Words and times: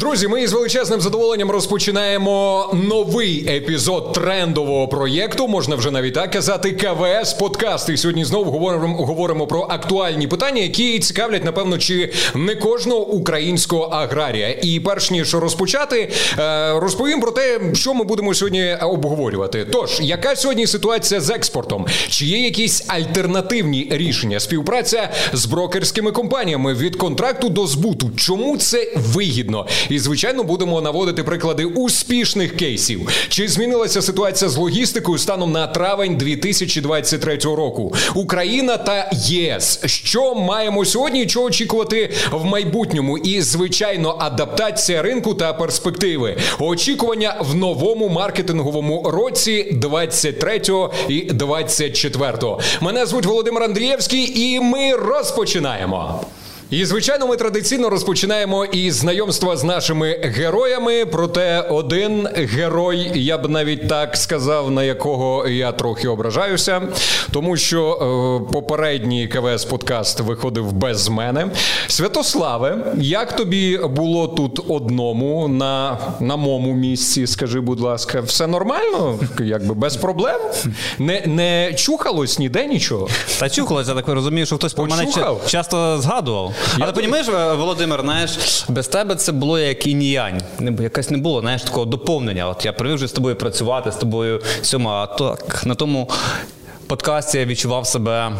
Друзі, 0.00 0.28
ми 0.28 0.42
із 0.42 0.52
величезним 0.52 1.00
задоволенням 1.00 1.50
розпочинаємо 1.50 2.66
новий 2.72 3.56
епізод 3.56 4.12
трендового 4.12 4.88
проєкту. 4.88 5.48
Можна 5.48 5.76
вже 5.76 5.90
навіть 5.90 6.14
так 6.14 6.30
казати. 6.30 6.72
КВС 6.72 7.36
подкаст. 7.38 7.88
І 7.88 7.96
сьогодні 7.96 8.24
знову 8.24 8.50
говоримо 8.50 8.96
говоримо 8.96 9.46
про 9.46 9.66
актуальні 9.70 10.26
питання, 10.26 10.62
які 10.62 10.98
цікавлять, 10.98 11.44
напевно, 11.44 11.78
чи 11.78 12.12
не 12.34 12.54
кожного 12.54 13.00
українського 13.06 13.82
аграрія. 13.82 14.56
І 14.62 14.80
перш 14.80 15.10
ніж 15.10 15.34
розпочати, 15.34 16.12
е, 16.38 16.72
розповім 16.80 17.20
про 17.20 17.30
те, 17.30 17.60
що 17.74 17.94
ми 17.94 18.04
будемо 18.04 18.34
сьогодні 18.34 18.74
обговорювати. 18.82 19.66
Тож, 19.72 20.00
яка 20.00 20.36
сьогодні 20.36 20.66
ситуація 20.66 21.20
з 21.20 21.30
експортом? 21.30 21.86
Чи 22.08 22.26
є 22.26 22.38
якісь 22.38 22.84
альтернативні 22.86 23.88
рішення? 23.90 24.40
Співпраця 24.40 25.08
з 25.32 25.46
брокерськими 25.46 26.12
компаніями 26.12 26.74
від 26.74 26.96
контракту 26.96 27.48
до 27.48 27.66
збуту? 27.66 28.10
Чому 28.16 28.56
це 28.56 28.92
вигідно? 28.96 29.66
І 29.90 29.98
звичайно 29.98 30.44
будемо 30.44 30.80
наводити 30.80 31.24
приклади 31.24 31.64
успішних 31.64 32.56
кейсів. 32.56 33.26
Чи 33.28 33.48
змінилася 33.48 34.02
ситуація 34.02 34.48
з 34.50 34.56
логістикою 34.56 35.18
станом 35.18 35.52
на 35.52 35.66
травень 35.66 36.16
2023 36.16 37.36
року? 37.36 37.94
Україна 38.14 38.76
та 38.76 39.10
ЄС. 39.14 39.80
Що 39.86 40.34
маємо 40.34 40.84
сьогодні? 40.84 41.28
Що 41.28 41.42
очікувати 41.42 42.10
в 42.30 42.44
майбутньому? 42.44 43.18
І 43.18 43.40
звичайно, 43.42 44.16
адаптація 44.18 45.02
ринку 45.02 45.34
та 45.34 45.52
перспективи. 45.52 46.36
Очікування 46.58 47.36
в 47.40 47.54
новому 47.54 48.08
маркетинговому 48.08 49.02
році 49.10 49.68
23 49.72 50.62
і 51.08 51.20
24. 51.20 52.32
Мене 52.80 53.06
звуть 53.06 53.26
Володимир 53.26 53.62
Андрієвський, 53.62 54.40
і 54.40 54.60
ми 54.60 54.96
розпочинаємо. 54.96 56.20
І 56.70 56.84
звичайно, 56.84 57.26
ми 57.26 57.36
традиційно 57.36 57.90
розпочинаємо 57.90 58.64
із 58.64 58.94
знайомства 58.96 59.56
з 59.56 59.64
нашими 59.64 60.20
героями. 60.22 61.06
Проте 61.06 61.60
один 61.60 62.28
герой, 62.34 63.10
я 63.14 63.38
б 63.38 63.48
навіть 63.48 63.88
так 63.88 64.16
сказав, 64.16 64.70
на 64.70 64.84
якого 64.84 65.48
я 65.48 65.72
трохи 65.72 66.08
ображаюся, 66.08 66.82
тому 67.32 67.56
що 67.56 67.92
е, 68.48 68.52
попередній 68.52 69.28
КВС 69.28 69.66
подкаст 69.68 70.20
виходив 70.20 70.72
без 70.72 71.08
мене. 71.08 71.50
Святославе, 71.86 72.94
як 72.98 73.36
тобі 73.36 73.78
було 73.78 74.28
тут 74.28 74.60
одному 74.68 75.48
на 75.48 75.98
на 76.20 76.36
моєму 76.36 76.72
місці? 76.72 77.26
Скажи, 77.26 77.60
будь 77.60 77.80
ласка, 77.80 78.20
все 78.20 78.46
нормально? 78.46 79.18
Якби 79.40 79.74
без 79.74 79.96
проблем? 79.96 80.40
Не 80.98 81.22
не 81.26 81.74
чухалось 81.74 82.38
ніде 82.38 82.66
нічого? 82.66 83.08
Та 83.38 83.48
чухалось, 83.50 83.88
я 83.88 83.94
так 83.94 84.08
розумію, 84.08 84.46
що 84.46 84.56
хтось 84.56 84.72
про 84.72 84.86
мене 84.86 85.06
часто 85.46 85.98
згадував. 86.00 86.54
Але 86.80 86.92
розумієш, 86.92 87.28
Володимир, 87.28 88.00
знаєш, 88.00 88.64
без 88.68 88.88
тебе 88.88 89.14
це 89.14 89.32
було 89.32 89.58
як 89.58 89.86
інь-янь. 89.86 90.40
Якась 90.80 91.10
не 91.10 91.18
було, 91.18 91.40
знаєш, 91.40 91.62
такого 91.62 91.86
доповнення. 91.86 92.48
От 92.48 92.64
я 92.64 92.72
привів 92.72 92.94
вже 92.94 93.06
з 93.06 93.12
тобою 93.12 93.36
працювати, 93.36 93.92
з 93.92 93.96
тобою 93.96 94.42
сьома. 94.62 95.02
а 95.02 95.06
так 95.18 95.66
на 95.66 95.74
тому 95.74 96.10
подкасті 96.86 97.38
я 97.38 97.44
відчував 97.44 97.86
себе 97.86 98.32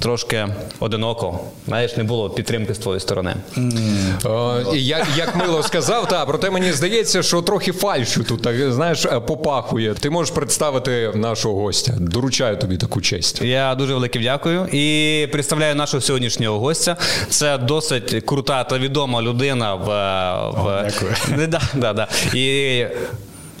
трошки 0.00 0.48
одиноко. 0.80 1.40
Знаєш, 1.66 1.96
не 1.96 2.04
було 2.04 2.30
підтримки 2.30 2.74
з 2.74 2.78
твоєї 2.78 3.00
сторони. 3.00 3.34
Mm. 3.56 4.30
О, 4.30 4.74
як 4.74 5.06
як 5.16 5.36
мило 5.36 5.62
сказав, 5.62 6.08
та 6.08 6.26
проте 6.26 6.50
мені 6.50 6.72
здається, 6.72 7.22
що 7.22 7.42
трохи 7.42 7.72
фальшу 7.72 8.24
тут 8.24 8.42
так 8.42 8.72
знаєш 8.72 9.06
е, 9.06 9.20
попахує. 9.20 9.94
Ти 9.94 10.10
можеш 10.10 10.34
представити 10.34 11.12
нашого 11.14 11.54
гостя. 11.54 11.92
Доручаю 12.00 12.56
тобі 12.56 12.76
таку 12.76 13.00
честь. 13.00 13.42
Я 13.42 13.74
дуже 13.74 13.94
велике 13.94 14.18
дякую 14.18 14.66
і 14.72 15.26
представляю 15.32 15.74
нашого 15.74 16.00
сьогоднішнього 16.00 16.58
гостя. 16.58 16.96
Це 17.28 17.58
досить 17.58 18.24
крута 18.24 18.64
та 18.64 18.78
відома 18.78 19.22
людина 19.22 19.74
в, 19.74 19.84
в... 19.84 20.66
О, 20.66 20.82
дякую. 20.84 21.46
Да, 21.50 21.60
да, 21.74 21.92
да. 21.92 22.08
І 22.34 22.86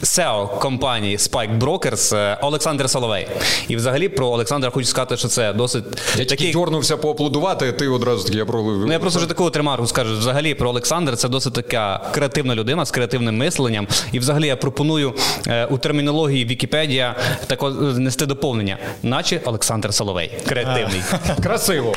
SEO 0.02 0.58
компанії 0.58 1.16
Spike 1.16 1.58
Brokers 1.58 2.16
е, 2.16 2.38
Олександр 2.42 2.90
Соловей. 2.90 3.28
І 3.68 3.76
взагалі 3.76 4.08
про 4.08 4.26
Олександра 4.26 4.70
хочу 4.70 4.86
сказати, 4.86 5.16
що 5.16 5.28
це 5.28 5.52
досить 5.52 5.84
я 6.16 6.24
такий... 6.24 6.36
тільки 6.36 6.52
дьорнувся 6.52 6.96
поаплодувати, 6.96 7.68
а 7.68 7.72
ти 7.72 7.88
одразу 7.88 8.24
таки 8.24 8.38
я 8.38 8.44
про 8.44 8.62
Ну 8.62 8.92
я 8.92 8.98
просто 8.98 9.18
вже 9.18 9.28
таку 9.28 9.50
тримарку 9.50 9.86
скажу. 9.86 10.18
Взагалі 10.18 10.54
про 10.54 10.68
Олександра 10.68 11.16
це 11.16 11.28
досить 11.28 11.52
така 11.52 12.10
креативна 12.14 12.54
людина 12.54 12.84
з 12.84 12.90
креативним 12.90 13.36
мисленням. 13.36 13.88
І 14.12 14.18
взагалі 14.18 14.46
я 14.46 14.56
пропоную 14.56 15.14
е, 15.46 15.66
у 15.66 15.78
термінології 15.78 16.44
Вікіпедія 16.44 17.16
тако 17.46 17.70
нести 17.70 18.26
доповнення, 18.26 18.78
наче 19.02 19.40
Олександр 19.44 19.94
Соловей. 19.94 20.30
Креативний. 20.48 21.02
Красиво. 21.42 21.94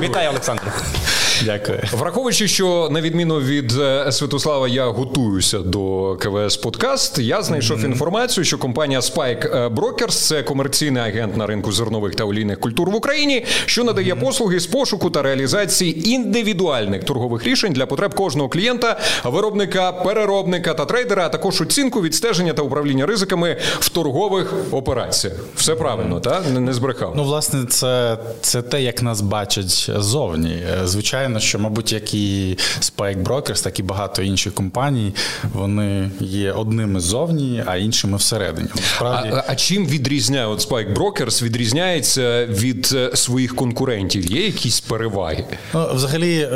Вітаю, 0.00 0.30
Олександр. 0.30 0.62
Дякую. 1.44 1.78
Враховуючи, 1.92 2.48
що 2.48 2.88
на 2.90 3.00
відміну 3.00 3.40
від 3.40 3.72
е, 3.78 4.12
Святослава, 4.12 4.68
я 4.68 4.86
готуюся 4.86 5.58
до 5.58 6.16
КВС 6.20 6.60
Подкаст. 6.60 7.18
Я 7.18 7.42
знайшов 7.42 7.78
mm-hmm. 7.78 7.86
інформацію, 7.86 8.44
що 8.44 8.58
компанія 8.58 9.00
Spike 9.00 9.74
Brokers– 9.74 10.08
це 10.08 10.42
комерційний 10.42 11.02
агент 11.02 11.36
на 11.36 11.46
ринку 11.46 11.72
зернових 11.72 12.14
та 12.14 12.24
олійних 12.24 12.60
культур 12.60 12.90
в 12.90 12.94
Україні, 12.94 13.44
що 13.66 13.84
надає 13.84 14.14
mm-hmm. 14.14 14.20
послуги 14.20 14.60
з 14.60 14.66
пошуку 14.66 15.10
та 15.10 15.22
реалізації 15.22 16.08
індивідуальних 16.10 17.04
торгових 17.04 17.44
рішень 17.44 17.72
для 17.72 17.86
потреб 17.86 18.14
кожного 18.14 18.48
клієнта, 18.48 19.00
виробника, 19.24 19.92
переробника 19.92 20.74
та 20.74 20.84
трейдера, 20.84 21.26
а 21.26 21.28
також 21.28 21.60
оцінку 21.60 22.02
відстеження 22.02 22.52
та 22.52 22.62
управління 22.62 23.06
ризиками 23.06 23.56
в 23.80 23.88
торгових 23.88 24.54
операціях. 24.70 25.36
Все 25.56 25.74
правильно, 25.74 26.16
mm-hmm. 26.16 26.20
так? 26.20 26.42
Не 26.60 26.72
збрехав. 26.72 27.12
Ну, 27.16 27.24
власне, 27.24 27.64
це, 27.64 28.18
це 28.40 28.62
те, 28.62 28.82
як 28.82 29.02
нас 29.02 29.20
бачать 29.20 29.90
зовні. 29.98 30.62
Е, 30.82 30.86
звичайно 30.86 31.31
звичайно, 31.32 31.40
що, 31.40 31.58
мабуть, 31.58 31.92
як 31.92 32.14
і 32.14 32.58
Spike 32.80 33.22
Brokers, 33.22 33.64
так 33.64 33.78
і 33.78 33.82
багато 33.82 34.22
інших 34.22 34.54
компаній, 34.54 35.14
вони 35.52 36.10
є 36.20 36.52
одними 36.52 37.00
ззовні, 37.00 37.62
а 37.66 37.76
іншими 37.76 38.16
всередині. 38.16 38.68
Справді... 38.96 39.28
А, 39.32 39.44
а 39.46 39.54
чим 39.54 39.86
відрізняє 39.86 40.46
от 40.46 40.70
Spike 40.70 40.94
Brokers 40.94 41.42
відрізняється 41.42 42.46
від 42.46 42.90
е, 42.94 43.10
своїх 43.16 43.56
конкурентів? 43.56 44.24
Є 44.32 44.46
якісь 44.46 44.80
переваги? 44.80 45.44
Ну, 45.74 45.88
Взагалі, 45.94 46.38
е, 46.38 46.48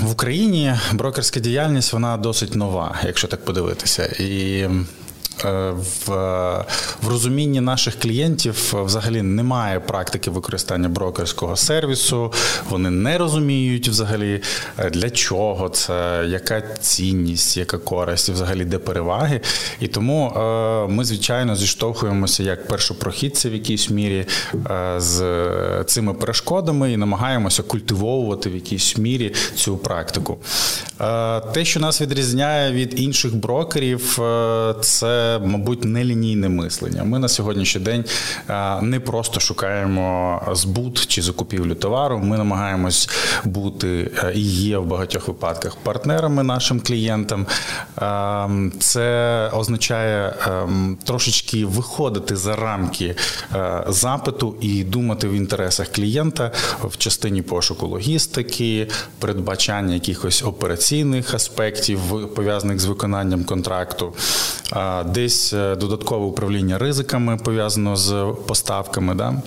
в 0.00 0.12
Україні 0.12 0.74
брокерська 0.92 1.40
діяльність 1.40 1.92
вона 1.92 2.16
досить 2.16 2.54
нова, 2.54 3.00
якщо 3.06 3.28
так 3.28 3.44
подивитися. 3.44 4.06
І 4.06 4.68
в 5.44 6.20
в 7.02 7.08
розумінні 7.08 7.60
наших 7.60 7.98
клієнтів 7.98 8.74
взагалі 8.84 9.22
немає 9.22 9.80
практики 9.80 10.30
використання 10.30 10.88
брокерського 10.88 11.56
сервісу. 11.56 12.32
Вони 12.68 12.90
не 12.90 13.18
розуміють 13.18 13.88
взагалі 13.88 14.42
е, 14.78 14.90
для 14.90 15.10
чого 15.10 15.68
це, 15.68 16.24
яка 16.28 16.60
цінність, 16.60 17.56
яка 17.56 17.78
користь, 17.78 18.28
взагалі 18.28 18.64
де 18.64 18.78
переваги. 18.78 19.40
І 19.80 19.88
тому 19.88 20.26
е, 20.26 20.92
ми, 20.92 21.04
звичайно, 21.04 21.56
зіштовхуємося 21.56 22.42
як 22.42 22.68
першопрохідці 22.68 23.48
в 23.48 23.54
якійсь 23.54 23.90
мірі 23.90 24.26
з 24.96 25.22
цими 25.86 26.14
перешкодами 26.14 26.92
і 26.92 26.96
намагаємося 26.96 27.62
культивовувати 27.62 28.50
в 28.50 28.54
якійсь 28.54 28.96
мірі 28.98 29.34
цю 29.54 29.76
практику. 29.76 30.38
Те, 31.52 31.64
що 31.64 31.80
нас 31.80 32.00
відрізняє 32.00 32.72
від 32.72 33.00
інших 33.00 33.36
брокерів, 33.36 34.18
це 34.80 35.29
мабуть, 35.38 35.84
нелінійне 35.84 36.48
мислення. 36.48 37.04
Ми 37.04 37.18
на 37.18 37.28
сьогоднішній 37.28 37.80
день 37.80 38.04
не 38.82 39.00
просто 39.00 39.40
шукаємо 39.40 40.42
збут 40.52 41.06
чи 41.06 41.22
закупівлю 41.22 41.74
товару. 41.74 42.18
Ми 42.18 42.38
намагаємось 42.38 43.08
бути 43.44 44.10
і 44.34 44.40
є 44.40 44.78
в 44.78 44.86
багатьох 44.86 45.28
випадках 45.28 45.76
партнерами 45.76 46.42
нашим 46.42 46.80
клієнтам. 46.80 47.46
Це 48.78 49.48
означає 49.54 50.34
трошечки 51.04 51.64
виходити 51.64 52.36
за 52.36 52.56
рамки 52.56 53.16
запиту 53.88 54.56
і 54.60 54.84
думати 54.84 55.28
в 55.28 55.32
інтересах 55.32 55.88
клієнта 55.88 56.50
в 56.84 56.96
частині 56.96 57.42
пошуку 57.42 57.86
логістики, 57.86 58.88
передбачання 59.18 59.94
якихось 59.94 60.42
операційних 60.42 61.34
аспектів 61.34 62.00
пов'язаних 62.34 62.80
з 62.80 62.84
виконанням 62.84 63.44
контракту. 63.44 64.14
Де 65.20 65.24
десь 65.24 65.52
е, 65.52 65.76
додаткове 65.76 66.26
управління 66.26 66.78
ризиками 66.78 67.36
пов'язано 67.36 67.96
з 67.96 68.34
поставками. 68.46 69.14
Да? 69.14 69.42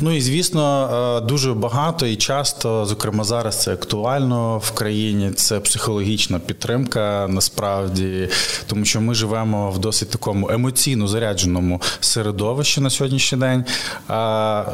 Ну 0.00 0.16
і 0.16 0.20
звісно, 0.20 0.90
е, 1.22 1.26
дуже 1.26 1.54
багато 1.54 2.06
і 2.06 2.16
часто, 2.16 2.86
зокрема 2.86 3.24
зараз, 3.24 3.62
це 3.62 3.72
актуально 3.72 4.58
в 4.58 4.70
країні. 4.70 5.30
Це 5.30 5.60
психологічна 5.60 6.38
підтримка 6.38 7.26
насправді, 7.28 8.28
тому 8.66 8.84
що 8.84 9.00
ми 9.00 9.14
живемо 9.14 9.70
в 9.70 9.78
досить 9.78 10.10
такому 10.10 10.50
емоційно 10.50 11.08
зарядженому 11.08 11.80
середовищі 12.00 12.80
на 12.80 12.90
сьогоднішній 12.90 13.38
день. 13.38 13.64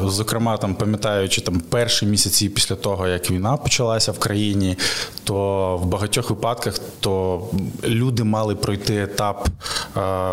Зокрема, 0.03 0.57
там 0.57 0.75
пам'ятаючи 0.75 1.41
там 1.41 1.59
перші 1.59 2.05
місяці 2.05 2.49
після 2.49 2.75
того, 2.75 3.07
як 3.07 3.31
війна 3.31 3.57
почалася 3.57 4.11
в 4.11 4.19
країні, 4.19 4.77
то 5.23 5.77
в 5.77 5.85
багатьох 5.85 6.29
випадках 6.29 6.79
то 6.99 7.43
люди 7.83 8.23
мали 8.23 8.55
пройти 8.55 9.03
етап 9.03 9.47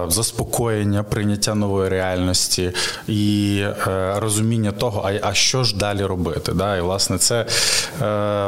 заспокоєння, 0.08 1.02
прийняття 1.02 1.54
нової 1.54 1.88
реальності 1.88 2.72
і 3.08 3.58
е, 3.86 4.14
розуміння 4.16 4.72
того, 4.78 5.02
а 5.04 5.28
а 5.28 5.34
що 5.34 5.64
ж 5.64 5.76
далі 5.76 6.04
робити. 6.04 6.52
Да? 6.52 6.76
І 6.76 6.80
власне 6.80 7.18
це 7.18 7.40
е, 7.40 7.46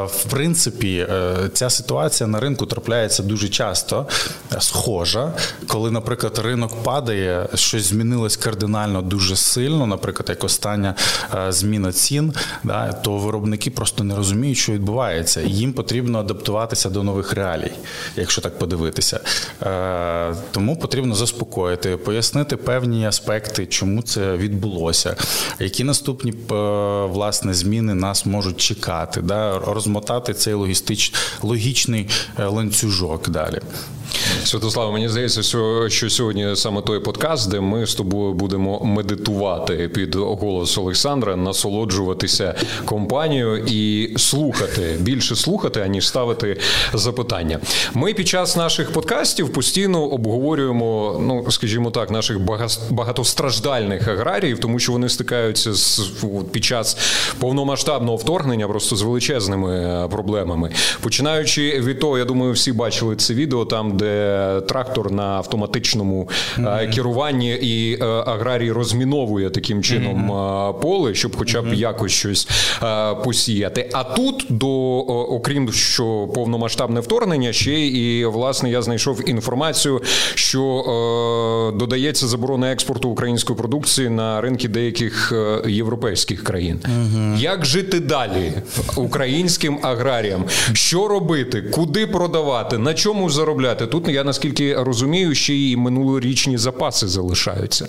в 0.03 0.23
принципі 0.29 1.07
ця 1.53 1.69
ситуація 1.69 2.27
на 2.27 2.39
ринку 2.39 2.65
трапляється 2.65 3.23
дуже 3.23 3.49
часто, 3.49 4.07
схожа, 4.59 5.33
коли, 5.67 5.91
наприклад, 5.91 6.39
ринок 6.43 6.83
падає, 6.83 7.47
щось 7.55 7.83
змінилось 7.83 8.37
кардинально 8.37 9.01
дуже 9.01 9.35
сильно, 9.35 9.87
наприклад, 9.87 10.29
як 10.29 10.43
остання 10.43 10.95
зміна 11.49 11.91
цін, 11.91 12.33
да, 12.63 12.93
то 12.93 13.17
виробники 13.17 13.71
просто 13.71 14.03
не 14.03 14.15
розуміють, 14.15 14.57
що 14.57 14.71
відбувається, 14.71 15.41
їм 15.41 15.73
потрібно 15.73 16.19
адаптуватися 16.19 16.89
до 16.89 17.03
нових 17.03 17.33
реалій, 17.33 17.71
якщо 18.15 18.41
так 18.41 18.59
подивитися. 18.59 19.19
Тому 20.51 20.77
потрібно 20.77 21.15
заспокоїти, 21.15 21.97
пояснити 21.97 22.57
певні 22.57 23.05
аспекти, 23.05 23.65
чому 23.65 24.01
це 24.01 24.37
відбулося, 24.37 25.15
які 25.59 25.83
наступні 25.83 26.18
е, 26.25 26.53
власне 27.05 27.53
зміни 27.53 27.93
нас 27.93 28.25
можуть 28.25 28.57
чекати, 28.57 29.21
да, 29.21 29.59
розмотати 29.59 30.33
цей 30.33 30.53
логістич, 30.53 31.13
логічний 31.41 32.07
е, 32.39 32.45
ланцюжок 32.45 33.29
далі. 33.29 33.59
Святослава, 34.43 34.91
мені 34.91 35.09
здається, 35.09 35.43
що 35.89 36.09
сьогодні 36.09 36.55
саме 36.55 36.81
той 36.81 36.99
подкаст, 36.99 37.51
де 37.51 37.59
ми 37.59 37.87
з 37.87 37.95
тобою 37.95 38.33
будемо 38.33 38.79
медитувати 38.83 39.89
під 39.93 40.15
голос 40.15 40.77
Олександра, 40.77 41.35
насолоджуватися 41.35 42.55
компанією 42.85 43.57
і 43.67 44.13
слухати 44.17 44.97
більше 44.99 45.35
слухати, 45.35 45.81
аніж 45.81 46.07
ставити 46.07 46.59
запитання. 46.93 47.59
Ми 47.93 48.13
під 48.13 48.27
час 48.27 48.57
наших 48.57 48.91
подкастів 48.91 49.53
постійно 49.53 50.03
обговорюємо, 50.03 51.17
ну 51.21 51.51
скажімо 51.51 51.91
так, 51.91 52.11
наших 52.11 52.39
багатостраждальних 52.89 54.07
аграріїв, 54.07 54.59
тому 54.59 54.79
що 54.79 54.91
вони 54.91 55.09
стикаються 55.09 55.73
з 55.73 56.01
під 56.51 56.63
час 56.63 56.97
повномасштабного 57.39 58.17
вторгнення 58.17 58.67
просто 58.67 58.95
з 58.95 59.01
величезними 59.01 59.75
е, 59.75 60.07
проблемами. 60.07 60.71
Починаючи 61.01 61.79
від 61.79 61.99
того, 61.99 62.17
я 62.17 62.25
думаю, 62.25 62.51
всі 62.51 62.71
бачили 62.71 63.15
це 63.15 63.33
відео 63.33 63.65
там 63.65 63.97
де 63.99 64.61
трактор 64.67 65.11
на 65.11 65.23
автоматичному 65.23 66.29
mm-hmm. 66.57 66.95
керуванні 66.95 67.53
і 67.53 67.97
е, 68.01 68.05
аграрій 68.05 68.71
розміновує 68.71 69.49
таким 69.49 69.83
чином 69.83 70.31
mm-hmm. 70.31 70.79
поле, 70.79 71.15
щоб, 71.15 71.35
хоча 71.37 71.61
б 71.61 71.65
mm-hmm. 71.65 71.73
якось 71.73 72.11
щось 72.11 72.47
посіяти. 73.23 73.89
А 73.93 74.03
тут 74.03 74.45
до 74.49 74.69
окрім 75.09 75.73
що 75.73 76.27
повномасштабне 76.35 76.99
вторгнення, 76.99 77.53
ще 77.53 77.79
і 77.87 78.25
власне 78.25 78.69
я 78.69 78.81
знайшов 78.81 79.29
інформацію, 79.29 80.01
що 80.33 81.73
додається 81.75 82.27
заборона 82.27 82.71
експорту 82.71 83.09
української 83.09 83.57
продукції 83.57 84.09
на 84.09 84.41
ринки 84.41 84.67
деяких 84.67 85.33
європейських 85.67 86.43
країн. 86.43 86.79
Як 87.37 87.65
жити 87.65 87.99
далі 87.99 88.51
українським 88.95 89.79
аграріям? 89.81 90.43
Що 90.73 91.07
робити, 91.07 91.61
куди 91.61 92.07
продавати, 92.07 92.77
на 92.77 92.93
чому 92.93 93.29
заробляти? 93.29 93.87
Тут 93.91 94.07
я 94.07 94.23
наскільки 94.23 94.75
розумію, 94.75 95.35
ще 95.35 95.53
й 95.53 95.75
минулорічні 95.75 96.57
запаси 96.57 97.07
залишаються. 97.07 97.87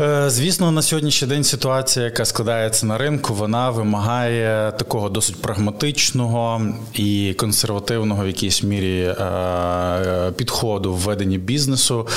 Е, 0.00 0.30
звісно, 0.30 0.70
на 0.70 0.82
сьогоднішній 0.82 1.28
день 1.28 1.44
ситуація, 1.44 2.04
яка 2.04 2.24
складається 2.24 2.86
на 2.86 2.98
ринку, 2.98 3.34
вона 3.34 3.70
вимагає 3.70 4.72
такого 4.72 5.08
досить 5.08 5.42
прагматичного 5.42 6.60
і 6.94 7.34
консервативного 7.38 8.24
в 8.24 8.26
якійсь 8.26 8.62
мірі 8.62 9.00
е, 9.00 10.32
підходу 10.36 10.94
в 10.94 10.96
веденні 10.96 11.38
бізнесу. 11.38 12.08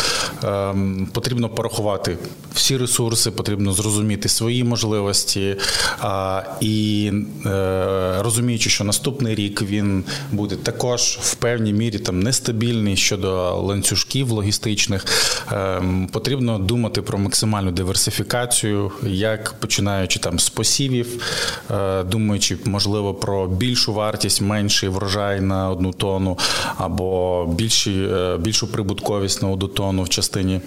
Е, 0.43 0.75
потрібно 1.11 1.49
порахувати 1.49 2.17
всі 2.53 2.77
ресурси, 2.77 3.31
потрібно 3.31 3.73
зрозуміти 3.73 4.29
свої 4.29 4.63
можливості 4.63 5.55
і 6.61 7.11
розуміючи, 8.19 8.69
що 8.69 8.83
наступний 8.83 9.35
рік 9.35 9.61
він 9.61 10.03
буде 10.31 10.55
також 10.55 11.19
в 11.21 11.35
певній 11.35 11.73
мірі 11.73 11.99
там 11.99 12.19
нестабільний 12.19 12.95
щодо 12.97 13.55
ланцюжків 13.55 14.31
логістичних, 14.31 15.05
потрібно 16.11 16.59
думати 16.59 17.01
про 17.01 17.17
максимальну 17.17 17.64
диверсифікацію, 17.71 18.91
як 19.03 19.53
починаючи 19.59 20.19
там 20.19 20.39
з 20.39 20.49
посівів, 20.49 21.23
е, 21.71 22.03
думаючи, 22.03 22.57
можливо, 22.65 23.13
про 23.13 23.47
більшу 23.47 23.93
вартість, 23.93 24.41
менший 24.41 24.89
врожай 24.89 25.41
на 25.41 25.69
одну 25.69 25.93
тону 25.93 26.37
або 26.77 27.45
більші, 27.45 28.09
е, 28.13 28.37
більшу 28.37 28.71
прибутковість 28.71 29.41
на 29.41 29.49
одну 29.49 29.67
тону 29.67 30.03
в 30.03 30.09
частині. 30.09 30.61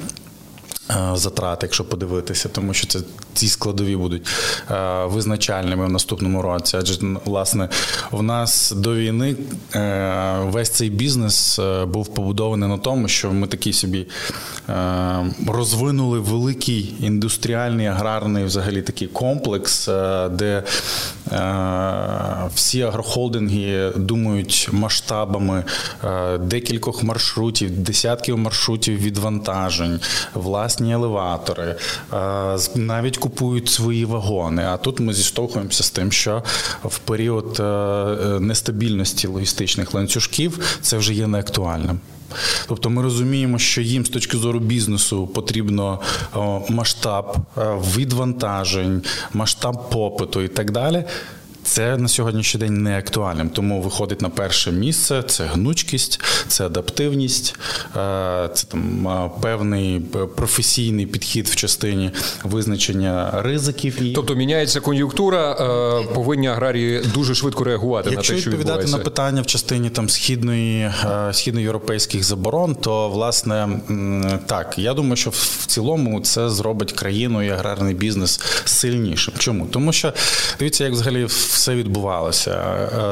Е, 0.91 1.17
затрат, 1.17 1.59
якщо 1.63 1.85
подивитися, 1.85 2.49
тому 2.49 2.75
що 2.75 2.87
це 2.87 2.99
ці 3.35 3.49
складові 3.49 3.97
будуть 3.97 4.27
е, 4.71 5.05
визначальними 5.05 5.87
в 5.87 5.91
наступному 5.91 6.43
році. 6.43 6.77
Адже 6.81 6.99
власне 7.25 7.69
в 8.11 8.23
нас 8.23 8.73
до 8.77 8.95
війни 8.95 9.37
е, 9.75 10.39
весь 10.45 10.71
цей 10.71 10.91
бізнес 10.91 11.61
був 11.87 12.15
побудований 12.15 12.69
на 12.69 12.79
тому, 12.79 13.09
що 13.09 13.33
ми 13.33 13.47
такий 13.47 13.73
собі 13.73 14.07
розвинули 15.49 16.19
великий 16.19 16.95
індустріальний 17.01 17.87
аграрний, 17.87 18.45
взагалі 18.45 18.83
такий 18.83 19.09
комплекс, 19.09 19.89
де 20.31 20.63
всі 22.55 22.83
агрохолдинги 22.83 23.93
думають 23.97 24.69
масштабами 24.73 25.65
декількох 26.41 27.03
маршрутів, 27.03 27.79
десятків 27.79 28.39
маршрутів 28.39 28.99
відвантажень. 28.99 30.01
власне 30.35 30.78
власні 30.79 30.93
елеватори, 30.93 31.77
навіть 32.75 33.17
купують 33.17 33.69
свої 33.69 34.05
вагони. 34.05 34.63
А 34.63 34.77
тут 34.77 35.01
ми 35.01 35.15
зіштовхуємося 35.15 35.83
з 35.83 35.91
тим, 35.91 36.13
що 36.13 36.43
в 36.85 36.99
період 36.99 37.57
е, 37.61 37.63
е, 37.63 38.41
нестабільності 38.41 39.27
логістичних 39.27 39.95
ланцюжків 39.95 40.79
це 40.81 40.99
вже 40.99 41.15
є 41.15 41.27
неактуальним. 41.27 42.01
Тобто 42.69 42.91
ми 42.91 43.03
розуміємо, 43.03 43.59
що 43.59 43.81
їм 43.81 44.07
з 44.07 44.09
точки 44.09 44.37
зору 44.37 44.61
бізнесу 44.61 45.27
потрібно 45.27 46.01
масштаб 46.69 47.37
е, 47.59 47.61
відвантажень, 47.97 49.03
масштаб 49.33 49.91
попиту 49.91 50.43
і 50.43 50.49
так 50.49 50.71
далі. 50.71 51.05
Це 51.69 51.97
на 51.97 52.09
сьогоднішній 52.09 52.61
день 52.61 52.83
не 52.83 52.99
актуальним, 52.99 53.51
тому 53.51 53.81
виходить 53.81 54.23
на 54.23 54.29
перше 54.29 54.73
місце: 54.73 55.23
це 55.23 55.45
гнучкість, 55.45 56.21
це 56.49 56.67
адаптивність, 56.67 57.55
е, 57.97 58.49
це 58.55 58.67
там 58.67 59.09
е, 59.09 59.31
певний 59.43 60.01
професійний 60.37 61.07
підхід 61.07 61.49
в 61.49 61.57
частині 61.57 62.11
визначення 62.45 63.43
ризиків. 63.43 64.15
Тобто 64.15 64.35
міняється 64.35 64.81
кон'юнктура, 64.81 65.53
е, 65.53 66.15
повинні 66.15 66.49
аграрії 66.49 67.03
дуже 67.15 67.35
швидко 67.35 67.65
реагувати 67.65 68.11
Якщо 68.11 68.33
на 68.33 68.37
те, 68.37 68.43
що 68.43 68.51
відповідати 68.51 68.87
на 68.87 68.99
питання 68.99 69.43
в 69.43 69.47
частині 69.47 69.91
там 69.91 70.09
східної 70.09 70.93
східноєвропейських 71.33 72.25
заборон, 72.25 72.75
то 72.75 73.09
власне 73.09 73.69
так 74.47 74.75
я 74.79 74.95
думаю, 74.95 75.17
що 75.17 75.31
в 75.31 75.67
цілому 75.67 76.21
це 76.21 76.51
зробить 76.51 76.93
країну 76.93 77.43
і 77.43 77.51
аграрний 77.51 77.95
бізнес 77.95 78.41
сильнішим. 78.65 79.35
Чому 79.39 79.67
тому, 79.67 79.93
що 79.93 80.13
дивіться, 80.59 80.85
як 80.85 80.93
взагалі 80.93 81.27
все 81.59 81.75
відбувалося 81.75 82.51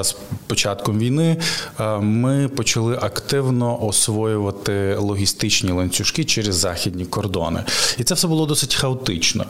е, 0.01 0.05
з 0.05 0.17
початком 0.47 0.99
війни. 0.99 1.37
Е, 1.81 1.99
ми 1.99 2.49
почали 2.49 2.99
активно 3.03 3.85
освоювати 3.85 4.95
логістичні 4.95 5.71
ланцюжки 5.71 6.25
через 6.25 6.55
західні 6.55 7.07
кордони, 7.07 7.65
і 7.99 8.05
це 8.05 8.15
все 8.15 8.27
було 8.29 8.47
досить 8.47 8.75
хаотично. 8.75 9.45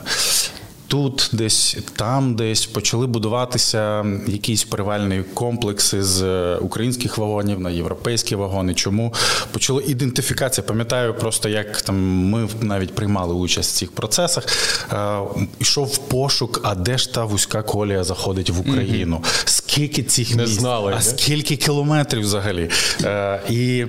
Тут, 0.88 1.30
десь 1.32 1.76
там, 1.96 2.36
десь 2.36 2.66
почали 2.66 3.06
будуватися 3.06 4.04
якісь 4.26 4.64
перевальні 4.64 5.22
комплекси 5.34 6.02
з 6.02 6.22
е, 6.22 6.56
українських 6.56 7.18
вагонів 7.18 7.60
на 7.60 7.70
європейські 7.70 8.34
вагони. 8.34 8.74
Чому 8.74 9.14
почала 9.52 9.82
ідентифікація? 9.86 10.64
Пам'ятаю, 10.66 11.14
просто 11.14 11.48
як 11.48 11.82
там 11.82 11.96
ми 12.28 12.48
навіть 12.60 12.94
приймали 12.94 13.34
участь 13.34 13.74
в 13.74 13.78
цих 13.78 13.92
процесах. 13.92 14.46
Е, 14.92 15.18
Ішов 15.58 15.98
пошук, 15.98 16.60
а 16.62 16.74
де 16.74 16.98
ж 16.98 17.14
та 17.14 17.24
вузька 17.24 17.62
колія 17.62 18.04
заходить 18.04 18.50
в 18.50 18.60
Україну? 18.60 19.22
Скільки 19.66 20.02
цих 20.02 20.34
Не 20.36 20.42
місць? 20.42 20.54
знали, 20.58 20.92
а 20.92 20.96
не? 20.96 21.02
скільки 21.02 21.56
кілометрів 21.56 22.20
взагалі? 22.22 22.70
Е, 23.04 23.40
І 23.50 23.86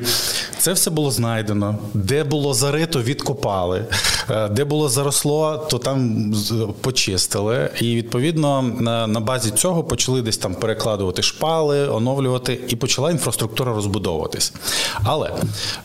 це 0.60 0.74
все 0.74 0.90
було 0.90 1.12
знайдено. 1.12 1.76
Де 1.94 2.24
було 2.24 2.54
зарито, 2.54 3.02
відкопали, 3.02 3.86
е, 4.30 4.48
де 4.50 4.66
було 4.66 4.90
заросло, 4.90 5.68
то 5.70 5.78
там 5.78 6.34
почистили. 6.82 7.70
І 7.82 7.96
відповідно 7.96 8.62
на, 8.62 9.08
на 9.08 9.20
базі 9.20 9.52
цього 9.52 9.84
почали 9.84 10.22
десь 10.22 10.38
там 10.38 10.56
перекладувати 10.56 11.22
шпали, 11.22 11.88
оновлювати, 11.90 12.60
і 12.68 12.76
почала 12.76 13.12
інфраструктура 13.12 13.74
розбудовуватись. 13.74 14.54
Але 15.04 15.32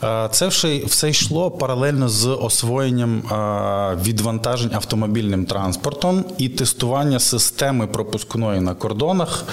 е, 0.04 0.28
це 0.32 0.46
все, 0.46 0.78
все 0.86 1.10
йшло 1.10 1.50
паралельно 1.50 2.08
з 2.08 2.26
освоєнням 2.28 3.18
е, 3.18 3.98
відвантажень 4.04 4.70
автомобільним 4.74 5.44
транспортом 5.46 6.24
і 6.38 6.48
тестування 6.48 7.18
системи 7.18 7.86
пропускної 7.86 8.60
на 8.60 8.74
кордонах 8.74 9.44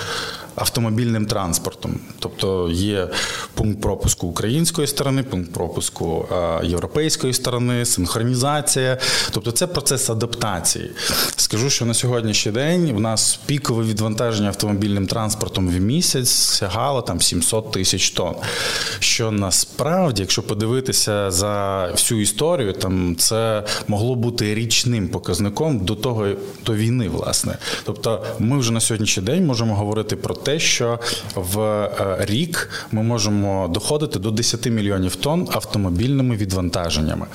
автомобільним 0.55 1.25
транспортом. 1.25 2.00
Тобто 2.19 2.69
є 2.71 3.07
пункт 3.53 3.81
пропуску 3.81 4.27
української 4.27 4.88
сторони, 4.88 5.24
пункт 5.24 5.53
пропуску 5.53 6.27
європейської 6.63 7.33
сторони, 7.33 7.86
синхронізація. 7.86 8.98
Тобто 9.31 9.51
це 9.51 9.67
процес 9.67 10.09
адаптації. 10.09 10.91
Скажу, 11.36 11.69
що 11.69 11.86
на 11.86 11.93
сьогоднішній 11.93 12.51
день 12.51 12.93
в 12.95 13.00
нас 13.00 13.39
пікове 13.45 13.83
відвантаження 13.83 14.48
автомобільним 14.48 15.07
транспортом 15.07 15.69
в 15.69 15.79
місяць 15.79 16.29
сягало 16.29 17.01
там 17.01 17.21
700 17.21 17.71
тисяч 17.71 18.12
тонн. 18.12 18.36
Що 19.00 19.31
насправді, 19.31 20.21
якщо 20.21 20.43
подивитися 20.43 21.31
за 21.31 21.86
всю 21.91 22.21
історію, 22.21 22.74
там 22.74 23.15
це 23.15 23.63
могло 23.88 24.15
бути 24.15 24.55
річним 24.55 25.07
показником 25.07 25.79
до 25.79 25.95
того 25.95 26.27
до 26.65 26.74
війни, 26.74 27.09
власне. 27.09 27.57
Тобто, 27.83 28.25
ми 28.39 28.57
вже 28.57 28.71
на 28.71 28.81
сьогоднішній 28.81 29.24
день 29.24 29.45
можемо 29.45 29.75
говорити 29.75 30.15
про 30.22 30.36
те, 30.36 30.60
що 30.60 31.00
в 31.36 31.60
е, 31.60 32.18
рік 32.20 32.70
ми 32.92 33.04
можемо 33.04 33.68
доходити 33.68 34.20
до 34.20 34.32
10 34.32 34.66
мільйонів 34.66 35.16
тонн 35.16 35.48
автомобільними 35.52 36.36
відвантаженнями. 36.36 37.26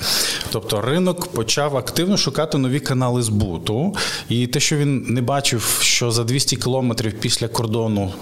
Тобто 0.51 0.81
ринок 0.81 1.27
почав 1.27 1.77
активно 1.77 2.17
шукати 2.17 2.57
нові 2.57 2.79
канали 2.79 3.21
збуту, 3.21 3.95
і 4.29 4.47
те, 4.47 4.59
що 4.59 4.77
він 4.77 5.05
не 5.09 5.21
бачив, 5.21 5.77
що 5.81 6.11
за 6.11 6.23
200 6.23 6.55
кілометрів 6.55 7.19
після 7.19 7.47
кордону 7.47 8.13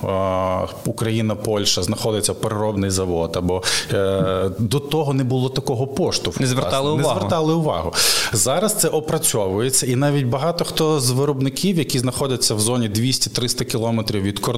Україна, 0.86 1.36
Польща 1.36 1.84
знаходиться 1.84 2.34
переробний 2.34 2.89
завод, 2.89 3.38
або 3.38 3.63
е, 3.93 4.51
до 4.60 4.79
того 4.79 5.13
не 5.13 5.24
було 5.24 5.50
такого 5.50 5.88
поштовху. 5.88 6.39
Не 6.39 6.48
звертали 6.48 6.91
увагу. 6.91 7.13
Не 7.13 7.20
звертали 7.20 7.53
увагу. 7.53 7.93
Зараз 8.34 8.74
це 8.74 8.88
опрацьовується, 8.88 9.86
і 9.86 9.96
навіть 9.96 10.25
багато 10.25 10.65
хто 10.65 11.00
з 11.00 11.12
виробників, 11.12 11.77
які 11.77 12.00
знаходяться 12.00 12.55
в 12.55 12.60
зоні 12.60 12.89
200-300 12.89 13.63
кілометрів 13.63 14.22
від 14.22 14.39
кордону, 14.39 14.52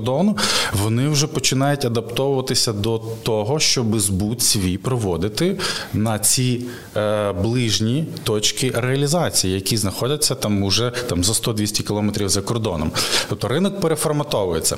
вони 0.73 1.07
вже 1.07 1.27
починають 1.27 1.85
адаптовуватися 1.85 2.73
до 2.73 3.01
того, 3.23 3.59
щоб 3.59 3.99
збут 3.99 4.41
свій 4.41 4.77
проводити 4.77 5.57
на 5.93 6.19
ці 6.19 6.65
е, 6.95 7.31
ближні 7.31 8.05
точки 8.23 8.71
реалізації, 8.75 9.53
які 9.53 9.77
знаходяться 9.77 10.35
там 10.35 10.63
уже 10.63 10.91
там 11.09 11.23
за 11.23 11.33
100-200 11.33 11.87
кілометрів 11.87 12.29
за 12.29 12.41
кордоном. 12.41 12.91
Тобто 13.29 13.47
ринок 13.47 13.79
переформатовується. 13.79 14.77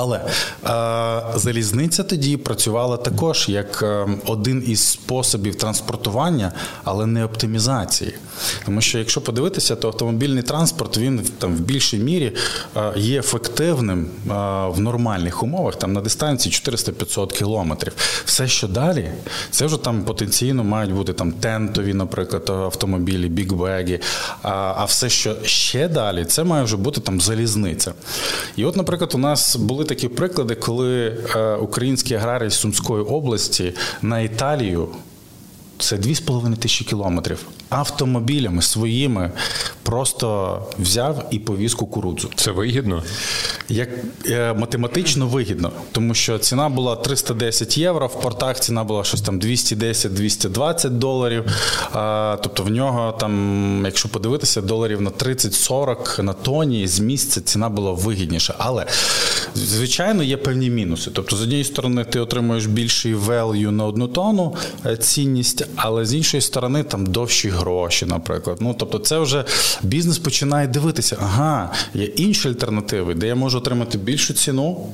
Але 0.00 0.16
е, 0.16 1.38
залізниця 1.38 2.02
тоді 2.02 2.36
працювала 2.36 2.96
також 2.96 3.48
як 3.48 3.82
е, 3.82 4.06
один 4.26 4.64
із 4.66 4.88
способів 4.88 5.54
транспортування, 5.54 6.52
але 6.84 7.06
не 7.06 7.24
оптимізації. 7.24 8.14
Тому 8.64 8.80
що, 8.80 8.98
якщо 8.98 9.20
подивитися, 9.20 9.76
то 9.76 9.88
автомобільний 9.88 10.42
транспорт 10.42 10.98
він 10.98 11.22
там 11.38 11.56
в 11.56 11.60
більшій 11.60 11.98
мірі 11.98 12.32
е, 12.76 12.92
є 12.96 13.18
ефективним 13.18 14.06
е, 14.06 14.30
в 14.68 14.80
нормальних 14.80 15.42
умовах, 15.42 15.76
там 15.76 15.92
на 15.92 16.00
дистанції 16.00 16.52
400-500 16.52 17.32
кілометрів. 17.32 17.92
Все, 18.24 18.48
що 18.48 18.68
далі, 18.68 19.10
це 19.50 19.66
вже 19.66 19.76
там 19.76 20.04
потенційно 20.04 20.64
мають 20.64 20.92
бути 20.92 21.12
там 21.12 21.32
тентові, 21.32 21.94
наприклад, 21.94 22.50
автомобілі, 22.50 23.28
бікбеги. 23.28 24.00
А, 24.42 24.74
а 24.76 24.84
все, 24.84 25.08
що 25.08 25.36
ще 25.44 25.88
далі, 25.88 26.24
це 26.24 26.44
має 26.44 26.64
вже 26.64 26.76
бути 26.76 27.00
там 27.00 27.20
залізниця. 27.20 27.92
І 28.56 28.64
от, 28.64 28.76
наприклад, 28.76 29.12
у 29.14 29.18
нас 29.18 29.56
були 29.56 29.84
такі 29.88 30.08
приклади, 30.08 30.54
коли 30.54 31.06
е, 31.36 31.54
українські 31.54 32.14
аграрії 32.14 32.50
з 32.50 32.54
Сумської 32.54 33.02
області 33.02 33.72
на 34.02 34.20
Італію 34.20 34.88
це 35.78 35.96
2,5 35.96 36.56
тисячі 36.56 36.84
кілометрів 36.84 37.46
автомобілями 37.68 38.62
своїми 38.62 39.32
просто 39.82 40.58
взяв 40.78 41.28
і 41.30 41.38
повіз 41.38 41.74
кукурудзу. 41.74 42.30
Це 42.34 42.50
вигідно? 42.50 43.02
Як 43.68 43.88
е, 44.26 44.54
математично 44.54 45.26
вигідно, 45.26 45.72
тому 45.92 46.14
що 46.14 46.38
ціна 46.38 46.68
була 46.68 46.96
310 46.96 47.78
євро, 47.78 48.06
в 48.06 48.20
портах 48.20 48.60
ціна 48.60 48.84
була 48.84 49.04
щось 49.04 49.20
там 49.20 49.40
210-220 49.40 50.90
доларів. 50.90 51.44
А, 51.92 52.36
тобто 52.42 52.62
в 52.62 52.70
нього 52.70 53.12
там, 53.20 53.82
якщо 53.84 54.08
подивитися, 54.08 54.60
доларів 54.60 55.00
на 55.00 55.10
30-40 55.10 56.22
на 56.22 56.32
тоні 56.32 56.86
з 56.86 57.00
місця 57.00 57.40
ціна 57.40 57.68
була 57.68 57.92
вигідніша. 57.92 58.54
Але 58.58 58.86
звичайно 59.54 60.22
є 60.22 60.36
певні 60.36 60.70
мінуси. 60.70 61.10
Тобто, 61.14 61.36
з 61.36 61.42
однієї 61.42 61.64
сторони, 61.64 62.04
ти 62.04 62.20
отримуєш 62.20 62.66
більший 62.66 63.14
value 63.16 63.70
на 63.70 63.84
одну 63.84 64.08
тону 64.08 64.54
е, 64.86 64.96
цінність, 64.96 65.66
але 65.76 66.04
з 66.06 66.14
іншої 66.14 66.40
сторони 66.40 66.82
там 66.82 67.06
довші 67.06 67.48
гроші, 67.48 68.06
наприклад. 68.06 68.58
Ну 68.60 68.74
тобто, 68.78 68.98
це 68.98 69.18
вже 69.18 69.44
бізнес 69.82 70.18
починає 70.18 70.66
дивитися, 70.66 71.16
ага, 71.20 71.72
є 71.94 72.04
інші 72.04 72.48
альтернативи, 72.48 73.14
де 73.14 73.26
я 73.26 73.34
можу 73.34 73.58
отримати 73.58 73.98
більшу 73.98 74.34
ціну 74.34 74.88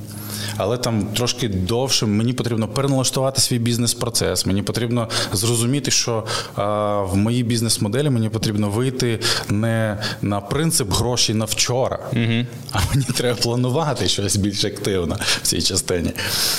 але 0.57 0.77
там 0.77 1.07
трошки 1.07 1.49
довше 1.49 2.07
мені 2.07 2.33
потрібно 2.33 2.69
переналаштувати 2.69 3.41
свій 3.41 3.59
бізнес-процес. 3.59 4.47
Мені 4.47 4.63
потрібно 4.63 5.09
зрозуміти, 5.33 5.91
що 5.91 6.25
а, 6.55 7.01
в 7.01 7.17
моїй 7.17 7.43
бізнес-моделі 7.43 8.11
мені 8.11 8.29
потрібно 8.29 8.71
вийти 8.71 9.21
не 9.49 9.99
на 10.23 10.41
принцип 10.41 10.93
грошей 10.93 11.35
на 11.35 11.45
вчора, 11.45 11.99
угу. 12.13 12.47
а 12.73 12.79
мені 12.95 13.07
треба 13.15 13.39
планувати 13.39 14.09
щось 14.09 14.37
більш 14.45 14.65
активно 14.65 15.17
в 15.43 15.47
цій 15.47 15.63
частині. 15.63 16.11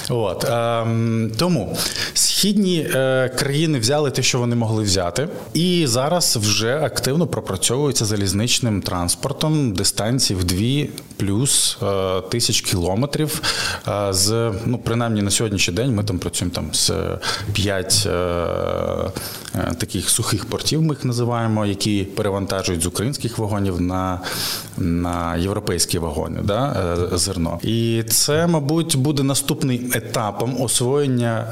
От 0.09 0.43
а, 0.43 0.87
тому 1.37 1.77
східні 2.13 2.87
е, 2.95 3.29
країни 3.29 3.79
взяли 3.79 4.11
те, 4.11 4.23
що 4.23 4.39
вони 4.39 4.55
могли 4.55 4.83
взяти, 4.83 5.27
і 5.53 5.87
зараз 5.87 6.37
вже 6.37 6.79
активно 6.79 7.27
пропрацьовуються 7.27 8.05
залізничним 8.05 8.81
транспортом 8.81 9.73
дистанції 9.73 10.39
в 10.39 10.43
2 10.43 10.57
плюс 11.17 11.77
е, 11.83 12.21
тисяч 12.21 12.61
кілометрів 12.61 13.41
з 14.09 14.51
ну 14.65 14.77
принаймні 14.77 15.21
на 15.21 15.31
сьогоднішній 15.31 15.73
день 15.73 15.95
ми 15.95 16.03
там 16.03 16.19
працюємо 16.19 16.55
там 16.55 16.73
з 16.73 16.91
п'ять 17.53 18.03
е, 18.05 18.09
е, 19.55 19.73
таких 19.77 20.09
сухих 20.09 20.45
портів. 20.45 20.81
Ми 20.81 20.93
їх 20.93 21.05
називаємо, 21.05 21.65
які 21.65 22.03
перевантажують 22.03 22.81
з 22.81 22.85
українських 22.85 23.37
вагонів 23.37 23.81
на 23.81 24.21
на 24.77 25.35
європейські 25.35 25.99
вагони, 25.99 26.39
да, 26.43 26.95
е, 27.13 27.17
зерно. 27.17 27.59
І 27.63 27.74
це, 28.09 28.47
мабуть, 28.47 28.95
буде 28.95 29.23
наступним 29.23 29.91
етапом 29.95 30.61
освоєння 30.61 31.45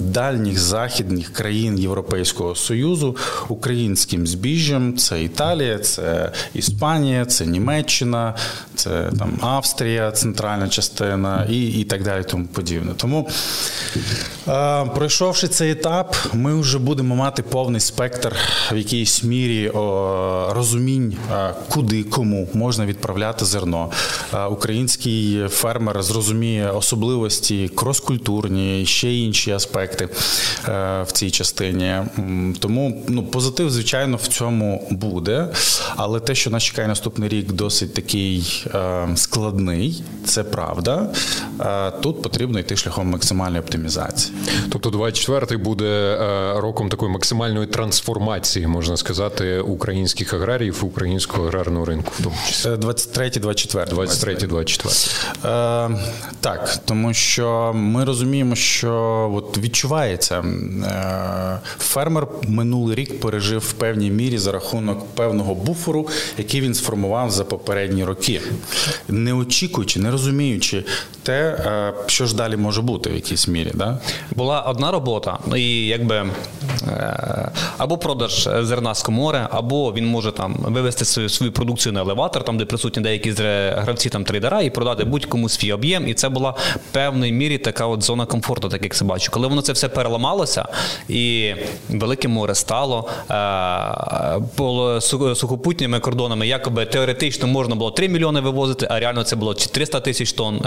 дальніх 0.00 0.58
західних 0.58 1.32
країн 1.32 1.78
Європейського 1.78 2.54
союзу 2.54 3.16
українським 3.48 4.26
збіжжям. 4.26 4.96
Це 4.96 5.22
Італія, 5.22 5.78
це 5.78 6.32
Іспанія, 6.54 7.24
це 7.24 7.46
Німеччина, 7.46 8.34
це 8.74 9.10
там 9.18 9.38
Австрія, 9.40 10.12
центральна 10.12 10.68
частина 10.68 11.46
і 11.50 11.68
і 11.68 11.84
так 11.84 12.02
далі, 12.02 12.24
тому 12.24 12.46
подібне. 12.46 12.92
Тому, 12.96 13.28
е, 14.48 14.84
пройшовши 14.84 15.48
цей 15.48 15.70
етап, 15.70 16.16
ми 16.32 16.60
вже 16.60 16.78
будемо 16.78 17.16
мати 17.16 17.42
повний 17.42 17.80
спектр 17.80 18.36
в 18.72 18.76
якійсь 18.76 19.24
мірі 19.24 19.70
розумінь, 20.50 21.16
е, 21.32 21.54
куди 21.68 22.02
кому 22.02 22.48
можна 22.54 22.86
відправляти 22.86 23.44
зерно. 23.44 23.90
Е, 24.34 24.44
фермер 25.48 26.02
зрозуміє 26.02 26.70
особливості 26.70 27.70
кроскультурні, 27.74 28.86
ще 28.86 29.14
інші 29.14 29.50
аспекти 29.50 30.04
е, 30.04 31.02
в 31.02 31.12
цій 31.12 31.30
частині. 31.30 31.94
Тому 32.58 33.04
ну, 33.08 33.22
позитив, 33.22 33.70
звичайно, 33.70 34.16
в 34.16 34.26
цьому 34.26 34.88
буде. 34.90 35.48
Але 35.96 36.20
те, 36.20 36.34
що 36.34 36.50
нас 36.50 36.62
чекає 36.62 36.88
наступний 36.88 37.28
рік, 37.28 37.52
досить 37.52 37.94
такий 37.94 38.64
е, 38.74 39.08
складний, 39.16 40.02
це 40.24 40.44
правда. 40.44 41.10
Тут 42.00 42.22
потрібно 42.22 42.58
йти 42.58 42.76
шляхом 42.76 43.08
максимальної 43.08 43.60
оптимізації. 43.60 44.34
Тобто, 44.70 44.90
24-й 44.90 45.56
буде 45.56 45.84
е, 45.84 46.60
роком 46.60 46.88
такої 46.88 47.12
максимальної 47.12 47.66
трансформації, 47.66 48.66
можна 48.66 48.96
сказати, 48.96 49.60
українських 49.60 50.34
аграріїв, 50.34 50.84
українського 50.84 51.46
аграрного 51.46 51.84
ринку, 51.84 52.12
в 52.18 52.22
тому 52.22 52.36
числі 52.46 52.70
23-24. 52.70 53.94
23-24. 53.94 55.27
Е, 55.44 55.90
так, 56.40 56.78
тому 56.84 57.14
що 57.14 57.72
ми 57.74 58.04
розуміємо, 58.04 58.54
що 58.54 58.92
от 59.34 59.58
відчувається 59.58 60.38
е, 60.38 61.58
фермер 61.78 62.26
минулий 62.42 62.94
рік 62.94 63.20
пережив 63.20 63.60
в 63.60 63.72
певній 63.72 64.10
мірі 64.10 64.38
за 64.38 64.52
рахунок 64.52 65.06
певного 65.14 65.54
буферу, 65.54 66.08
який 66.38 66.60
він 66.60 66.74
сформував 66.74 67.30
за 67.30 67.44
попередні 67.44 68.04
роки, 68.04 68.40
не 69.08 69.32
очікуючи, 69.32 70.00
не 70.00 70.10
розуміючи 70.10 70.84
те, 71.22 71.40
е, 71.42 71.94
що 72.06 72.26
ж 72.26 72.36
далі 72.36 72.56
може 72.56 72.82
бути 72.82 73.10
в 73.10 73.14
якійсь 73.14 73.48
мірі. 73.48 73.72
Да? 73.74 73.98
Була 74.30 74.60
одна 74.60 74.90
робота, 74.90 75.38
і 75.56 75.86
якби 75.86 76.26
або 77.78 77.98
продаж 77.98 78.48
зерна 78.62 78.94
з 78.94 79.02
комори, 79.02 79.46
або 79.50 79.92
він 79.92 80.06
може 80.06 80.32
там 80.32 80.56
вивести 80.58 81.04
свою 81.04 81.28
свою 81.28 81.52
продукцію 81.52 81.92
на 81.92 82.00
елеватор, 82.00 82.44
там 82.44 82.58
де 82.58 82.64
присутні 82.64 83.02
деякі 83.02 83.30
гравці 83.76 84.08
там 84.08 84.24
трейдера, 84.24 84.60
і 84.60 84.70
продати 84.70 85.04
будь-кому 85.18 85.48
свій 85.48 85.72
об'єм. 85.72 86.08
І 86.08 86.14
це 86.14 86.28
була 86.28 86.54
певною 86.92 87.32
мірі 87.32 87.58
така 87.58 87.86
от 87.86 88.02
зона 88.02 88.26
комфорту, 88.26 88.68
так 88.68 88.82
як 88.82 88.94
це 88.94 89.04
бачу. 89.04 89.30
Коли 89.30 89.48
воно 89.48 89.62
це 89.62 89.72
все 89.72 89.88
переламалося, 89.88 90.64
і 91.08 91.54
велике 91.88 92.28
море 92.28 92.54
стало 92.54 93.08
е, 93.30 95.34
сухопутніми 95.34 96.00
кордонами, 96.00 96.46
якоби 96.46 96.86
теоретично 96.86 97.46
можна 97.46 97.74
було 97.74 97.90
3 97.90 98.08
мільйони 98.08 98.40
вивозити, 98.40 98.86
а 98.90 99.00
реально 99.00 99.22
це 99.22 99.36
було 99.36 99.54
400 99.54 100.00
тисяч 100.00 100.32
тонн 100.32 100.60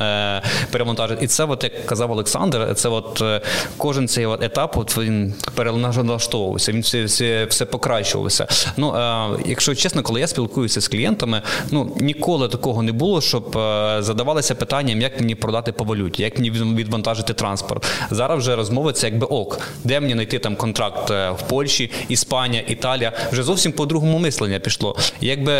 перевантажити. 0.71 1.25
І 1.25 1.27
це, 1.27 1.45
от, 1.45 1.63
як 1.63 1.85
казав 1.85 2.11
Олександр, 2.11 2.75
це 2.75 2.89
от 2.89 3.21
е, 3.21 3.41
кожен 3.77 4.07
цей 4.07 4.25
от 4.25 4.43
етап 4.43 4.77
от 4.77 4.97
він 4.97 5.33
переналаштовувався, 5.55 6.71
він 6.71 6.81
все 6.81 7.03
все, 7.03 7.45
все 7.45 7.65
покращувався. 7.65 8.47
Ну, 8.77 8.95
е, 8.95 9.29
Якщо 9.45 9.75
чесно, 9.75 10.03
коли 10.03 10.19
я 10.19 10.27
спілкуюся 10.27 10.81
з 10.81 10.87
клієнтами, 10.87 11.41
ну 11.71 11.95
ніколи 11.99 12.47
такого 12.47 12.83
не 12.83 12.91
було, 12.91 13.21
щоб 13.21 13.57
е, 13.57 13.97
задавалися 14.41 14.55
питанням, 14.55 15.01
як 15.01 15.19
мені 15.19 15.35
продати 15.35 15.71
по 15.71 15.83
валюті, 15.83 16.23
як 16.23 16.39
мені 16.39 16.51
відвантажити 16.51 17.33
транспорт. 17.33 17.85
Зараз 18.11 18.39
вже 18.39 18.55
розмови 18.55 18.93
це 18.93 19.07
якби 19.07 19.27
ок, 19.27 19.59
де 19.83 19.99
мені 19.99 20.13
знайти 20.13 20.39
там 20.39 20.55
контракт 20.55 21.09
в 21.09 21.41
Польщі, 21.49 21.91
Іспанія, 22.09 22.63
Італія. 22.67 23.11
Вже 23.31 23.43
зовсім 23.43 23.71
по 23.71 23.85
другому 23.85 24.19
мислення 24.19 24.59
пішло. 24.59 24.95
Якби 25.21 25.53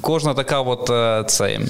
кожна 0.00 0.34
така 0.34 0.60
от 0.60 0.90
це 1.30 1.60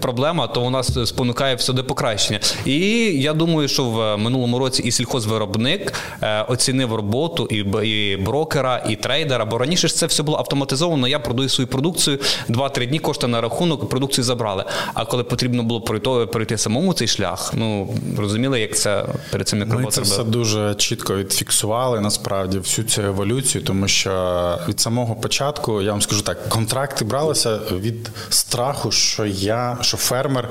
проблема, 0.00 0.46
то 0.46 0.62
у 0.62 0.70
нас 0.70 1.08
спонукає 1.08 1.54
все 1.54 1.72
до 1.72 1.84
покращення. 1.84 2.40
І 2.64 2.78
я 3.20 3.32
думаю, 3.32 3.68
що 3.68 3.84
в 3.84 4.16
минулому 4.16 4.58
році 4.58 4.82
і 4.82 4.90
сільхозвиробник 4.92 5.92
е, 6.22 6.42
оцінив 6.42 6.94
роботу 6.94 7.46
і 7.50 7.62
і 7.82 8.16
брокера, 8.16 8.82
і 8.88 8.96
трейдера. 8.96 9.44
Бо 9.44 9.58
раніше 9.58 9.88
ж 9.88 9.94
це 9.94 10.06
все 10.06 10.22
було 10.22 10.38
автоматизовано. 10.38 11.08
Я 11.08 11.18
продаю 11.18 11.48
свою 11.48 11.68
продукцію, 11.68 12.18
два-три 12.48 12.86
дні 12.86 12.98
кошти 12.98 13.26
на 13.26 13.40
рахунок, 13.40 13.88
продукцію 13.88 14.24
забрали. 14.24 14.64
А 14.94 15.04
коли 15.04 15.24
потрібно 15.24 15.51
було 15.52 15.80
пройти, 15.80 16.26
пройти 16.32 16.58
самому 16.58 16.94
цей 16.94 17.08
шлях, 17.08 17.52
ну 17.56 17.94
розуміли, 18.18 18.60
як 18.60 18.76
це 18.76 19.06
перед 19.30 19.48
цим 19.48 19.58
як 19.58 19.68
Ми 19.68 19.86
це 19.86 20.00
все 20.00 20.24
дуже 20.24 20.74
чітко 20.74 21.16
відфіксували 21.16 22.00
насправді 22.00 22.58
всю 22.58 22.88
цю 22.88 23.02
еволюцію, 23.02 23.64
тому 23.64 23.88
що 23.88 24.58
від 24.68 24.80
самого 24.80 25.14
початку 25.14 25.82
я 25.82 25.90
вам 25.90 26.02
скажу 26.02 26.22
так, 26.22 26.48
контракти 26.48 27.04
бралися 27.04 27.58
від 27.72 28.10
страху, 28.28 28.90
що 28.90 29.26
я, 29.26 29.78
що 29.80 29.96
фермер 29.96 30.48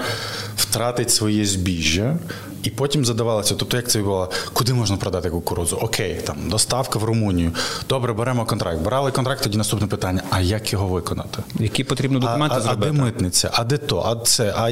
втратить 0.58 1.12
своє 1.12 1.46
збіжжя. 1.46 2.18
І 2.64 2.70
потім 2.70 3.06
задавалося, 3.06 3.56
тобто, 3.56 3.78
як 3.78 3.88
це 3.88 4.00
було, 4.00 4.30
куди 4.54 4.74
можна 4.74 4.98
продати 4.98 5.30
кукурудзу? 5.30 5.76
Окей, 5.76 6.22
там 6.26 6.50
доставка 6.50 7.00
в 7.00 7.04
Румунію. 7.04 7.52
Добре, 7.90 8.14
беремо 8.14 8.46
контракт. 8.46 8.82
Брали 8.82 9.12
контракт, 9.12 9.44
тоді 9.44 9.58
наступне 9.58 9.88
питання: 9.88 10.22
а 10.30 10.40
як 10.40 10.74
його 10.74 10.88
виконати? 10.88 11.44
Які 11.60 11.84
потрібні 11.84 12.20
документи 12.20 12.56
а, 12.58 12.62
зробити? 12.62 12.90
А 12.90 12.94
де 12.94 13.02
митниця? 13.02 13.52
А 13.54 13.64
де 13.64 13.78
то? 13.78 14.02
А 14.02 14.26
це, 14.26 14.54
а, 14.58 14.72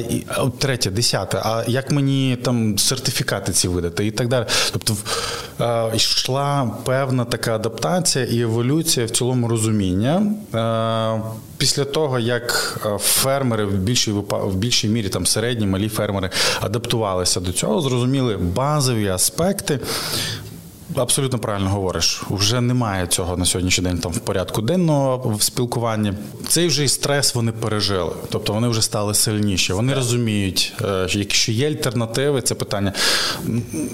третє, 0.58 0.90
десяте, 0.90 1.38
а 1.44 1.64
як 1.66 1.90
мені 1.90 2.38
там 2.42 2.78
сертифікати 2.78 3.52
ці 3.52 3.68
видати 3.68 4.06
і 4.06 4.10
так 4.10 4.28
далі. 4.28 4.46
Тобто 4.72 4.96
йшла 5.94 6.70
певна 6.84 7.24
така 7.24 7.54
адаптація 7.54 8.24
і 8.24 8.40
еволюція 8.40 9.06
в 9.06 9.10
цілому 9.10 9.48
розуміння. 9.48 10.26
Після 11.58 11.84
того, 11.84 12.18
як 12.18 12.78
фермери 12.98 13.64
в 13.64 13.74
більшій 13.74 14.12
в 14.30 14.54
більшій 14.54 14.88
мірі 14.88 15.08
там 15.08 15.26
середні 15.26 15.66
малі 15.66 15.88
фермери 15.88 16.30
адаптувалися 16.60 17.40
до 17.40 17.52
цього, 17.52 17.80
зрозуміли 17.80 18.36
базові 18.36 19.08
аспекти. 19.08 19.80
Абсолютно 20.96 21.38
правильно 21.38 21.70
говориш. 21.70 22.22
Вже 22.30 22.60
немає 22.60 23.06
цього 23.06 23.36
на 23.36 23.44
сьогоднішній 23.44 23.84
день 23.84 23.98
там 23.98 24.12
в 24.12 24.18
порядку 24.18 24.62
денного 24.62 25.34
в 25.36 25.42
спілкуванні. 25.42 26.12
Цей 26.48 26.66
вже 26.66 26.84
і 26.84 26.88
стрес 26.88 27.34
вони 27.34 27.52
пережили, 27.52 28.12
тобто 28.28 28.52
вони 28.52 28.68
вже 28.68 28.82
стали 28.82 29.14
сильніші. 29.14 29.72
Вони 29.72 29.94
розуміють, 29.94 30.72
е, 30.84 31.06
якщо 31.10 31.52
є 31.52 31.68
альтернативи, 31.68 32.42
це 32.42 32.54
питання. 32.54 32.92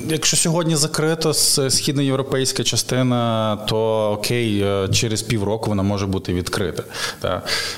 Якщо 0.08 0.36
сьогодні 0.36 0.76
закрито 0.76 1.34
східноєвропейська 1.34 2.64
частина, 2.64 3.56
то 3.56 4.10
окей, 4.12 4.60
е, 4.60 4.88
через 4.88 5.22
півроку 5.22 5.70
вона 5.70 5.82
може 5.82 6.06
бути 6.06 6.34
відкрита. 6.34 6.82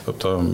Тобто 0.05 0.45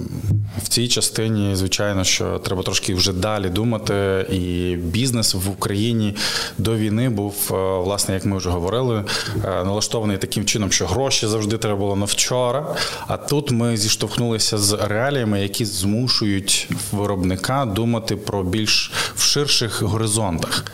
в 0.62 0.68
цій 0.68 0.88
частині, 0.88 1.56
звичайно, 1.56 2.04
що 2.04 2.38
треба 2.38 2.62
трошки 2.62 2.94
вже 2.94 3.12
далі 3.12 3.48
думати, 3.48 4.26
і 4.30 4.76
бізнес 4.76 5.34
в 5.34 5.50
Україні 5.50 6.16
до 6.58 6.76
війни 6.76 7.08
був 7.08 7.50
е, 7.50 7.54
власне, 7.78 8.14
як 8.14 8.24
ми 8.24 8.36
вже 8.36 8.53
говорили, 8.54 9.04
е, 9.44 9.64
налаштований 9.64 10.18
таким 10.18 10.44
чином, 10.44 10.72
що 10.72 10.86
гроші 10.86 11.26
завжди 11.26 11.58
треба 11.58 11.76
було 11.76 11.96
на 11.96 12.04
вчора. 12.04 12.76
А 13.06 13.16
тут 13.16 13.50
ми 13.50 13.76
зіштовхнулися 13.76 14.58
з 14.58 14.72
реаліями, 14.72 15.42
які 15.42 15.64
змушують 15.64 16.68
виробника 16.92 17.64
думати 17.64 18.16
про 18.16 18.42
більш 18.42 18.92
в 19.16 19.22
ширших 19.22 19.82
горизонтах. 19.82 20.64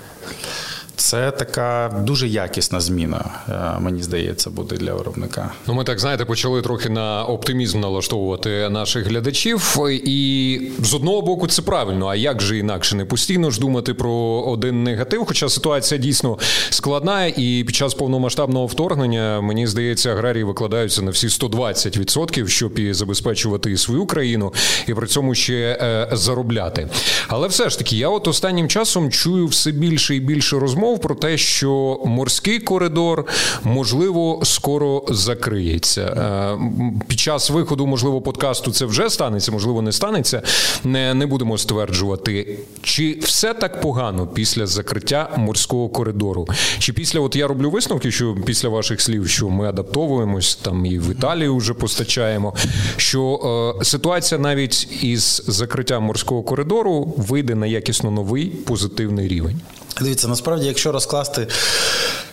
Це 1.00 1.30
така 1.30 2.00
дуже 2.02 2.28
якісна 2.28 2.80
зміна, 2.80 3.24
е, 3.48 3.80
мені 3.80 4.02
здається, 4.02 4.50
буде 4.50 4.76
для 4.76 4.94
виробника. 4.94 5.52
Ну, 5.66 5.74
ми 5.74 5.84
так 5.84 6.00
знаєте, 6.00 6.24
почали 6.24 6.62
трохи 6.62 6.88
на 6.88 7.24
оптимізм 7.24 7.80
налаштовувати 7.80 8.68
наших 8.68 9.06
глядачів, 9.06 9.76
і 9.90 10.60
з 10.82 10.94
одного 10.94 11.22
боку 11.22 11.46
це 11.46 11.62
правильно. 11.62 12.06
А 12.06 12.14
як 12.14 12.42
же 12.42 12.58
інакше 12.58 12.96
не 12.96 13.04
постійно 13.04 13.50
ж 13.50 13.60
думати 13.60 13.94
про 13.94 14.12
один 14.46 14.84
негатив? 14.84 15.24
Хоча 15.26 15.48
ситуація 15.48 16.00
дійсно 16.00 16.38
складна, 16.70 17.26
і 17.26 17.64
під 17.66 17.76
час 17.76 17.94
повномасштабного 17.94 18.66
вторгнення 18.66 19.40
мені 19.40 19.66
здається, 19.66 20.12
аграрії 20.12 20.44
викладаються 20.44 21.02
на 21.02 21.10
всі 21.10 21.26
120%, 21.26 22.46
щоб 22.46 22.78
і 22.78 22.92
забезпечувати 22.92 23.76
свою 23.76 24.06
країну, 24.06 24.52
і 24.86 24.94
при 24.94 25.06
цьому 25.06 25.34
ще 25.34 25.78
е, 25.82 26.08
заробляти. 26.12 26.88
Але 27.28 27.48
все 27.48 27.70
ж 27.70 27.78
таки, 27.78 27.96
я 27.96 28.08
от 28.08 28.28
останнім 28.28 28.68
часом 28.68 29.10
чую 29.10 29.46
все 29.46 29.70
більше 29.70 30.16
і 30.16 30.20
більше 30.20 30.58
розмов 30.58 30.89
розмов 30.90 31.00
про 31.00 31.14
те, 31.14 31.38
що 31.38 32.00
морський 32.04 32.58
коридор 32.58 33.26
можливо 33.64 34.40
скоро 34.44 35.04
закриється. 35.08 36.00
Е, 36.00 36.58
під 37.08 37.20
час 37.20 37.50
виходу, 37.50 37.86
можливо, 37.86 38.20
подкасту 38.20 38.72
це 38.72 38.84
вже 38.84 39.10
станеться, 39.10 39.52
можливо, 39.52 39.82
не 39.82 39.92
станеться. 39.92 40.42
Не, 40.84 41.14
не 41.14 41.26
будемо 41.26 41.58
стверджувати, 41.58 42.58
чи 42.82 43.18
все 43.22 43.54
так 43.54 43.80
погано 43.80 44.26
після 44.26 44.66
закриття 44.66 45.30
морського 45.36 45.88
коридору. 45.88 46.46
Чи 46.78 46.92
після, 46.92 47.20
от 47.20 47.36
я 47.36 47.46
роблю 47.46 47.70
висновки, 47.70 48.10
що 48.10 48.36
після 48.46 48.68
ваших 48.68 49.00
слів, 49.00 49.28
що 49.28 49.48
ми 49.48 49.68
адаптовуємось 49.68 50.56
там 50.56 50.86
і 50.86 50.98
в 50.98 51.10
Італію 51.10 51.56
вже 51.56 51.74
постачаємо, 51.74 52.54
що 52.96 53.74
е, 53.80 53.84
ситуація 53.84 54.40
навіть 54.40 55.02
із 55.02 55.42
закриттям 55.46 56.02
морського 56.02 56.42
коридору 56.42 57.14
вийде 57.16 57.54
на 57.54 57.66
якісно 57.66 58.10
новий 58.10 58.46
позитивний 58.46 59.28
рівень. 59.28 59.60
Дивіться, 60.00 60.28
насправді, 60.28 60.66
якщо 60.70 60.92
розкласти. 60.92 61.46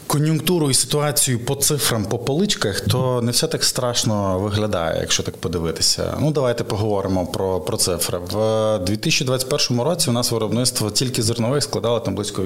Кон'юнктуру 0.07 0.69
і 0.69 0.73
ситуацію 0.73 1.39
по 1.39 1.55
цифрам, 1.55 2.05
по 2.05 2.19
поличках, 2.19 2.81
то 2.81 3.21
не 3.21 3.31
все 3.31 3.47
так 3.47 3.63
страшно 3.63 4.39
виглядає, 4.39 4.97
якщо 5.01 5.23
так 5.23 5.37
подивитися. 5.37 6.17
Ну, 6.19 6.31
давайте 6.31 6.63
поговоримо 6.63 7.25
про 7.25 7.59
про 7.59 7.77
цифри. 7.77 8.19
В 8.31 8.79
2021 8.79 9.81
році 9.81 10.09
у 10.09 10.13
нас 10.13 10.31
виробництво 10.31 10.91
тільки 10.91 11.23
зернових 11.23 11.63
складало 11.63 11.99
там 11.99 12.15
близько 12.15 12.43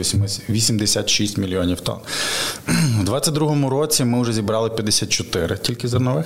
86 0.49 1.37
мільйонів 1.37 1.81
тонн. 1.81 1.99
У 2.67 3.03
2022 3.03 3.69
році 3.69 4.03
ми 4.03 4.21
вже 4.21 4.33
зібрали 4.33 4.69
54 4.69 5.57
тільки 5.57 5.87
зернових. 5.87 6.25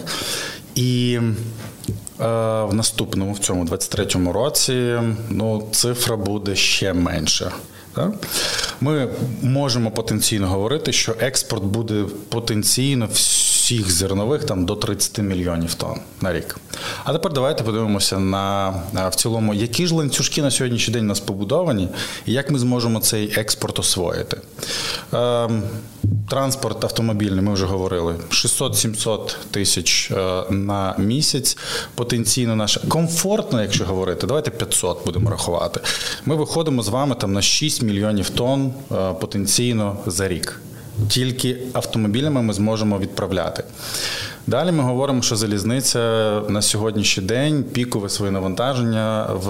І 0.75 1.19
е, 2.19 2.25
в 2.63 2.73
наступному, 2.73 3.33
в 3.33 3.39
цьому 3.39 3.65
23-му 3.65 4.33
році, 4.33 4.99
ну, 5.29 5.67
цифра 5.71 6.15
буде 6.15 6.55
ще 6.55 6.93
менша. 6.93 7.51
Ми 8.81 9.07
можемо 9.41 9.91
потенційно 9.91 10.47
говорити, 10.47 10.91
що 10.91 11.15
експорт 11.19 11.63
буде 11.63 12.05
потенційно 12.29 13.07
всіх 13.65 13.91
зернових 13.91 14.43
там 14.43 14.65
до 14.65 14.75
30 14.75 15.17
мільйонів 15.17 15.73
тонн 15.73 15.99
на 16.21 16.33
рік. 16.33 16.57
А 17.03 17.13
тепер 17.13 17.33
давайте 17.33 17.63
подивимося 17.63 18.19
на 18.19 18.69
в 19.09 19.15
цілому, 19.15 19.53
які 19.53 19.87
ж 19.87 19.95
ланцюжки 19.95 20.41
на 20.41 20.51
сьогоднішній 20.51 20.93
день 20.93 21.03
у 21.03 21.07
нас 21.07 21.19
побудовані, 21.19 21.89
і 22.25 22.33
як 22.33 22.51
ми 22.51 22.59
зможемо 22.59 22.99
цей 22.99 23.39
експорт 23.39 23.79
освоїти. 23.79 24.41
Ем, 25.13 25.63
транспорт 26.29 26.83
автомобільний, 26.83 27.41
ми 27.41 27.53
вже 27.53 27.65
говорили, 27.65 28.15
600-700 28.29 29.35
тисяч 29.51 30.11
е, 30.11 30.43
на 30.49 30.95
місяць. 30.97 31.57
Потенційно 31.95 32.55
наше 32.55 32.79
комфортно, 32.87 33.61
якщо 33.61 33.85
говорити, 33.85 34.27
давайте 34.27 34.51
500 34.51 35.05
будемо 35.05 35.29
рахувати. 35.29 35.79
Ми 36.25 36.35
виходимо 36.35 36.83
з 36.83 36.87
вами 36.87 37.15
там 37.15 37.33
на 37.33 37.41
6 37.41 37.81
мільйонів 37.81 38.29
тонн 38.29 38.73
е, 38.91 39.13
потенційно 39.13 39.97
за 40.05 40.27
рік 40.27 40.61
тільки 41.09 41.57
автомобілями 41.73 42.41
ми 42.41 42.53
зможемо 42.53 42.99
відправляти. 42.99 43.63
Далі 44.47 44.71
ми 44.71 44.83
говоримо, 44.83 45.21
що 45.21 45.35
залізниця 45.35 45.99
на 46.49 46.61
сьогоднішній 46.61 47.23
день 47.23 47.63
пікове 47.63 48.09
своє 48.09 48.31
навантаження 48.31 49.29
в 49.33 49.49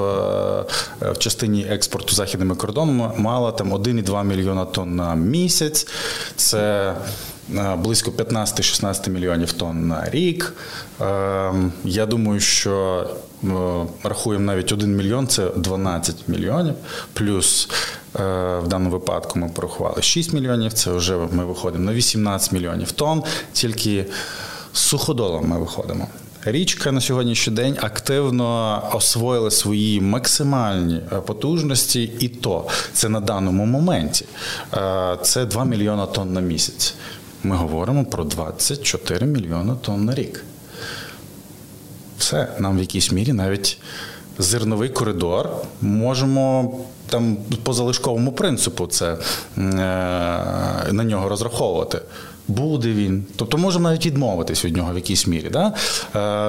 в 1.01 1.17
частині 1.17 1.65
експорту 1.69 2.15
західними 2.15 2.55
кордонами 2.55 3.12
мала 3.17 3.51
там 3.51 3.73
1,2 3.73 4.23
мільйона 4.23 4.65
тонн 4.65 4.95
на 4.95 5.15
місяць. 5.15 5.88
Це 6.36 6.93
е, 7.55 7.75
близько 7.75 8.12
15-16 8.12 9.10
мільйонів 9.10 9.51
тонн 9.51 9.88
на 9.88 10.10
рік. 10.10 10.53
Ем, 11.01 11.73
я 11.84 12.05
думаю, 12.05 12.39
що 12.39 13.05
рахуємо 14.03 14.45
навіть 14.45 14.71
1 14.71 14.95
мільйон 14.95 15.27
це 15.27 15.49
12 15.55 16.15
мільйонів 16.27 16.75
плюс 17.13 17.69
Е, 18.19 18.60
в 18.60 18.67
даному 18.67 18.91
випадку 18.91 19.39
ми 19.39 19.49
порахували 19.49 20.01
6 20.01 20.34
мільйонів. 20.34 20.73
Це 20.73 20.91
вже 20.91 21.17
ми 21.31 21.45
виходимо 21.45 21.84
на 21.84 21.93
18 21.93 22.51
мільйонів 22.51 22.91
тонн, 22.91 23.23
тільки 23.53 24.05
суходолом 24.73 25.47
ми 25.47 25.60
виходимо. 25.60 26.08
Річка 26.45 26.91
на 26.91 27.01
сьогоднішній 27.01 27.53
день 27.53 27.77
активно 27.81 28.81
освоїла 28.93 29.51
свої 29.51 30.01
максимальні 30.01 30.95
е, 30.95 31.15
потужності, 31.15 32.03
і 32.19 32.27
то 32.27 32.67
це 32.93 33.10
на 33.10 33.19
даному 33.19 33.65
моменті. 33.65 34.25
Е, 34.73 35.17
це 35.21 35.45
2 35.45 35.65
мільйона 35.65 36.05
тонн 36.05 36.34
на 36.34 36.41
місяць. 36.41 36.93
Ми 37.43 37.55
говоримо 37.55 38.05
про 38.05 38.23
24 38.23 39.25
мільйона 39.25 39.75
тонн 39.75 40.05
на 40.05 40.15
рік. 40.15 40.43
Все, 42.17 42.47
нам 42.60 42.78
в 42.78 42.80
якійсь 42.80 43.12
мірі 43.12 43.34
навіть 43.34 43.78
зерновий 44.38 44.89
коридор 44.89 45.49
можемо 45.82 46.78
там 47.10 47.38
по 47.63 47.73
залишковому 47.73 48.32
принципу 48.32 48.88
це 48.88 49.12
е, 49.12 49.17
на 50.91 51.04
нього 51.04 51.30
розраховувати. 51.30 52.01
Буде 52.47 52.91
він, 52.91 53.23
тобто 53.36 53.58
можемо 53.58 53.89
навіть 53.89 54.05
відмовитись 54.05 54.65
від 54.65 54.77
нього 54.77 54.93
в 54.93 54.95
якійсь 54.95 55.27
мірі. 55.27 55.49
Да? 55.51 55.73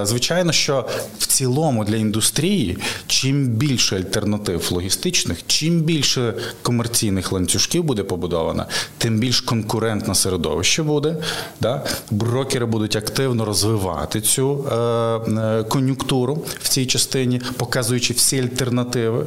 Е, 0.03 0.07
звичайно, 0.07 0.53
що 0.53 0.89
в 1.19 1.27
цілому 1.27 1.85
для 1.85 1.97
індустрії 1.97 2.79
чим 3.07 3.47
більше 3.47 3.97
альтернатив 3.97 4.69
логістичних, 4.73 5.47
чим 5.47 5.81
більше 5.81 6.35
комерційних 6.63 7.33
ланцюжків 7.33 7.85
буде 7.85 8.03
побудовано, 8.03 8.67
тим 8.99 9.19
більш 9.19 9.41
конкурентне 9.41 10.15
середовище 10.15 10.83
буде. 10.83 11.17
Да? 11.61 11.85
Брокери 12.11 12.67
будуть 12.67 12.97
активно 12.97 13.45
розвивати 13.45 14.21
цю 14.21 14.65
е, 14.73 14.77
е, 14.77 15.65
кон'юнктуру 15.65 16.43
в 16.63 16.69
цій 16.69 16.87
частині, 16.87 17.41
показуючи 17.57 18.15
всі 18.15 18.41
альтернативи. 18.41 19.27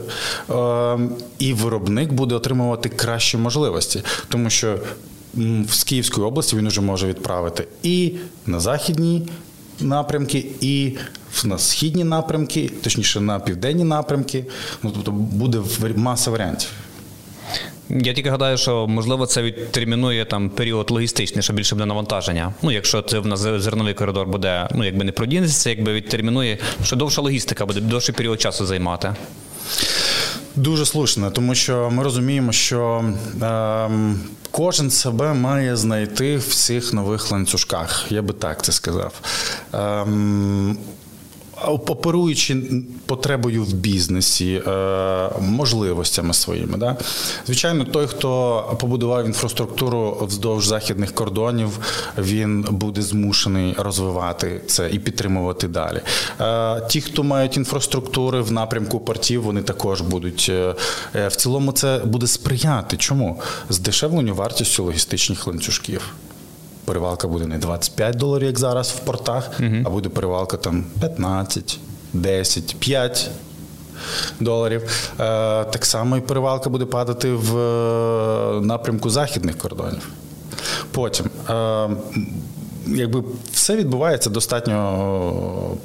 Е, 0.49 0.99
і 1.39 1.53
виробник 1.53 2.13
буде 2.13 2.35
отримувати 2.35 2.89
кращі 2.89 3.37
можливості, 3.37 4.03
тому 4.29 4.49
що 4.49 4.79
з 5.69 5.83
Київської 5.83 6.27
області 6.27 6.55
він 6.55 6.67
вже 6.67 6.81
може 6.81 7.07
відправити 7.07 7.67
і 7.83 8.11
на 8.45 8.59
західні 8.59 9.27
напрямки, 9.81 10.45
і 10.61 10.97
на 11.43 11.57
східні 11.57 12.03
напрямки, 12.03 12.71
точніше 12.83 13.21
на 13.21 13.39
південні 13.39 13.83
напрямки. 13.83 14.45
Ну 14.83 14.91
тобто 14.95 15.11
буде 15.11 15.61
маса 15.95 16.31
варіантів. 16.31 16.69
Я 17.89 18.13
тільки 18.13 18.29
гадаю, 18.29 18.57
що 18.57 18.87
можливо 18.87 19.25
це 19.25 19.41
відтермінує 19.41 20.25
там 20.25 20.49
період 20.49 20.91
логістичний, 20.91 21.43
що 21.43 21.53
більше 21.53 21.75
буде 21.75 21.85
навантаження. 21.85 22.53
Ну, 22.61 22.71
якщо 22.71 23.01
це 23.01 23.19
в 23.19 23.25
нас 23.25 23.39
зерновий 23.39 23.93
коридор 23.93 24.27
буде, 24.27 24.67
ну 24.75 24.85
якби 24.85 25.03
не 25.03 25.11
продінеться, 25.11 25.69
якби 25.69 25.93
відтермінує, 25.93 26.57
що 26.83 26.95
довша 26.95 27.21
логістика 27.21 27.65
буде 27.65 27.81
довший 27.81 28.15
період 28.15 28.41
часу 28.41 28.65
займати. 28.65 29.15
Дуже 30.59 30.85
слушно, 30.85 31.31
тому 31.31 31.55
що 31.55 31.89
ми 31.91 32.03
розуміємо, 32.03 32.51
що 32.51 33.05
е, 33.41 33.89
кожен 34.51 34.91
себе 34.91 35.33
має 35.33 35.75
знайти 35.75 36.37
в 36.37 36.39
всіх 36.39 36.93
нових 36.93 37.31
ланцюжках. 37.31 38.05
Я 38.09 38.21
би 38.21 38.33
так 38.33 38.63
це 38.63 38.71
сказав. 38.71 39.13
Е, 39.73 40.05
оперуючи 41.67 42.57
потребою 43.05 43.63
в 43.63 43.73
бізнесі, 43.73 44.61
е, 44.67 45.29
можливостями 45.41 46.33
своїми. 46.33 46.77
Да? 46.77 46.97
Звичайно, 47.45 47.85
той, 47.85 48.07
хто 48.07 48.63
побудував 48.79 49.25
інфраструктуру 49.25 50.17
вздовж 50.21 50.67
західних 50.67 51.13
кордонів, 51.13 51.79
він 52.17 52.61
буде 52.71 53.01
змушений 53.01 53.75
розвивати 53.77 54.61
це 54.67 54.89
і 54.89 54.99
підтримувати 54.99 55.67
далі. 55.67 56.01
Е, 56.41 56.81
ті, 56.89 57.01
хто 57.01 57.23
мають 57.23 57.57
інфраструктури 57.57 58.41
в 58.41 58.51
напрямку 58.51 58.99
портів, 58.99 59.43
вони 59.43 59.61
також 59.61 60.01
будуть 60.01 60.47
е, 60.49 60.75
в 61.27 61.35
цілому 61.35 61.71
це 61.71 62.01
буде 62.05 62.27
сприяти. 62.27 62.97
Чому? 62.97 63.41
Здешевленню 63.69 64.35
вартістю 64.35 64.83
логістичних 64.83 65.47
ланцюжків 65.47 66.01
перевалка 66.89 67.27
буде 67.27 67.45
не 67.45 67.57
25 67.57 68.15
доларів, 68.15 68.47
як 68.47 68.59
зараз 68.59 68.89
в 68.89 68.99
портах, 68.99 69.51
угу. 69.59 69.75
а 69.85 69.89
буде 69.89 70.09
перевалка 70.09 70.57
там 70.57 70.83
15, 70.99 71.79
10, 72.13 72.75
5 72.79 73.29
доларів. 74.39 74.81
Е, 75.11 75.15
так 75.63 75.85
само 75.85 76.17
і 76.17 76.21
перевалка 76.21 76.69
буде 76.69 76.85
падати 76.85 77.31
в 77.31 77.57
е, 77.57 78.61
напрямку 78.61 79.09
західних 79.09 79.57
кордонів. 79.57 80.09
Потім, 80.91 81.25
е, 81.49 81.89
якби 82.87 83.23
все 83.51 83.75
відбувається 83.75 84.29
достатньо. 84.29 85.77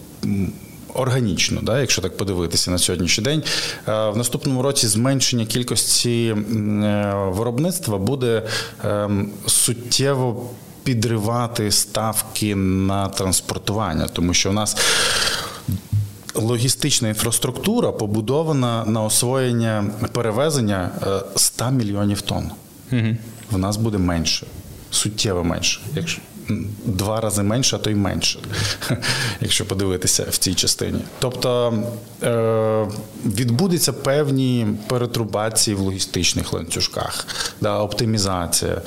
Органічно, 0.94 1.60
да, 1.62 1.80
якщо 1.80 2.02
так 2.02 2.16
подивитися 2.16 2.70
на 2.70 2.78
сьогоднішній 2.78 3.24
день, 3.24 3.42
в 3.86 4.12
наступному 4.16 4.62
році 4.62 4.86
зменшення 4.86 5.46
кількості 5.46 6.36
виробництва 7.28 7.98
буде 7.98 8.42
ем, 8.84 9.30
суттєво 9.46 10.50
підривати 10.84 11.70
ставки 11.70 12.54
на 12.56 13.08
транспортування, 13.08 14.06
тому 14.06 14.34
що 14.34 14.50
у 14.50 14.52
нас. 14.52 14.76
Логістична 16.36 17.08
інфраструктура 17.08 17.92
побудована 17.92 18.84
на 18.84 19.02
освоєння 19.02 19.90
перевезення 20.12 20.90
100 21.36 21.64
е, 21.64 21.70
мільйонів 21.70 22.20
тонн. 22.20 22.50
Угу. 22.92 23.16
В 23.50 23.58
нас 23.58 23.76
буде 23.76 23.98
менше, 23.98 24.46
суттєво 24.90 25.44
менше. 25.44 25.80
Якщо 25.94 26.20
два 26.84 27.20
рази 27.20 27.42
менше, 27.42 27.76
а 27.76 27.78
то 27.78 27.90
й 27.90 27.94
менше, 27.94 28.38
якщо 29.40 29.66
подивитися 29.66 30.26
в 30.30 30.36
цій 30.36 30.54
частині. 30.54 31.00
Тобто 31.18 31.74
е, 32.22 32.86
відбудеться 33.26 33.92
певні 33.92 34.66
перетрубації 34.86 35.76
в 35.76 35.80
логістичних 35.80 36.52
ланцюжках, 36.52 37.26
да, 37.60 37.78
оптимізація 37.78 38.82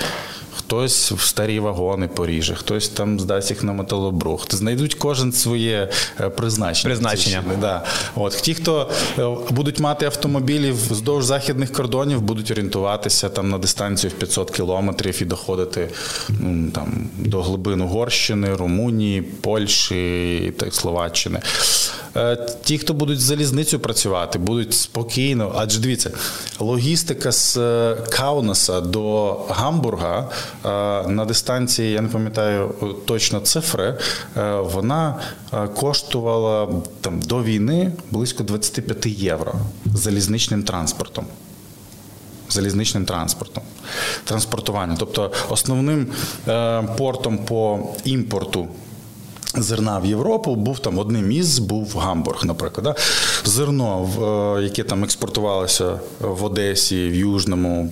хтось 0.58 1.12
в 1.12 1.22
старі 1.22 1.60
вагони 1.60 2.08
поріже, 2.08 2.56
хтось 2.56 2.90
там 2.90 3.20
здасть 3.20 3.50
їх 3.50 3.64
на 3.64 3.74
металобрухт. 3.74 4.56
Знайдуть 4.56 4.96
кожен 4.96 5.32
своє 5.32 5.90
е, 6.20 6.30
призначення. 6.30 6.96
Призначення. 6.96 7.44
Да. 7.62 7.84
От 8.16 8.34
ті, 8.34 8.54
хто 8.54 8.90
е, 9.20 9.28
будуть 9.50 9.80
мати 9.80 10.06
автомобілі 10.06 10.72
вздовж 10.72 11.26
західних 11.26 11.72
кордонів, 11.72 12.22
будуть 12.22 12.52
орієнтуватися 12.52 13.30
там 13.30 13.50
на 13.50 13.58
дистанцію 13.58 14.12
в 14.12 14.14
500 14.14 14.52
кілометрів 14.52 15.22
і 15.22 15.26
доходити 15.26 15.90
ну, 16.30 16.72
там 16.72 17.10
до 17.18 17.42
глибин 17.42 17.82
Угорщини, 17.82 18.56
Румунії, 18.56 19.22
Польщі 19.22 20.54
та 20.58 20.72
Словаччини. 20.72 21.40
Е, 22.16 22.48
ті, 22.64 22.78
хто 22.78 22.94
будуть 22.94 23.22
залізницю 23.22 23.80
працювати, 23.80 24.40
будуть 24.40 24.74
спокійно. 24.74 25.52
Адже 25.56 25.80
дивіться, 25.80 26.12
логістика 26.60 27.32
з 27.32 27.56
Каунаса 28.10 28.82
до 28.82 29.34
Гамбурга 29.50 30.30
на 31.08 31.26
дистанції, 31.26 31.92
я 31.92 32.02
не 32.02 32.08
пам'ятаю 32.08 32.76
точно 33.06 33.40
цифри, 33.40 33.98
е, 34.38 34.56
вона 34.56 35.16
е, 35.54 35.68
коштувала 35.68 36.68
там 37.02 37.20
до 37.22 37.44
війни 37.44 37.92
близько 38.12 38.44
25 38.44 39.06
євро 39.06 39.54
залізничним 39.86 40.64
транспортом. 40.64 41.26
Залізничним 42.50 43.06
транспортом, 43.06 43.64
транспортування. 44.24 44.96
Тобто 45.00 45.32
основним 45.50 46.08
е, 46.48 46.84
портом 46.98 47.38
по 47.38 47.80
імпорту 48.04 48.68
зерна 49.64 50.00
в 50.00 50.06
Європу 50.06 50.56
був 50.56 50.80
там 50.80 51.00
одним 51.00 51.32
із 51.32 51.60
був 51.60 51.98
Гамбург, 51.98 52.46
наприклад. 52.46 52.84
Да? 52.84 52.96
Зерно, 53.46 54.10
яке 54.62 54.84
там 54.84 55.04
експортувалося 55.04 56.00
в 56.20 56.44
Одесі, 56.44 57.10
в 57.10 57.16
Южному 57.16 57.92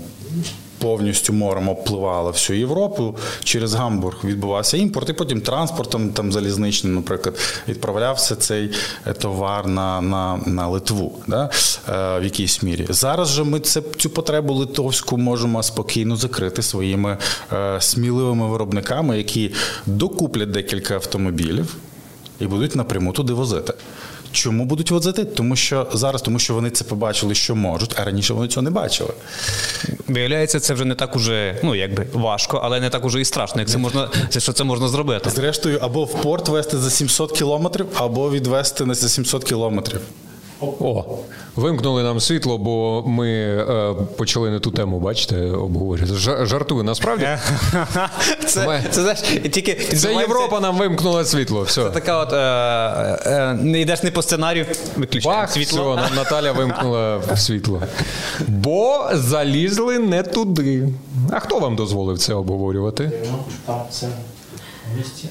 повністю 0.85 1.33
морем 1.33 1.69
обпливала 1.69 2.31
всю 2.31 2.59
Європу. 2.59 3.15
Через 3.43 3.73
Гамбург 3.73 4.17
відбувався 4.23 4.77
імпорт, 4.77 5.09
і 5.09 5.13
потім 5.13 5.41
транспортом 5.41 6.09
там 6.09 6.31
залізничним, 6.31 6.95
наприклад, 6.95 7.35
відправлявся 7.67 8.35
цей 8.35 8.71
е, 9.07 9.13
товар 9.13 9.67
на 9.67 10.01
на, 10.01 10.39
на 10.45 10.67
Литву 10.67 11.11
да? 11.27 11.49
Е, 11.89 12.19
в 12.19 12.23
якійсь 12.23 12.63
мірі. 12.63 12.85
Зараз 12.89 13.27
же 13.27 13.43
ми 13.43 13.59
це, 13.59 13.81
цю 13.97 14.09
потребу 14.09 14.53
литовську 14.53 15.17
можемо 15.17 15.63
спокійно 15.63 16.15
закрити 16.15 16.61
своїми 16.61 17.17
е, 17.53 17.81
сміливими 17.81 18.47
виробниками, 18.47 19.17
які 19.17 19.53
докуплять 19.85 20.51
декілька 20.51 20.93
автомобілів 20.93 21.75
і 22.39 22.47
будуть 22.47 22.75
напряму 22.75 23.11
туди 23.11 23.33
возити. 23.33 23.73
Чому 24.35 24.65
будуть 24.65 24.91
возити? 24.91 25.25
Тому 25.25 25.55
що 25.55 25.87
зараз, 25.93 26.21
тому 26.21 26.39
що 26.39 26.53
вони 26.53 26.69
це 26.69 26.83
побачили, 26.83 27.35
що 27.35 27.55
можуть, 27.55 27.93
а 27.99 28.03
раніше 28.03 28.33
вони 28.33 28.47
цього 28.47 28.61
не 28.61 28.69
бачили. 28.69 29.09
Виявляється, 30.07 30.59
це 30.59 30.73
вже 30.73 30.85
не 30.85 30.95
так 30.95 31.15
уже, 31.15 31.59
ну 31.63 31.75
якби 31.75 32.07
важко, 32.13 32.61
але 32.63 32.79
не 32.79 32.89
так 32.89 33.05
уже 33.05 33.21
і 33.21 33.25
страшно. 33.25 33.61
Як 33.61 33.69
це 33.69 33.77
можна, 33.77 34.09
що 34.37 34.53
це 34.53 34.63
можна 34.63 34.87
зробити? 34.87 35.29
Зрештою, 35.29 35.79
або 35.81 36.03
в 36.03 36.21
порт 36.21 36.49
вести 36.49 36.77
за 36.77 36.89
700 36.89 37.31
кілометрів, 37.31 37.87
або 37.95 38.31
відвести 38.31 38.85
за 38.93 39.09
700 39.09 39.43
кілометрів. 39.43 40.01
О, 40.61 41.03
вимкнули 41.55 42.03
нам 42.03 42.19
світло, 42.19 42.57
бо 42.57 43.03
ми 43.07 43.29
е, 43.29 43.93
почали 44.17 44.49
не 44.49 44.59
ту 44.59 44.71
тему, 44.71 44.99
бачите, 44.99 45.41
обговорювати. 45.41 46.13
Жартую, 46.45 46.83
насправді. 46.83 47.27
Це 48.45 48.67
ми... 48.67 48.83
це, 48.91 49.01
знаєш, 49.01 49.19
тільки 49.51 49.75
це 49.75 50.13
Європа 50.13 50.59
нам 50.59 50.77
вимкнула 50.77 51.25
світло. 51.25 51.61
все. 51.61 51.83
Це 51.83 51.89
така 51.89 52.17
от, 52.17 52.33
е, 52.33 52.37
е, 53.31 53.53
не 53.53 53.81
йдеш 53.81 54.03
не 54.03 54.11
по 54.11 54.21
сценарію, 54.21 54.65
виключаємо 54.97 55.47
світло. 55.47 55.99
Все, 56.05 56.15
Наталя 56.15 56.51
вимкнула 56.51 57.21
світло. 57.35 57.81
Бо 58.47 59.09
залізли 59.13 59.99
не 59.99 60.23
туди. 60.23 60.89
А 61.31 61.39
хто 61.39 61.59
вам 61.59 61.75
дозволив 61.75 62.17
це 62.17 62.33
обговорювати? 62.33 63.11
Там 63.65 63.81
це 63.91 64.07
в 64.93 64.97
місті. 64.97 65.27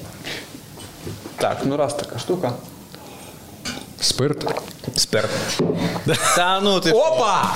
Так, 1.35 1.57
ну 1.65 1.77
раз 1.77 1.93
така 1.93 2.19
штука. 2.19 2.51
Спирт. 3.99 4.45
Спирт. 4.95 5.29
Та 6.35 6.59
ну 6.63 6.79
ти. 6.79 6.91
Опа! 6.91 7.55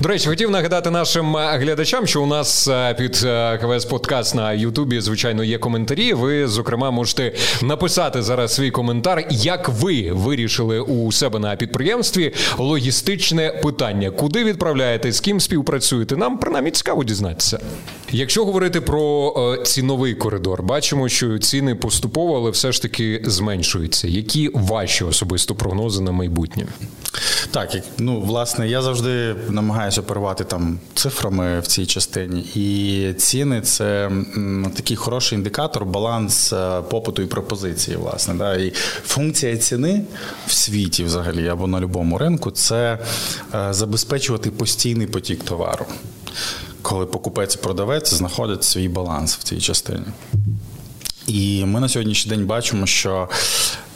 До 0.00 0.08
речі, 0.08 0.28
хотів 0.28 0.50
нагадати 0.50 0.90
нашим 0.90 1.36
е, 1.36 1.58
глядачам, 1.58 2.06
що 2.06 2.22
у 2.22 2.26
нас 2.26 2.68
е, 2.68 2.94
під 2.94 3.22
е, 3.24 3.58
КВС 3.58 3.88
Подкаст 3.88 4.34
на 4.34 4.52
Ютубі, 4.52 5.00
звичайно, 5.00 5.44
є 5.44 5.58
коментарі. 5.58 6.12
Ви, 6.12 6.48
зокрема, 6.48 6.90
можете 6.90 7.32
написати 7.62 8.22
зараз 8.22 8.54
свій 8.54 8.70
коментар, 8.70 9.26
як 9.30 9.68
ви 9.68 10.12
вирішили 10.12 10.80
у 10.80 11.12
себе 11.12 11.38
на 11.38 11.56
підприємстві 11.56 12.34
логістичне 12.58 13.60
питання, 13.62 14.10
куди 14.10 14.44
відправляєте, 14.44 15.12
з 15.12 15.20
ким 15.20 15.40
співпрацюєте. 15.40 16.16
Нам 16.16 16.38
принаймні 16.38 16.70
цікаво 16.70 17.04
дізнатися. 17.04 17.58
Якщо 18.12 18.44
говорити 18.44 18.80
про 18.80 19.56
ціновий 19.64 20.14
коридор, 20.14 20.62
бачимо, 20.62 21.08
що 21.08 21.38
ціни 21.38 21.74
поступово, 21.74 22.36
але 22.36 22.50
все 22.50 22.72
ж 22.72 22.82
таки 22.82 23.22
зменшуються. 23.24 24.08
Які 24.08 24.50
ваші 24.54 25.04
особисто 25.04 25.54
прогнози 25.54 26.02
на 26.02 26.12
майбутнє? 26.12 26.66
Так, 27.50 27.76
ну 27.98 28.20
власне, 28.20 28.68
я 28.68 28.82
завжди 28.82 29.36
намагаюся 29.48 30.00
оперувати 30.00 30.44
там 30.44 30.78
цифрами 30.94 31.60
в 31.60 31.66
цій 31.66 31.86
частині, 31.86 32.40
і 32.54 33.12
ціни 33.12 33.60
це 33.60 34.10
такий 34.76 34.96
хороший 34.96 35.38
індикатор, 35.38 35.84
баланс 35.84 36.52
е, 36.52 36.82
попиту 36.90 37.22
і 37.22 37.26
пропозиції. 37.26 37.96
Власне, 37.96 38.34
да. 38.34 38.54
І 38.54 38.72
функція 39.04 39.56
ціни 39.56 40.04
в 40.46 40.52
світі, 40.52 41.04
взагалі, 41.04 41.48
або 41.48 41.66
на 41.66 41.80
будь-якому 41.80 42.18
ринку, 42.18 42.50
це 42.50 42.98
е, 43.54 43.72
забезпечувати 43.72 44.50
постійний 44.50 45.06
потік 45.06 45.44
товару, 45.44 45.86
коли 46.82 47.06
покупець 47.06 47.54
і 47.54 47.58
продавець 47.58 48.14
знаходять 48.14 48.64
свій 48.64 48.88
баланс 48.88 49.36
в 49.36 49.42
цій 49.42 49.60
частині. 49.60 50.06
І 51.32 51.64
ми 51.64 51.80
на 51.80 51.88
сьогоднішній 51.88 52.30
день 52.30 52.46
бачимо, 52.46 52.86
що 52.86 53.28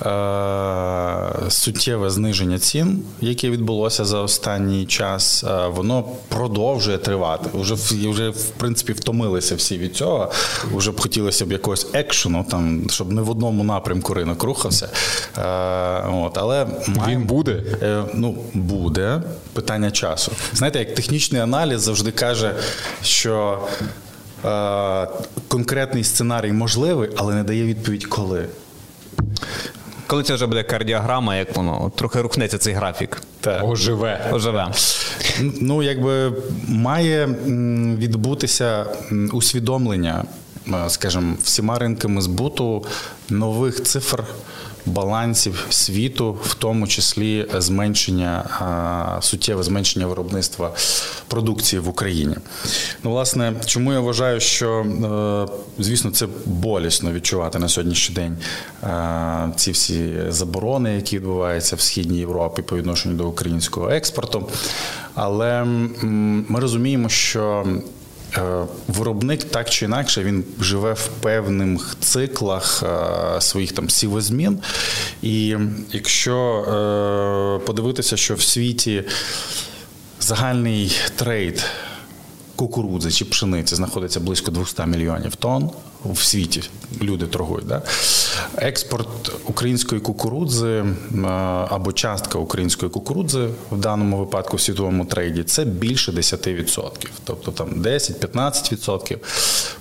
е, 0.03 1.51
суттєве 1.51 2.11
зниження 2.11 2.59
цін, 2.59 3.03
яке 3.20 3.51
відбулося 3.51 4.05
за 4.05 4.18
останній 4.18 4.87
час, 4.87 5.44
е, 5.44 5.66
воно 5.66 6.05
продовжує 6.29 6.99
тривати. 6.99 7.51
Уже 7.53 7.75
вже 8.11 8.29
в 8.29 8.49
принципі 8.49 8.92
втомилися 8.92 9.55
всі 9.55 9.79
від 9.79 9.97
цього. 9.97 10.33
Уже 10.73 10.90
б 10.90 11.01
хотілося 11.01 11.47
б 11.47 11.53
якогось 11.53 11.87
екшену, 11.92 12.47
там 12.51 12.90
щоб 12.90 13.12
не 13.12 13.23
в 13.23 13.31
одному 13.31 13.64
напрямку 13.64 14.14
ринок 14.14 14.42
рухався. 14.42 14.88
Е, 15.38 15.42
от, 16.09 16.38
але 16.38 16.66
він 17.09 17.23
буде. 17.23 17.62
Е, 17.83 18.05
ну 18.14 18.38
буде 18.55 19.23
питання 19.53 19.90
часу. 19.90 20.33
Знаєте, 20.53 20.79
як 20.79 20.94
технічний 20.94 21.40
аналіз 21.40 21.81
завжди 21.81 22.11
каже, 22.11 22.55
що 23.03 23.59
конкретний 25.48 26.04
сценарій 26.04 26.52
можливий, 26.52 27.11
але 27.16 27.35
не 27.35 27.42
дає 27.42 27.64
відповідь 27.64 28.07
коли. 28.07 28.46
Коли 30.07 30.22
це 30.22 30.35
вже 30.35 30.46
буде 30.46 30.62
кардіограма, 30.62 31.37
як 31.37 31.57
воно 31.57 31.92
трохи 31.96 32.20
рухнеться 32.20 32.59
цей 32.59 32.74
графік. 32.74 33.22
Так. 33.40 33.64
Оживе. 33.64 34.30
Оживе. 34.33 34.72
Ну, 35.40 35.83
якби 35.83 36.33
має 36.68 37.26
відбутися 37.98 38.87
усвідомлення, 39.33 40.24
е, 40.68 40.90
скажімо, 40.90 41.35
всіма 41.42 41.78
ринками 41.78 42.20
збуту 42.20 42.85
нових 43.30 43.83
цифр 43.83 44.24
балансів 44.87 45.66
світу, 45.70 46.38
в 46.42 46.55
тому 46.55 46.87
числі 46.87 47.47
зменшення 47.59 48.44
суттєве 49.23 49.62
зменшення 49.62 50.07
виробництва 50.07 50.73
продукції 51.29 51.81
в 51.81 51.88
Україні. 51.88 52.37
Ну, 53.05 53.11
власне, 53.11 53.53
чому 53.66 53.92
я 53.92 54.01
вважаю, 54.01 54.40
що 54.40 54.70
е, 54.70 55.83
звісно 55.83 56.11
це 56.11 56.27
болісно 56.47 57.12
відчувати 57.12 57.59
на 57.59 57.68
сьогоднішній 57.68 58.14
день 58.14 58.37
е, 58.83 59.53
ці 59.57 59.70
всі 59.70 60.12
заборони, 60.29 60.94
які 60.94 61.16
відбуваються 61.16 61.77
в 61.77 61.81
східній 61.81 62.18
Європі 62.18 62.62
по 62.62 62.77
відношенню 62.77 63.14
до 63.14 63.29
українського 63.29 63.90
експорту. 63.90 64.49
Але 65.14 65.64
ми 66.49 66.61
розуміємо, 66.61 67.09
що 67.09 67.66
виробник 68.88 69.44
так 69.44 69.70
чи 69.70 69.85
інакше 69.85 70.25
він 70.25 70.44
живе 70.61 70.92
в 70.92 71.09
певних 71.20 71.97
циклах 72.01 72.83
е, 72.83 73.40
своїх 73.40 73.73
там 73.73 73.90
сівозмін. 73.90 74.59
І 75.23 75.57
якщо 75.92 76.37
е, 77.62 77.66
подивитися, 77.66 78.16
що 78.16 78.35
в 78.35 78.42
світі 78.42 79.05
загальний 80.20 80.97
трейд 81.16 81.64
кукурудзи 82.56 83.10
чи 83.10 83.24
пшениці 83.24 83.74
знаходиться 83.76 84.20
близько 84.20 84.50
200 84.50 84.86
мільйонів 84.86 85.36
тонн 85.36 85.70
в 86.04 86.22
світі. 86.22 86.62
Люди 87.02 87.26
торгують. 87.26 87.66
Да? 87.66 87.82
Експорт 88.56 89.32
української 89.44 90.00
кукурудзи 90.00 90.84
або 91.68 91.92
частка 91.92 92.38
української 92.38 92.90
кукурудзи 92.90 93.48
в 93.70 93.78
даному 93.78 94.18
випадку 94.18 94.56
в 94.56 94.60
світовому 94.60 95.04
трейді 95.04 95.42
це 95.42 95.64
більше 95.64 96.12
10%. 96.12 96.90
Тобто 97.24 97.50
там 97.50 97.68
10-15%. 97.68 99.16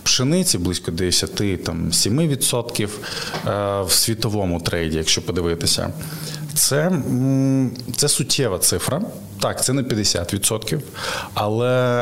Пшениці 0.04 0.58
близько 0.58 0.92
10-7% 0.92 2.90
е, 3.48 3.82
в 3.84 3.92
світовому 3.92 4.62
трейді, 4.62 4.98
якщо 4.98 5.22
подивитися. 5.22 5.94
Це, 6.54 6.92
Це 7.96 8.10
суттєва 8.10 8.60
цифра. 8.60 9.02
Так, 9.44 9.64
це 9.64 9.74
не 9.74 9.82
50%, 9.82 10.80
але 11.34 12.02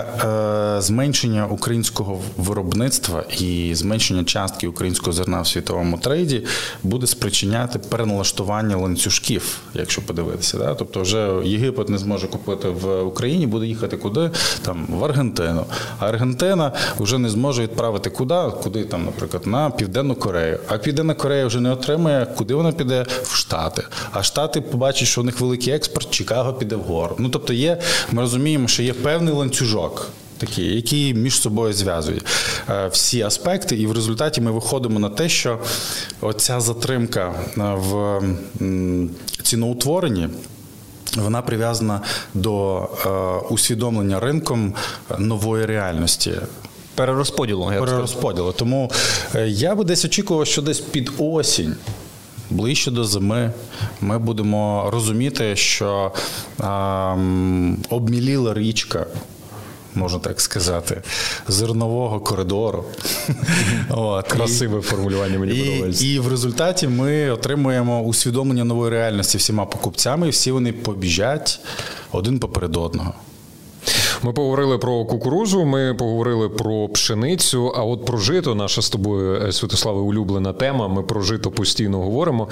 е, 0.77 0.81
зменшення 0.81 1.47
українського 1.47 2.19
виробництва 2.37 3.23
і 3.39 3.75
зменшення 3.75 4.23
частки 4.23 4.67
українського 4.67 5.11
зерна 5.11 5.41
в 5.41 5.47
світовому 5.47 5.97
трейді 5.97 6.45
буде 6.83 7.07
спричиняти 7.07 7.79
переналаштування 7.79 8.77
ланцюжків, 8.77 9.59
якщо 9.73 10.01
подивитися. 10.01 10.57
Да? 10.57 10.75
Тобто, 10.75 11.01
вже 11.01 11.41
Єгипет 11.43 11.89
не 11.89 11.97
зможе 11.97 12.27
купити 12.27 12.69
в 12.69 13.01
Україні, 13.01 13.47
буде 13.47 13.65
їхати 13.65 13.97
куди? 13.97 14.31
Там 14.61 14.87
в 14.89 15.05
Аргентину. 15.05 15.65
А 15.99 16.07
Аргентина 16.07 16.71
вже 16.99 17.17
не 17.17 17.29
зможе 17.29 17.63
відправити 17.63 18.09
куди, 18.09 18.41
куди 18.63 18.83
там, 18.83 19.05
наприклад, 19.05 19.47
на 19.47 19.69
Південну 19.69 20.15
Корею. 20.15 20.59
А 20.67 20.77
Південна 20.77 21.13
Корея 21.13 21.45
вже 21.45 21.59
не 21.59 21.71
отримає, 21.71 22.25
куди 22.37 22.53
вона 22.53 22.71
піде 22.71 23.05
в 23.23 23.35
Штати. 23.35 23.83
А 24.11 24.23
Штати 24.23 24.61
побачать, 24.61 25.07
що 25.07 25.21
у 25.21 25.23
них 25.23 25.41
великий 25.41 25.73
експорт, 25.73 26.11
Чикаго 26.11 26.53
піде 26.53 26.75
вгору. 26.75 27.15
Ну 27.19 27.30
тобто 27.31 27.53
є, 27.53 27.77
ми 28.11 28.21
розуміємо, 28.21 28.67
що 28.67 28.83
є 28.83 28.93
певний 28.93 29.33
ланцюжок. 29.33 30.11
Такі, 30.41 30.65
які 30.65 31.13
між 31.13 31.41
собою 31.41 31.73
зв'язують 31.73 32.25
е, 32.69 32.87
всі 32.87 33.21
аспекти, 33.21 33.75
і 33.75 33.87
в 33.87 33.91
результаті 33.91 34.41
ми 34.41 34.51
виходимо 34.51 34.99
на 34.99 35.09
те, 35.09 35.29
що 35.29 35.59
оця 36.21 36.59
затримка 36.59 37.33
е, 37.57 37.61
в 37.75 38.21
ціноутворенні. 39.43 40.29
Вона 41.17 41.41
прив'язана 41.41 42.01
до 42.33 42.79
е, 43.05 43.09
усвідомлення 43.49 44.19
ринком 44.19 44.73
нової 45.19 45.65
реальності. 45.65 46.31
Перерозподілу. 46.95 47.65
Перерозподілу. 47.65 48.51
Тому 48.51 48.91
я 49.45 49.75
би 49.75 49.83
десь 49.83 50.05
очікував, 50.05 50.47
що 50.47 50.61
десь 50.61 50.79
під 50.79 51.11
осінь 51.17 51.75
ближче 52.51 52.91
до 52.91 53.03
зими 53.03 53.51
ми 54.01 54.19
будемо 54.19 54.89
розуміти, 54.93 55.55
що 55.55 56.11
ем, 56.63 57.77
обміліла 57.89 58.53
річка. 58.53 59.05
Можна 59.95 60.19
так 60.19 60.41
сказати, 60.41 61.01
зернового 61.47 62.19
коридору. 62.19 62.85
От. 63.89 64.27
Красиве 64.27 64.81
формулювання 64.81 65.39
мені 65.39 65.53
і, 65.53 65.65
подобається. 65.65 66.05
І 66.05 66.19
в 66.19 66.27
результаті 66.27 66.87
ми 66.87 67.29
отримуємо 67.29 68.01
усвідомлення 68.01 68.63
нової 68.63 68.91
реальності 68.91 69.37
всіма 69.37 69.65
покупцями, 69.65 70.27
і 70.27 70.29
всі 70.29 70.51
вони 70.51 70.73
побіжать 70.73 71.59
один 72.11 72.39
поперед 72.39 72.77
одного. 72.77 73.13
Ми 74.23 74.33
поговорили 74.33 74.77
про 74.77 75.05
кукурузу, 75.05 75.65
ми 75.65 75.93
поговорили 75.93 76.49
про 76.49 76.89
пшеницю. 76.89 77.73
А 77.75 77.83
от 77.83 78.05
про 78.05 78.17
жито, 78.17 78.55
наша 78.55 78.81
з 78.81 78.89
тобою 78.89 79.41
е, 79.47 79.51
Святославе, 79.51 79.99
улюблена 79.99 80.53
тема. 80.53 80.87
Ми 80.87 81.03
про 81.03 81.21
жито 81.21 81.51
постійно 81.51 81.97
говоримо. 81.97 82.47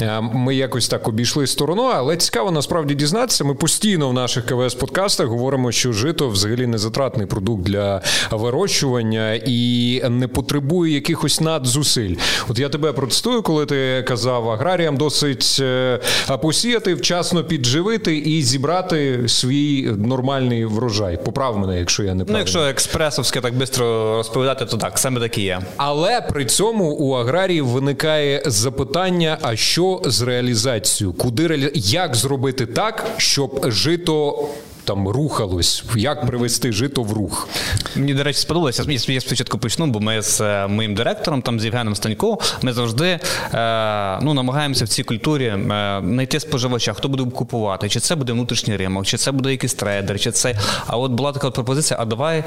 Е, 0.00 0.20
ми 0.20 0.54
якось 0.54 0.88
так 0.88 1.08
обійшли 1.08 1.46
стороною, 1.46 1.92
але 1.94 2.16
цікаво 2.16 2.50
насправді 2.50 2.94
дізнатися. 2.94 3.44
Ми 3.44 3.54
постійно 3.54 4.08
в 4.08 4.12
наших 4.12 4.46
КВС-подкастах 4.46 5.26
говоримо, 5.26 5.72
що 5.72 5.92
жито 5.92 6.28
взагалі 6.28 6.66
не 6.66 6.78
затратний 6.78 7.26
продукт 7.26 7.62
для 7.62 8.02
вирощування 8.30 9.34
і 9.46 10.02
не 10.08 10.28
потребує 10.28 10.94
якихось 10.94 11.40
надзусиль. 11.40 12.14
От 12.48 12.58
я 12.58 12.68
тебе 12.68 12.92
протестую, 12.92 13.42
коли 13.42 13.66
ти 13.66 14.04
казав 14.08 14.50
аграріям 14.50 14.96
досить 14.96 15.56
е, 15.60 16.00
посіяти, 16.42 16.94
вчасно 16.94 17.44
підживити 17.44 18.18
і 18.18 18.42
зібрати 18.42 19.28
свій 19.28 19.82
нормальний 19.98 20.69
врожай. 20.70 21.16
Поправ 21.24 21.58
мене, 21.58 21.78
якщо 21.78 22.02
я 22.02 22.14
не 22.14 22.24
правильно. 22.24 22.32
Ну, 22.32 22.38
якщо 22.38 22.60
експресовське 22.60 23.40
так 23.40 23.54
швидко 23.54 24.14
розповідати, 24.16 24.66
то 24.66 24.76
так, 24.76 24.98
саме 24.98 25.20
так 25.20 25.38
і 25.38 25.42
є. 25.42 25.60
Але 25.76 26.20
при 26.20 26.44
цьому 26.44 26.92
у 26.92 27.12
аграрії 27.12 27.60
виникає 27.60 28.42
запитання: 28.46 29.38
а 29.42 29.56
що 29.56 30.02
з 30.04 30.22
реалізацією? 30.22 31.14
Куди 31.14 31.46
реалі... 31.46 31.70
як 31.74 32.14
зробити 32.14 32.66
так, 32.66 33.06
щоб 33.16 33.66
жито 33.70 34.48
там 34.84 35.08
рухалось? 35.08 35.84
Як 35.96 36.26
привести 36.26 36.72
жито 36.72 37.02
в 37.02 37.12
рух? 37.12 37.48
Мені, 37.96 38.14
до 38.14 38.22
речі, 38.22 38.38
сподобалося. 38.38 38.84
Я 39.08 39.20
спочатку 39.20 39.58
почну, 39.58 39.86
бо 39.86 40.00
ми 40.00 40.22
з 40.22 40.40
е, 40.40 40.66
моїм 40.66 40.94
директором, 40.94 41.42
там 41.42 41.60
з 41.60 41.64
Євгеном 41.64 41.96
Станько, 41.96 42.38
ми 42.62 42.72
завжди 42.72 43.06
е, 43.06 44.18
ну, 44.22 44.34
намагаємося 44.34 44.84
в 44.84 44.88
цій 44.88 45.02
культурі 45.02 45.44
е, 45.44 46.02
знайти 46.04 46.40
споживача, 46.40 46.92
хто 46.92 47.08
буде 47.08 47.30
купувати, 47.30 47.88
чи 47.88 48.00
це 48.00 48.14
буде 48.14 48.32
внутрішній 48.32 48.76
ринок, 48.76 49.06
чи 49.06 49.16
це 49.16 49.32
буде 49.32 49.50
якийсь 49.50 49.74
трейдер, 49.74 50.20
чи 50.20 50.30
це. 50.30 50.54
А 50.86 50.96
от 50.96 51.12
була 51.12 51.32
така 51.32 51.50
пропозиція: 51.50 52.00
а 52.00 52.04
давай 52.04 52.44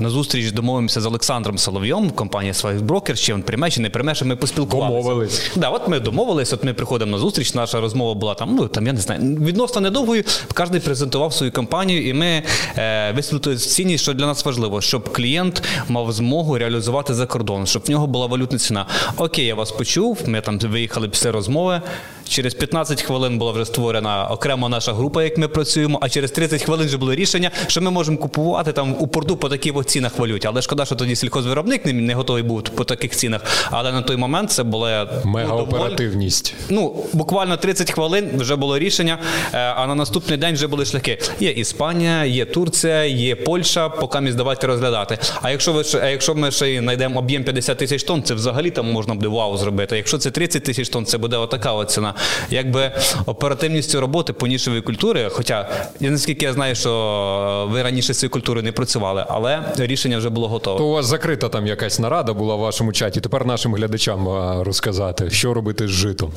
на 0.00 0.10
зустріч 0.10 0.52
домовимося 0.52 1.00
з 1.00 1.06
Олександром 1.06 1.58
Соловйом, 1.58 2.10
компанія 2.10 2.54
своїх 2.54 2.82
брокер, 2.82 3.18
чи 3.18 3.34
він 3.34 3.42
прийме, 3.42 3.70
чи 3.70 3.80
не 3.80 3.90
прийме, 3.90 4.14
що 4.14 4.24
ми 4.24 4.36
поспілкувалися. 4.36 5.02
Домовились. 5.02 5.50
Да, 5.56 5.68
от 5.68 5.88
ми 5.88 6.00
домовились, 6.00 6.52
от 6.52 6.64
ми 6.64 6.74
приходимо 6.74 7.12
на 7.12 7.18
зустріч, 7.18 7.54
наша 7.54 7.80
розмова 7.80 8.14
була 8.14 8.34
там, 8.34 8.54
ну 8.54 8.68
там 8.68 8.86
я 8.86 8.92
не 8.92 9.00
знаю, 9.00 9.20
відносно 9.20 9.80
недовгою. 9.80 10.24
Кожен 10.54 10.80
презентував 10.80 11.33
свою 11.34 11.52
компанію, 11.52 12.08
і 12.08 12.12
ми 12.12 12.42
е, 12.78 13.12
висвітлили 13.16 13.58
цінність, 13.58 14.02
що 14.02 14.14
для 14.14 14.26
нас 14.26 14.44
важливо, 14.44 14.80
щоб 14.80 15.12
клієнт 15.12 15.62
мав 15.88 16.12
змогу 16.12 16.58
реалізувати 16.58 17.14
за 17.14 17.26
кордон, 17.26 17.66
щоб 17.66 17.82
в 17.86 17.90
нього 17.90 18.06
була 18.06 18.26
валютна 18.26 18.58
ціна. 18.58 18.86
Окей, 19.16 19.46
я 19.46 19.54
вас 19.54 19.70
почув. 19.72 20.18
Ми 20.26 20.40
там 20.40 20.58
виїхали 20.58 21.08
після 21.08 21.32
розмови. 21.32 21.80
Через 22.28 22.54
15 22.54 23.02
хвилин 23.02 23.38
була 23.38 23.52
вже 23.52 23.64
створена 23.64 24.26
окрема 24.26 24.68
наша 24.68 24.92
група, 24.92 25.24
як 25.24 25.38
ми 25.38 25.48
працюємо. 25.48 25.98
А 26.02 26.08
через 26.08 26.30
30 26.30 26.62
хвилин 26.62 26.86
вже 26.86 26.96
було 26.96 27.14
рішення, 27.14 27.50
що 27.66 27.80
ми 27.80 27.90
можемо 27.90 28.18
купувати 28.18 28.72
там 28.72 28.96
у 28.98 29.06
порту 29.06 29.36
по 29.36 29.48
таких 29.48 29.84
цінах 29.84 30.18
валюті. 30.18 30.46
Але 30.46 30.62
шкода, 30.62 30.84
що 30.84 30.94
тоді 30.94 31.16
сільхозвиробник 31.16 31.86
не 31.86 32.14
готовий 32.14 32.42
був 32.42 32.62
по 32.62 32.84
таких 32.84 33.16
цінах. 33.16 33.40
Але 33.70 33.92
на 33.92 34.02
той 34.02 34.16
момент 34.16 34.50
це 34.50 34.62
була 34.62 35.08
мегаоперативність. 35.24 36.54
Ну 36.68 37.04
буквально 37.12 37.56
30 37.56 37.90
хвилин 37.90 38.30
вже 38.34 38.56
було 38.56 38.78
рішення. 38.78 39.18
Е, 39.52 39.58
а 39.58 39.86
на 39.86 39.94
наступний 39.94 40.38
день 40.38 40.54
вже 40.54 40.66
були 40.66 40.84
шляхи. 40.84 41.13
Є 41.40 41.50
Іспанія, 41.50 42.24
є 42.24 42.44
Турція, 42.44 43.04
є 43.04 43.36
Польща. 43.36 43.88
Поки 43.88 44.20
ми 44.20 44.32
давайте 44.32 44.66
розглядати. 44.66 45.18
А 45.42 45.50
якщо 45.50 45.72
ви 45.72 45.82
а 46.02 46.06
якщо 46.08 46.34
ми 46.34 46.50
ще 46.50 46.78
знайдемо 46.78 47.18
об'єм 47.18 47.44
50 47.44 47.78
тисяч 47.78 48.02
тонн, 48.02 48.22
це 48.22 48.34
взагалі 48.34 48.70
там 48.70 48.92
можна 48.92 49.14
буде 49.14 49.28
вау 49.28 49.56
зробити. 49.56 49.96
Якщо 49.96 50.18
це 50.18 50.30
30 50.30 50.64
тисяч 50.64 50.88
тонн, 50.88 51.06
це 51.06 51.18
буде 51.18 51.36
отака 51.36 51.72
от 51.72 51.90
ціна 51.90 52.14
якби 52.50 52.92
оперативністю 53.26 54.00
роботи 54.00 54.32
по 54.32 54.46
нішевої 54.46 54.82
культури. 54.82 55.28
Хоча 55.32 55.68
я 56.00 56.10
наскільки 56.10 56.44
я 56.44 56.52
знаю, 56.52 56.74
що 56.74 57.68
ви 57.70 57.82
раніше 57.82 58.14
з 58.14 58.18
цією 58.18 58.30
культурою 58.30 58.64
не 58.64 58.72
працювали, 58.72 59.24
але 59.28 59.62
рішення 59.76 60.18
вже 60.18 60.28
було 60.28 60.48
готове. 60.48 60.78
То 60.78 60.86
у 60.86 60.92
вас 60.92 61.06
закрита 61.06 61.48
там 61.48 61.66
якась 61.66 61.98
нарада 61.98 62.32
була 62.32 62.54
в 62.54 62.58
вашому 62.58 62.92
чаті. 62.92 63.20
Тепер 63.20 63.46
нашим 63.46 63.74
глядачам 63.74 64.28
розказати, 64.62 65.30
що 65.30 65.54
робити 65.54 65.88
з 65.88 65.90
житом. 65.90 66.32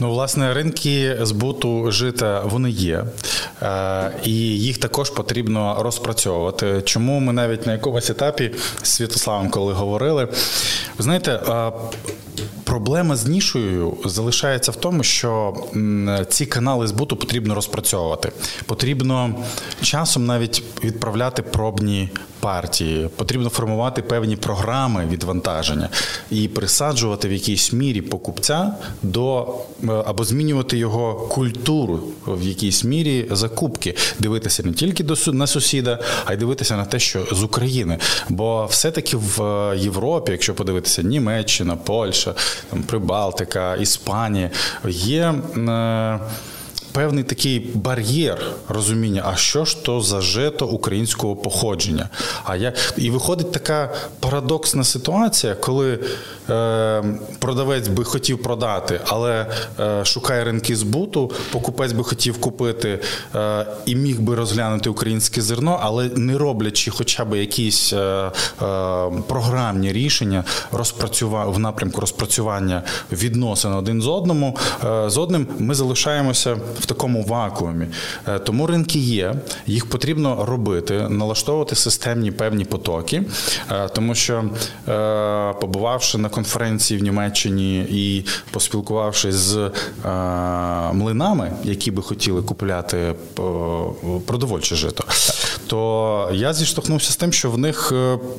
Ну, 0.00 0.10
власне, 0.10 0.54
ринки 0.54 1.16
збуту 1.20 1.90
жита 1.90 2.42
вони 2.44 2.70
є, 2.70 3.04
е, 3.62 4.10
і 4.24 4.32
їх 4.58 4.78
також 4.78 5.10
потрібно 5.10 5.76
розпрацьовувати. 5.78 6.82
Чому 6.84 7.20
ми 7.20 7.32
навіть 7.32 7.66
на 7.66 7.72
якомусь 7.72 8.10
етапі 8.10 8.50
з 8.82 8.88
Святославом, 8.88 9.50
коли 9.50 9.72
говорили, 9.72 10.28
знаєте. 10.98 11.40
Проблема 12.74 13.16
з 13.16 13.26
нішою 13.26 13.96
залишається 14.04 14.72
в 14.72 14.76
тому, 14.76 15.02
що 15.02 15.54
ці 16.28 16.46
канали 16.46 16.86
збуту 16.86 17.16
потрібно 17.16 17.54
розпрацьовувати. 17.54 18.32
Потрібно 18.66 19.34
часом 19.82 20.26
навіть 20.26 20.62
відправляти 20.84 21.42
пробні 21.42 22.10
партії, 22.44 23.08
потрібно 23.16 23.48
формувати 23.50 24.02
певні 24.02 24.36
програми 24.36 25.08
відвантаження 25.10 25.88
і 26.30 26.48
присаджувати 26.48 27.28
в 27.28 27.32
якійсь 27.32 27.72
мірі 27.72 28.00
покупця 28.00 28.74
до 29.02 29.54
е, 29.84 29.86
або 30.06 30.24
змінювати 30.24 30.78
його 30.78 31.14
культуру 31.14 32.00
в 32.26 32.42
якійсь 32.42 32.84
мірі 32.84 33.26
закупки, 33.30 33.94
дивитися 34.18 34.62
не 34.62 34.72
тільки 34.72 35.04
до 35.04 35.14
на 35.32 35.46
сусіда, 35.46 35.98
а 36.24 36.32
й 36.32 36.36
дивитися 36.36 36.76
на 36.76 36.84
те, 36.84 36.98
що 36.98 37.26
з 37.32 37.42
України. 37.42 37.98
Бо 38.28 38.66
все-таки 38.66 39.16
в 39.16 39.42
е, 39.42 39.78
Європі, 39.78 40.32
якщо 40.32 40.54
подивитися, 40.54 41.02
Німеччина, 41.02 41.76
Польща, 41.76 42.34
там 42.70 42.82
Прибалтика, 42.82 43.74
Іспанія, 43.74 44.50
є. 44.88 45.34
Певний 46.94 47.24
такий 47.24 47.70
бар'єр 47.74 48.38
розуміння, 48.68 49.22
а 49.26 49.36
що 49.36 49.64
ж 49.64 49.84
то 49.84 50.00
за 50.00 50.20
жито 50.20 50.66
українського 50.66 51.36
походження. 51.36 52.08
А 52.44 52.56
я 52.56 52.72
І 52.96 53.10
виходить 53.10 53.52
така 53.52 53.94
парадоксна 54.20 54.84
ситуація, 54.84 55.54
коли 55.54 55.98
е, 56.50 57.04
продавець 57.38 57.88
би 57.88 58.04
хотів 58.04 58.42
продати, 58.42 59.00
але 59.06 59.46
е, 59.80 60.04
шукає 60.04 60.44
ринки 60.44 60.76
збуту, 60.76 61.32
покупець 61.52 61.92
би 61.92 62.04
хотів 62.04 62.40
купити 62.40 63.00
е, 63.34 63.66
і 63.86 63.96
міг 63.96 64.20
би 64.20 64.34
розглянути 64.34 64.90
українське 64.90 65.42
зерно, 65.42 65.80
але 65.82 66.08
не 66.08 66.38
роблячи 66.38 66.90
хоча 66.90 67.24
б 67.24 67.38
якісь 67.40 67.92
е, 67.92 67.96
е, 67.96 68.30
програмні 69.28 69.92
рішення 69.92 70.44
розпрацюва 70.72 71.44
в 71.44 71.58
напрямку 71.58 72.00
розпрацювання 72.00 72.82
відносин 73.12 73.72
один 73.72 74.02
з 74.02 74.06
одному 74.06 74.56
е, 74.84 75.10
з 75.10 75.18
одним, 75.18 75.46
ми 75.58 75.74
залишаємося 75.74 76.56
в 76.84 76.86
такому 76.86 77.22
вакуумі. 77.22 77.86
Е, 78.28 78.38
тому 78.38 78.66
ринки 78.66 78.98
є, 78.98 79.34
їх 79.66 79.86
потрібно 79.86 80.44
робити, 80.44 81.08
налаштовувати 81.08 81.76
системні 81.76 82.30
певні 82.30 82.64
потоки, 82.64 83.22
е, 83.70 83.88
тому 83.88 84.14
що 84.14 84.44
е, 84.88 85.54
побувавши 85.60 86.18
на 86.18 86.28
конференції 86.28 87.00
в 87.00 87.02
Німеччині 87.02 87.86
і 87.90 88.24
поспілкувавшись 88.50 89.34
з 89.34 89.70
млинами, 90.92 91.52
які 91.64 91.90
би 91.90 92.02
хотіли 92.02 92.42
купляти 92.42 93.14
продовольче 94.26 94.76
жито, 94.76 95.04
то 95.66 96.30
я 96.34 96.54
зіштовхнувся 96.54 97.12
з 97.12 97.16
тим, 97.16 97.32
що 97.32 97.50
в 97.50 97.58
них 97.58 97.92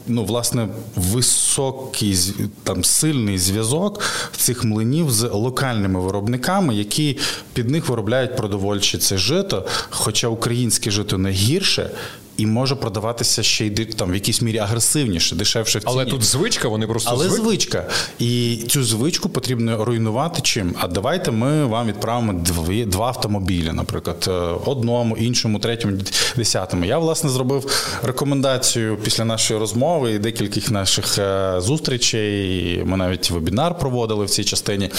ну 0.07 0.25
власне 0.25 0.67
високий 0.95 2.17
там 2.63 2.83
сильний 2.83 3.37
зв'язок 3.37 4.01
цих 4.37 4.63
млинів 4.63 5.11
з 5.11 5.29
локальними 5.29 5.99
виробниками, 5.99 6.75
які 6.75 7.17
під 7.53 7.69
них 7.69 7.89
виробляють 7.89 8.35
продовольче 8.35 8.97
це 8.97 9.17
жито, 9.17 9.65
хоча 9.89 10.27
українське 10.27 10.91
жито 10.91 11.17
не 11.17 11.31
гірше, 11.31 11.89
і 12.37 12.45
може 12.45 12.75
продаватися 12.75 13.43
ще 13.43 13.65
й 13.65 13.69
там 13.69 14.11
в 14.11 14.13
якійсь 14.13 14.41
мірі 14.41 14.57
агресивніше, 14.57 15.35
дешевше 15.35 15.79
в 15.79 15.81
ціні. 15.81 15.93
Але 15.93 16.05
тут 16.05 16.23
звичка, 16.23 16.67
вони 16.67 16.87
просто 16.87 17.09
але 17.13 17.29
звик... 17.29 17.41
звичка. 17.41 17.87
І 18.19 18.57
цю 18.67 18.83
звичку 18.83 19.29
потрібно 19.29 19.85
руйнувати 19.85 20.41
чим? 20.41 20.75
А 20.79 20.87
давайте 20.87 21.31
ми 21.31 21.65
вам 21.65 21.87
відправимо 21.87 22.33
дві 22.33 22.85
два 22.85 23.07
автомобілі, 23.07 23.71
наприклад, 23.71 24.25
е, 24.27 24.31
одному, 24.65 25.17
іншому, 25.17 25.59
третьому, 25.59 25.97
десятому. 26.37 26.85
Я 26.85 26.97
власне 26.97 27.29
зробив 27.29 27.89
рекомендацію 28.03 28.97
після 29.03 29.25
нашої 29.25 29.59
розмови 29.59 30.11
і 30.11 30.19
декількох 30.19 30.71
наших 30.71 31.19
е, 31.19 31.55
зустрічей. 31.61 32.83
Ми 32.85 32.97
навіть 32.97 33.31
вебінар 33.31 33.77
проводили 33.77 34.25
в 34.25 34.29
цій 34.29 34.43
частині. 34.43 34.89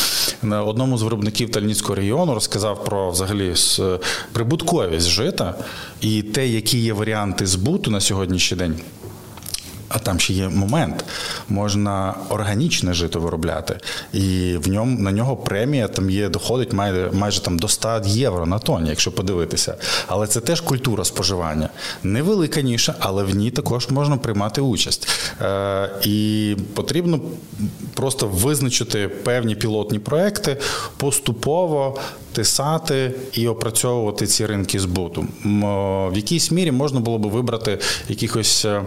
На 0.42 0.62
одному 0.62 0.98
з 0.98 1.02
виробників 1.02 1.50
Тальніцького 1.50 1.94
регіону 1.94 2.34
розказав 2.34 2.84
про 2.84 3.10
взагалі 3.10 3.54
е, 3.78 3.98
прибутковість 4.32 5.08
жита 5.08 5.54
і 6.00 6.22
те, 6.22 6.48
які 6.48 6.78
є 6.78 6.92
варіанти 6.92 7.25
варіанти 7.26 7.46
збуту 7.46 7.90
на 7.90 8.00
сьогоднішній 8.00 8.56
день. 8.56 8.80
А 9.88 9.98
там 9.98 10.20
ще 10.20 10.32
є 10.32 10.48
момент, 10.48 11.04
можна 11.48 12.14
органічне 12.28 12.94
жито 12.94 13.20
виробляти, 13.20 13.78
і 14.12 14.56
в 14.56 14.68
ньому 14.68 14.98
на 14.98 15.12
нього 15.12 15.36
премія 15.36 15.88
там 15.88 16.10
є, 16.10 16.28
доходить 16.28 16.72
майже 16.72 17.10
майже 17.12 17.40
там 17.42 17.58
до 17.58 17.68
100 17.68 18.02
євро 18.04 18.46
на 18.46 18.58
тонні, 18.58 18.90
якщо 18.90 19.12
подивитися. 19.12 19.76
Але 20.06 20.26
це 20.26 20.40
теж 20.40 20.60
культура 20.60 21.04
споживання. 21.04 21.68
Невелика 22.02 22.60
ніша, 22.60 22.94
але 22.98 23.24
в 23.24 23.36
ній 23.36 23.50
також 23.50 23.88
можна 23.90 24.16
приймати 24.16 24.60
участь. 24.60 25.08
Е, 25.42 25.90
І 26.04 26.56
потрібно 26.74 27.20
просто 27.94 28.26
визначити 28.26 29.08
певні 29.08 29.54
пілотні 29.54 29.98
проекти 29.98 30.56
поступово 30.96 31.98
тисати 32.36 33.12
і 33.32 33.48
опрацьовувати 33.48 34.26
ці 34.26 34.46
ринки 34.46 34.80
збуту. 34.80 35.26
В 36.12 36.16
якійсь 36.16 36.50
мірі 36.50 36.70
можна 36.70 37.00
було 37.00 37.18
би 37.18 37.28
вибрати 37.28 37.78
якихось, 38.08 38.64
е, 38.64 38.82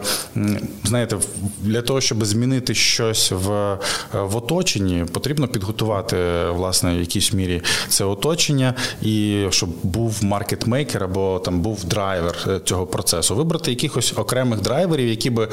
знаєте, 0.83 1.17
для 1.61 1.81
того, 1.81 2.01
щоб 2.01 2.25
змінити 2.25 2.75
щось 2.75 3.31
в 3.31 3.77
в 4.13 4.35
оточенні, 4.35 5.05
потрібно 5.11 5.47
підготувати 5.47 6.17
власне 6.49 6.97
в 6.97 6.99
якійсь 6.99 7.33
мірі 7.33 7.61
це 7.87 8.03
оточення, 8.05 8.73
і 9.01 9.45
щоб 9.49 9.69
був 9.83 10.23
маркетмейкер 10.23 11.03
або 11.03 11.39
там 11.39 11.61
був 11.61 11.85
драйвер 11.85 12.35
е, 12.47 12.59
цього 12.65 12.87
процесу. 12.87 13.35
Вибрати 13.35 13.71
якихось 13.71 14.13
окремих 14.15 14.61
драйверів, 14.61 15.07
які 15.07 15.29
би. 15.29 15.49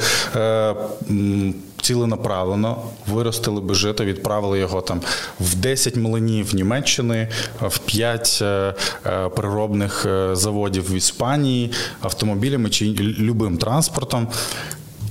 Ціленаправлено 1.81 2.83
виростили 3.07 3.61
би 3.61 3.75
жито, 3.75 4.05
відправили 4.05 4.59
його 4.59 4.81
там 4.81 5.01
в 5.39 5.55
10 5.55 5.95
млинів 5.95 6.55
Німеччини, 6.55 7.27
в 7.61 7.79
5 7.79 8.39
е, 8.41 8.73
е, 9.05 9.29
переробних 9.29 10.05
е, 10.05 10.35
заводів 10.35 10.91
в 10.91 10.95
Іспанії, 10.95 11.71
автомобілями 12.01 12.69
чи 12.69 12.85
любим 12.99 13.57
транспортом. 13.57 14.27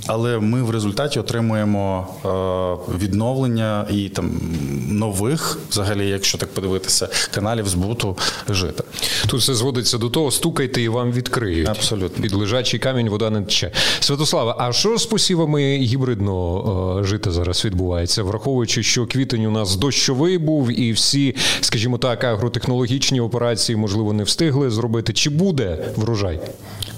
Але 0.07 0.39
ми 0.39 0.63
в 0.63 0.71
результаті 0.71 1.19
отримуємо 1.19 2.07
е, 2.25 2.97
відновлення 2.97 3.87
і 3.91 4.09
там 4.09 4.41
нових, 4.89 5.59
взагалі, 5.71 6.09
якщо 6.09 6.39
так 6.39 6.49
подивитися, 6.49 7.09
каналів 7.35 7.69
збуту 7.69 8.17
жита. 8.49 8.85
Тут 9.27 9.41
все 9.41 9.55
зводиться 9.55 9.99
до 9.99 10.11
того, 10.11 10.31
стукайте 10.31 10.83
і 10.83 10.89
вам 10.89 11.13
відкриють. 11.13 11.69
Абсолютно. 11.69 12.23
Під 12.23 12.33
лежачий 12.33 12.81
камінь 12.81 13.09
вода 13.09 13.31
не 13.31 13.43
тече. 13.43 13.71
Святослава, 14.01 14.57
а 14.59 14.73
що 14.73 14.99
з 14.99 15.07
посівами 15.07 15.77
гібридного 15.77 17.01
е, 17.01 17.05
жита 17.05 17.31
зараз 17.31 17.65
відбувається, 17.65 18.23
враховуючи, 18.23 18.83
що 18.83 19.07
квітень 19.07 19.47
у 19.47 19.51
нас 19.51 19.77
дощовий 19.77 20.39
був, 20.39 20.81
і 20.81 20.93
всі, 20.93 21.35
скажімо 21.61 21.99
так, 21.99 22.25
агротехнологічні 22.25 23.21
операції, 23.21 23.77
можливо, 23.77 24.13
не 24.13 24.23
встигли 24.23 24.71
зробити. 24.71 25.13
Чи 25.13 25.31
буде 25.31 25.93
врожай? 25.97 26.41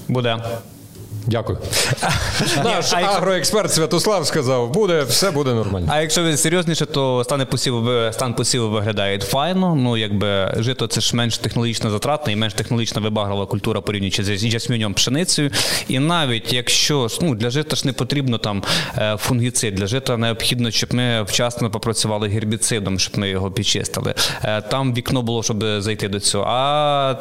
Буде. 0.07 0.37
Дякую. 1.29 1.57
Наш 2.63 2.93
агроексперт 2.93 3.73
Святослав 3.73 4.27
сказав, 4.27 4.69
буде, 4.69 5.03
все 5.03 5.31
буде 5.31 5.53
нормально. 5.53 5.87
А 5.91 6.01
якщо 6.01 6.37
серйозніше, 6.37 6.85
то 6.85 7.23
стан 7.23 7.45
посіву 7.45 8.11
стан 8.11 8.33
посіву 8.33 8.69
виглядає 8.69 9.19
файно. 9.19 9.75
Ну 9.75 9.97
якби 9.97 10.53
жито 10.57 10.87
це 10.87 11.01
ж 11.01 11.15
менш 11.15 11.37
технологічно 11.37 11.89
затратна 11.89 12.33
і 12.33 12.35
менш 12.35 12.53
технологічно 12.53 13.01
вибагрова 13.01 13.45
культура 13.45 13.81
порівнюючи 13.81 14.23
з 14.23 14.43
ясмінням 14.43 14.93
пшеницею. 14.93 15.51
І 15.87 15.99
навіть 15.99 16.53
якщо 16.53 17.07
ну 17.21 17.35
для 17.35 17.49
жита 17.49 17.75
ж 17.75 17.87
не 17.87 17.93
потрібно 17.93 18.37
там 18.37 18.63
е, 18.97 19.17
фунгіцид, 19.17 19.75
для 19.75 19.87
жита 19.87 20.17
необхідно, 20.17 20.71
щоб 20.71 20.93
ми 20.93 21.23
вчасно 21.23 21.71
попрацювали 21.71 22.27
гербіцидом, 22.27 22.99
щоб 22.99 23.19
ми 23.19 23.29
його 23.29 23.51
підчистили. 23.51 24.13
Е, 24.43 24.61
там 24.61 24.93
вікно 24.93 25.21
було, 25.21 25.43
щоб 25.43 25.65
зайти 25.81 26.07
до 26.07 26.19
цього. 26.19 26.45
А 26.47 27.15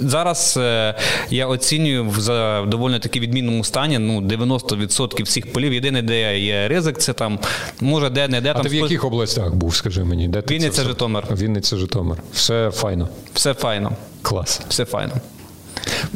Зараз 0.00 0.54
е, 0.56 0.94
я 1.30 1.46
оцінюю 1.46 2.04
в 2.04 2.66
доволі 2.66 2.98
таки 2.98 3.20
відмінному 3.20 3.64
стані. 3.64 3.98
Ну 3.98 4.20
90% 4.20 5.22
всіх 5.22 5.52
полів. 5.52 5.72
Єдине, 5.72 6.02
де 6.02 6.38
є 6.38 6.68
ризик, 6.68 6.98
це 6.98 7.12
там 7.12 7.38
може 7.80 8.10
де 8.10 8.28
не 8.28 8.40
де 8.40 8.50
а 8.50 8.54
там. 8.54 8.62
ти 8.62 8.68
в 8.68 8.74
яких 8.74 9.04
областях 9.04 9.54
був? 9.54 9.76
Скажи 9.76 10.04
мені, 10.04 10.28
де 10.28 10.42
Вінниця, 10.50 10.76
це 10.76 10.84
Житомир. 10.84 11.24
Вінниця, 11.30 11.76
Житомир. 11.76 12.18
Все 12.32 12.70
файно. 12.70 13.08
Все 13.34 13.54
файно. 13.54 13.92
Клас. 14.22 14.60
Все 14.68 14.84
файно. 14.84 15.12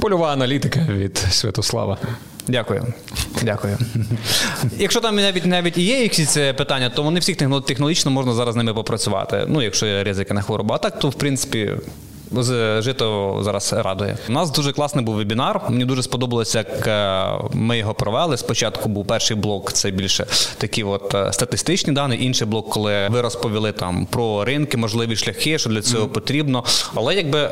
Польова 0.01 0.33
аналітика 0.33 0.87
від 0.91 1.19
Святослава. 1.19 1.99
Дякую. 2.49 2.87
Дякую. 3.43 3.79
Якщо 4.79 5.01
там 5.01 5.17
навіть 5.17 5.47
навіть 5.47 5.79
і 5.79 5.83
є 5.83 6.03
якісь 6.03 6.35
питання, 6.35 6.91
то 6.91 7.03
вони 7.03 7.21
всіх 7.21 7.37
технологічно 7.67 8.11
можна 8.11 8.33
зараз 8.33 8.55
з 8.55 8.57
ними 8.57 8.75
попрацювати. 8.75 9.45
Ну, 9.49 9.63
якщо 9.63 9.87
є 9.87 10.05
ризики 10.05 10.35
на 10.35 10.43
хворобу. 10.43 10.75
А 10.75 10.79
так, 10.79 10.99
то 10.99 11.09
в 11.09 11.15
принципі 11.15 11.71
жито 12.79 13.39
зараз 13.43 13.73
радує. 13.73 14.19
У 14.29 14.33
нас 14.33 14.51
дуже 14.51 14.73
класний 14.73 15.05
був 15.05 15.15
вебінар. 15.15 15.61
Мені 15.69 15.85
дуже 15.85 16.03
сподобалося, 16.03 16.59
як 16.59 16.87
е, 16.87 17.49
ми 17.53 17.79
його 17.79 17.95
провели. 17.95 18.37
Спочатку 18.37 18.89
був 18.89 19.07
перший 19.07 19.37
блок, 19.37 19.73
це 19.73 19.91
більше 19.91 20.27
такі 20.59 20.85
от 20.85 21.15
е, 21.15 21.33
статистичні 21.33 21.93
дані. 21.93 22.19
Інший 22.21 22.47
блок, 22.47 22.71
коли 22.71 23.09
ви 23.09 23.21
розповіли 23.21 23.73
там 23.73 24.07
про 24.07 24.45
ринки, 24.45 24.77
можливі 24.77 25.17
шляхи, 25.17 25.59
що 25.59 25.71
для 25.71 25.83
цього 25.83 26.09
потрібно. 26.09 26.65
Але 26.95 27.15
якби 27.15 27.51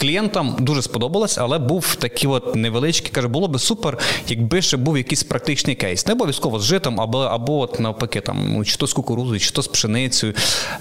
клієнтам 0.00 0.56
дуже 0.60 0.82
сподобалось, 0.82 1.38
але 1.38 1.58
був 1.58 1.94
такий 1.94 2.28
от 2.28 2.54
невеличкий, 2.56 3.10
каже, 3.10 3.28
було 3.28 3.48
би 3.48 3.58
супер, 3.58 3.98
якби 4.28 4.62
ще 4.62 4.76
був 4.76 4.96
якийсь 4.96 5.22
практичний 5.22 5.76
кейс. 5.76 6.06
Не 6.06 6.12
обов'язково 6.12 6.58
з 6.58 6.62
житом, 6.64 7.00
або 7.00 7.18
або 7.18 7.58
от 7.58 7.80
навпаки, 7.80 8.20
там 8.20 8.52
ну, 8.52 8.64
чи 8.64 8.76
то 8.76 8.86
з 8.86 8.92
кукурузою, 8.92 9.40
чи 9.40 9.50
то 9.50 9.62
з 9.62 9.68
пшеницею. 9.68 10.34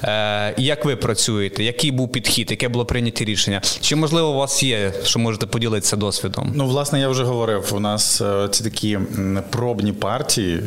Е, 0.04 0.54
Як 0.58 0.86
ви 0.86 0.96
працюєте? 0.96 1.64
Який 1.64 1.92
був 1.92 2.12
підхід, 2.12 2.52
яке 2.52 2.70
було 2.70 2.86
прийняті 2.86 3.26
рішення? 3.26 3.62
Чи 3.82 3.96
можливо 3.96 4.30
у 4.30 4.36
вас 4.36 4.64
є, 4.64 4.94
що 5.04 5.20
можете 5.20 5.46
поділитися 5.46 5.96
досвідом? 5.96 6.52
Ну, 6.56 6.68
власне, 6.68 7.00
я 7.00 7.10
вже 7.10 7.24
говорив. 7.24 7.72
У 7.76 7.80
нас 7.80 8.22
е, 8.22 8.48
ці 8.52 8.64
такі 8.64 9.00
пробні 9.50 9.94
партії 9.94 10.64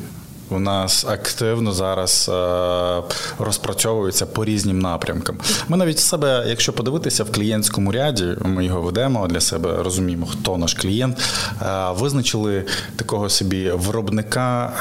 у 0.52 0.58
нас 0.58 1.04
активно 1.04 1.72
зараз 1.72 2.30
е, 2.32 3.02
розпрацьовуються 3.38 4.26
по 4.26 4.44
різним 4.44 4.78
напрямкам. 4.78 5.36
Ми 5.68 5.76
навіть 5.76 5.98
себе, 5.98 6.44
якщо 6.48 6.72
подивитися 6.72 7.24
в 7.24 7.32
клієнтському 7.32 7.92
ряді, 7.92 8.36
ми 8.40 8.64
його 8.64 8.82
ведемо 8.82 9.28
для 9.28 9.40
себе, 9.40 9.82
розуміємо, 9.82 10.26
хто 10.26 10.58
наш 10.58 10.74
клієнт. 10.74 11.18
Е, 11.62 11.92
визначили 11.92 12.64
такого 12.96 13.28
собі 13.28 13.70
виробника 13.70 14.72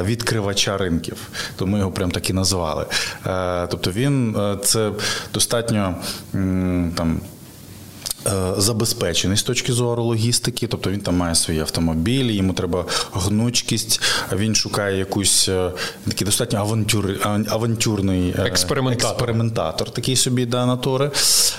е, 0.00 0.04
відкривача 0.04 0.76
ринків. 0.76 1.16
То 1.56 1.66
ми 1.66 1.78
його 1.78 1.90
прям 1.90 2.10
так 2.10 2.30
і 2.30 2.32
назвали. 2.32 2.86
Тобто 3.70 3.90
він 3.90 4.36
це 4.64 4.90
достатньо 5.32 5.94
там. 6.96 7.20
Е, 8.26 8.54
забезпечений 8.56 9.36
з 9.36 9.42
точки 9.42 9.72
зору 9.72 10.02
логістики, 10.04 10.66
тобто 10.66 10.90
він 10.90 11.00
там 11.00 11.16
має 11.16 11.34
свої 11.34 11.60
автомобілі, 11.60 12.34
йому 12.34 12.52
треба 12.52 12.84
гнучкість, 13.12 14.00
він 14.32 14.54
шукає 14.54 14.98
якусь 14.98 15.48
е, 15.48 15.70
такий 16.06 16.24
достатньо 16.24 16.58
авантюр, 16.58 17.10
авантюрний 17.48 18.34
е, 18.38 18.42
експериментатор. 18.42 19.10
експериментатор, 19.10 19.90
такий 19.90 20.16
собі 20.16 20.46
да, 20.46 20.66
натури. 20.66 21.10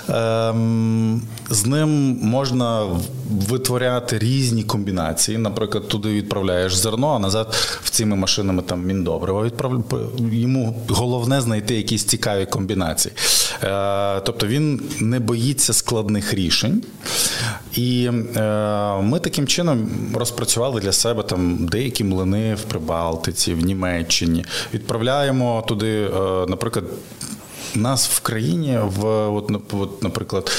Ем, 0.10 1.22
з 1.50 1.66
ним 1.66 1.90
можна 2.22 2.84
витворяти 3.32 4.20
різні 4.20 4.64
комбінації. 4.64 5.38
Наприклад, 5.38 5.88
туди 5.88 6.10
відправляєш 6.10 6.76
зерно, 6.76 7.08
а 7.16 7.20
назад 7.20 7.54
в 7.84 7.90
цими 7.90 8.16
машинами 8.16 8.62
там 8.62 8.86
міндобриво 8.86 9.44
відправляє. 9.44 9.84
Йому 10.32 10.84
головне 10.90 11.42
знайти 11.42 11.76
якісь 11.76 12.04
цікаві 12.04 12.46
комбінації. 12.46 13.14
Тобто 14.24 14.48
він 14.48 14.82
не 15.00 15.20
боїться 15.20 15.74
складних 15.74 16.34
рішень 16.34 16.55
рішень. 16.56 16.84
І 17.74 18.10
е, 18.36 19.02
ми 19.02 19.20
таким 19.20 19.48
чином 19.48 19.90
розпрацювали 20.16 20.82
для 20.82 20.92
себе 20.92 21.24
там 21.24 21.58
деякі 21.66 22.04
млини 22.04 22.56
в 22.56 22.62
Прибалтиці, 22.62 23.54
в 23.54 23.66
Німеччині. 23.66 24.46
Відправляємо 24.74 25.64
туди, 25.68 26.04
е, 26.04 26.10
наприклад. 26.48 26.86
Нас 27.76 28.08
в 28.08 28.20
країні 28.20 28.80
в 28.84 29.06
от, 29.08 29.52
от 29.74 30.04
наприклад, 30.04 30.52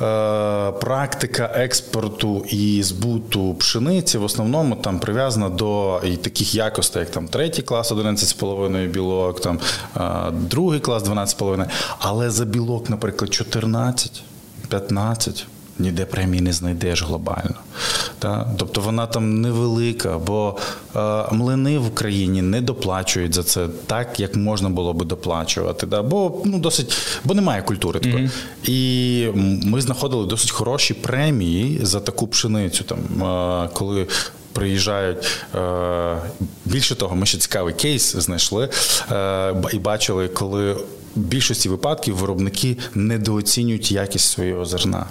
е, 0.00 0.72
практика 0.80 1.52
експорту 1.54 2.44
і 2.48 2.82
збуту 2.82 3.54
пшениці 3.54 4.18
в 4.18 4.24
основному 4.24 4.76
там 4.76 4.98
прив'язана 4.98 5.48
до 5.48 6.00
і 6.04 6.16
таких 6.16 6.54
якостей, 6.54 7.00
як 7.00 7.10
там 7.10 7.28
третій 7.28 7.62
клас, 7.62 7.92
11,5 7.92 8.88
білок, 8.88 9.40
там 9.40 9.60
е, 9.96 10.30
другий 10.30 10.80
клас 10.80 11.02
12,5, 11.02 11.66
але 11.98 12.30
за 12.30 12.44
білок, 12.44 12.90
наприклад, 12.90 13.34
14. 13.34 14.22
15. 14.72 15.46
Ніде 15.78 16.04
премії 16.04 16.40
не 16.40 16.52
знайдеш 16.52 17.02
глобально. 17.02 17.54
Та? 18.18 18.50
Тобто 18.56 18.80
вона 18.80 19.06
там 19.06 19.40
невелика, 19.40 20.18
бо 20.18 20.56
е, 20.96 21.24
млини 21.32 21.78
в 21.78 21.86
Україні 21.86 22.42
не 22.42 22.60
доплачують 22.60 23.34
за 23.34 23.42
це 23.42 23.68
так, 23.86 24.20
як 24.20 24.36
можна 24.36 24.68
було 24.68 24.92
би 24.92 25.04
доплачувати. 25.04 25.86
Да? 25.86 26.02
Бо 26.02 26.42
ну, 26.44 26.58
досить, 26.58 26.96
бо 27.24 27.34
немає 27.34 27.62
культури. 27.62 28.00
Mm-hmm. 28.00 28.30
І 28.70 29.28
ми 29.64 29.80
знаходили 29.80 30.26
досить 30.26 30.50
хороші 30.50 30.94
премії 30.94 31.80
за 31.82 32.00
таку 32.00 32.26
пшеницю, 32.26 32.84
там, 32.84 32.98
е, 33.22 33.68
коли. 33.72 34.06
Приїжджають 34.54 35.18
е, 35.54 36.16
більше 36.64 36.94
того, 36.94 37.16
ми 37.16 37.26
ще 37.26 37.38
цікавий 37.38 37.74
кейс 37.74 38.16
знайшли 38.16 38.68
е, 39.12 39.54
і 39.72 39.78
бачили, 39.78 40.28
коли 40.28 40.76
в 41.16 41.20
більшості 41.20 41.68
випадків 41.68 42.16
виробники 42.16 42.76
недооцінюють 42.94 43.92
якість 43.92 44.30
свого 44.30 44.64
зерна. 44.64 45.06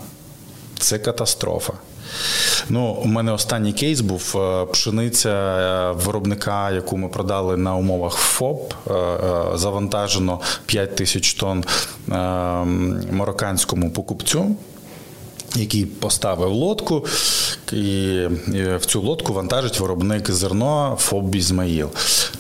Це 0.80 1.00
катастрофа. 1.00 1.74
Ну, 2.70 2.92
У 2.92 3.08
мене 3.08 3.32
останній 3.32 3.74
кейс 3.74 4.02
був 4.02 4.36
е, 4.38 4.66
пшениця 4.66 5.30
е, 5.30 5.92
виробника, 6.06 6.72
яку 6.72 6.98
ми 6.98 7.10
продали 7.10 7.58
на 7.58 7.76
умовах 7.76 8.14
ФОП. 8.14 8.74
Е, 8.88 8.94
завантажено 9.56 10.40
5 10.66 10.96
тисяч 10.96 11.34
тонн 11.34 11.64
марокканському 13.12 13.92
покупцю 13.92 14.56
який 15.56 15.86
поставив 15.86 16.52
лодку, 16.52 17.06
і 17.72 18.28
в 18.54 18.86
цю 18.86 19.02
лодку 19.02 19.34
вантажить 19.34 19.80
виробник 19.80 20.32
зерно 20.32 20.98
ФОБ 21.00 21.36
Ізмаїл. 21.36 21.90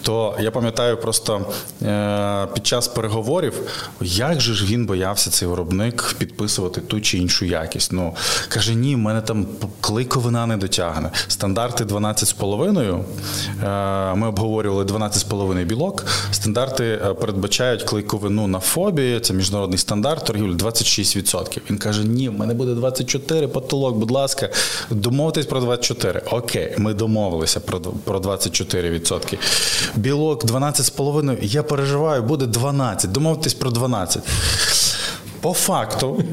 То 0.01 0.35
я 0.39 0.51
пам'ятаю 0.51 0.97
просто 0.97 1.45
е, 1.81 2.47
під 2.53 2.67
час 2.67 2.87
переговорів, 2.87 3.53
як 4.01 4.41
же 4.41 4.53
ж 4.53 4.65
він 4.65 4.85
боявся 4.85 5.29
цей 5.29 5.47
виробник 5.47 6.15
підписувати 6.17 6.81
ту 6.81 7.01
чи 7.01 7.17
іншу 7.17 7.45
якість. 7.45 7.91
Ну 7.91 8.15
каже: 8.49 8.75
ні, 8.75 8.95
в 8.95 8.97
мене 8.97 9.21
там 9.21 9.45
клейковина 9.81 10.45
не 10.45 10.57
дотягне. 10.57 11.11
Стандарти 11.27 11.83
12,5. 11.83 13.03
Е, 13.63 14.15
ми 14.15 14.27
обговорювали 14.27 14.83
12,5 14.83 15.65
білок. 15.65 16.05
Стандарти 16.31 16.83
е, 16.83 17.13
передбачають 17.13 17.83
клейковину 17.83 18.47
на 18.47 18.59
фобі, 18.59 19.19
це 19.19 19.33
міжнародний 19.33 19.77
стандарт 19.77 20.25
торгівлі 20.25 20.53
26%. 20.53 21.61
Він 21.69 21.77
каже: 21.77 22.03
Ні, 22.03 22.29
в 22.29 22.33
мене 22.33 22.53
буде 22.53 22.71
20%. 22.71 23.01
24 23.01 23.47
потолок, 23.47 23.95
будь 23.95 24.11
ласка, 24.11 24.49
домовитись 24.89 25.45
про 25.45 25.59
24. 25.59 26.21
Окей, 26.31 26.75
ми 26.77 26.93
домовилися 26.93 27.59
про 27.59 28.19
24%. 28.19 29.37
Білок 29.95 30.45
12,5. 30.45 31.37
Я 31.41 31.63
переживаю, 31.63 32.23
буде 32.23 32.45
12. 32.45 33.11
Домовитись 33.11 33.53
про 33.53 33.71
12. 33.71 34.23
По 35.41 35.53
факту 35.53 36.23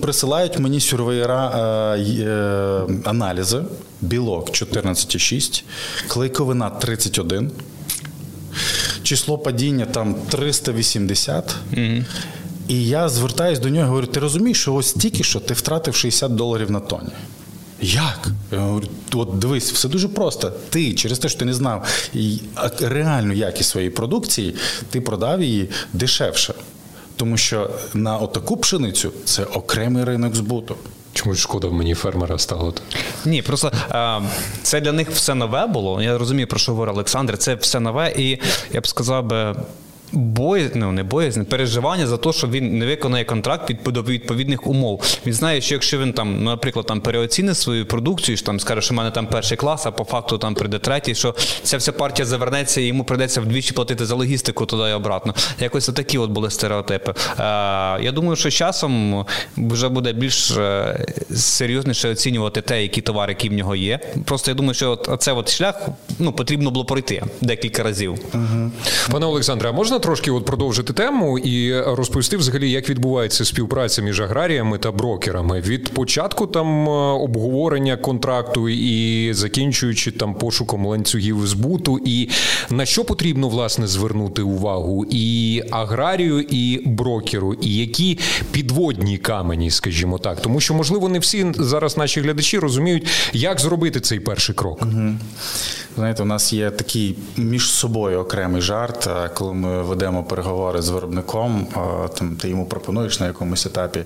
присилають 0.00 0.58
мені 0.58 0.80
сюрвейра 0.80 1.50
е, 1.96 2.00
е, 2.00 2.80
аналізи, 3.04 3.62
білок 4.00 4.50
14,6, 4.50 5.62
клейковина 6.08 6.70
31, 6.70 7.50
число 9.02 9.38
падіння 9.38 9.86
там 9.86 10.14
380. 10.28 11.54
Угу. 11.72 11.82
І 12.68 12.86
я 12.86 13.08
звертаюсь 13.08 13.58
до 13.58 13.68
нього 13.68 13.86
і 13.86 13.88
говорю: 13.88 14.06
ти 14.06 14.20
розумієш, 14.20 14.60
що 14.60 14.74
ось 14.74 14.92
тільки 14.92 15.22
що 15.22 15.40
ти 15.40 15.54
втратив 15.54 15.94
60 15.94 16.34
доларів 16.34 16.70
на 16.70 16.80
тоні. 16.80 17.10
Як? 17.80 18.28
Я 18.52 18.58
говорю, 18.58 18.86
от 19.14 19.38
дивись, 19.38 19.72
все 19.72 19.88
дуже 19.88 20.08
просто. 20.08 20.52
Ти 20.70 20.94
через 20.94 21.18
те, 21.18 21.28
що 21.28 21.38
ти 21.38 21.44
не 21.44 21.54
знав 21.54 21.88
реальну 22.80 23.32
якість 23.32 23.70
своєї 23.70 23.90
продукції, 23.90 24.54
ти 24.90 25.00
продав 25.00 25.42
її 25.42 25.70
дешевше. 25.92 26.54
Тому 27.16 27.36
що 27.36 27.70
на 27.94 28.16
отаку 28.16 28.56
пшеницю 28.56 29.12
це 29.24 29.44
окремий 29.44 30.04
ринок 30.04 30.34
збуту. 30.34 30.76
Чомусь 31.12 31.38
шкода 31.38 31.68
мені 31.68 31.94
фермера 31.94 32.38
стало. 32.38 32.74
Ні, 33.24 33.42
просто 33.42 33.72
е, 33.90 34.20
це 34.62 34.80
для 34.80 34.92
них 34.92 35.10
все 35.10 35.34
нове 35.34 35.66
було. 35.66 36.02
Я 36.02 36.18
розумію, 36.18 36.46
про 36.46 36.58
що 36.58 36.72
говорив 36.72 36.94
Олександр. 36.94 37.38
Це 37.38 37.54
все 37.54 37.80
нове, 37.80 38.14
і 38.16 38.38
я 38.72 38.80
б 38.80 38.86
сказав 38.86 39.26
би 39.26 39.56
боязнь, 40.12 40.78
ну 40.78 40.92
не 40.92 41.02
боязнь, 41.02 41.42
переживання 41.42 42.06
за 42.06 42.16
те, 42.16 42.32
що 42.32 42.48
він 42.48 42.78
не 42.78 42.86
виконає 42.86 43.24
контракт 43.24 43.66
під 43.66 44.08
відповідних 44.08 44.66
умов. 44.66 45.18
Він 45.26 45.32
знає, 45.32 45.60
що 45.60 45.74
якщо 45.74 45.98
він 45.98 46.12
там, 46.12 46.44
наприклад, 46.44 46.86
там 46.86 47.00
переоцінить 47.00 47.56
свою 47.56 47.86
продукцію, 47.86 48.36
що 48.36 48.46
там 48.46 48.60
скаже, 48.60 48.80
що 48.80 48.94
в 48.94 48.96
мене 48.96 49.10
там 49.10 49.26
перший 49.26 49.56
клас, 49.56 49.86
а 49.86 49.90
по 49.90 50.04
факту 50.04 50.38
там 50.38 50.54
прийде 50.54 50.78
третій, 50.78 51.14
що 51.14 51.34
ця 51.62 51.76
вся 51.76 51.92
партія 51.92 52.26
завернеться, 52.26 52.80
і 52.80 52.84
йому 52.84 53.04
прийдеться 53.04 53.40
вдвічі 53.40 53.72
платити 53.72 54.06
за 54.06 54.14
логістику 54.14 54.66
туди 54.66 54.90
і 54.90 54.92
обратно. 54.92 55.34
Якось 55.60 55.86
такі 55.86 56.18
от 56.18 56.30
були 56.30 56.50
стереотипи. 56.50 57.10
Е, 57.10 57.42
Я 58.02 58.12
думаю, 58.12 58.36
що 58.36 58.50
з 58.50 58.54
часом 58.54 59.24
вже 59.56 59.88
буде 59.88 60.12
більш 60.12 60.50
е, 60.50 61.06
серйозніше 61.34 62.10
оцінювати 62.10 62.60
те, 62.60 62.82
які 62.82 63.00
товари, 63.00 63.32
які 63.32 63.48
в 63.48 63.52
нього 63.52 63.76
є. 63.76 63.98
Просто 64.24 64.50
я 64.50 64.54
думаю, 64.54 64.74
що 64.74 64.96
це 65.18 65.32
от 65.32 65.50
шлях 65.50 65.88
ну, 66.18 66.32
потрібно 66.32 66.70
було 66.70 66.84
пройти 66.84 67.22
декілька 67.40 67.82
разів. 67.82 68.18
Угу. 68.34 68.70
Пане 69.12 69.26
Олександре, 69.26 69.68
а 69.68 69.72
можна 69.72 69.98
трошки 70.06 70.30
от 70.30 70.44
продовжити 70.44 70.92
тему 70.92 71.38
і 71.38 71.80
розповісти 71.80 72.36
взагалі, 72.36 72.70
як 72.70 72.90
відбувається 72.90 73.44
співпраця 73.44 74.02
між 74.02 74.20
аграріями 74.20 74.78
та 74.78 74.92
брокерами 74.92 75.60
від 75.60 75.88
початку 75.88 76.46
там 76.46 76.88
е, 76.88 76.92
обговорення 76.92 77.96
контракту 77.96 78.68
і 78.68 79.32
закінчуючи 79.32 80.10
там 80.10 80.34
пошуком 80.34 80.86
ланцюгів 80.86 81.46
збуту, 81.46 82.00
і 82.04 82.28
на 82.70 82.86
що 82.86 83.04
потрібно 83.04 83.48
власне 83.48 83.86
звернути 83.86 84.42
увагу 84.42 85.06
і 85.10 85.62
аграрію, 85.70 86.40
і 86.40 86.82
брокеру, 86.86 87.54
і 87.54 87.74
які 87.74 88.18
підводні 88.50 89.18
камені, 89.18 89.70
скажімо 89.70 90.18
так, 90.18 90.40
тому 90.40 90.60
що 90.60 90.74
можливо 90.74 91.08
не 91.08 91.18
всі 91.18 91.46
зараз 91.54 91.96
наші 91.96 92.20
глядачі 92.20 92.58
розуміють, 92.58 93.06
як 93.32 93.60
зробити 93.60 94.00
цей 94.00 94.20
перший 94.20 94.54
крок. 94.54 94.82
Угу. 94.82 95.14
Знаєте, 95.96 96.22
у 96.22 96.26
нас 96.26 96.52
є 96.52 96.70
такий 96.70 97.16
між 97.36 97.70
собою 97.70 98.18
окремий 98.18 98.62
жарт, 98.62 99.10
коли 99.34 99.54
ми 99.54 99.82
ведемо 99.86 100.24
переговори 100.24 100.82
з 100.82 100.88
виробником, 100.88 101.66
там 102.18 102.36
ти 102.36 102.48
йому 102.48 102.66
пропонуєш 102.66 103.20
на 103.20 103.26
якомусь 103.26 103.66
етапі 103.66 104.04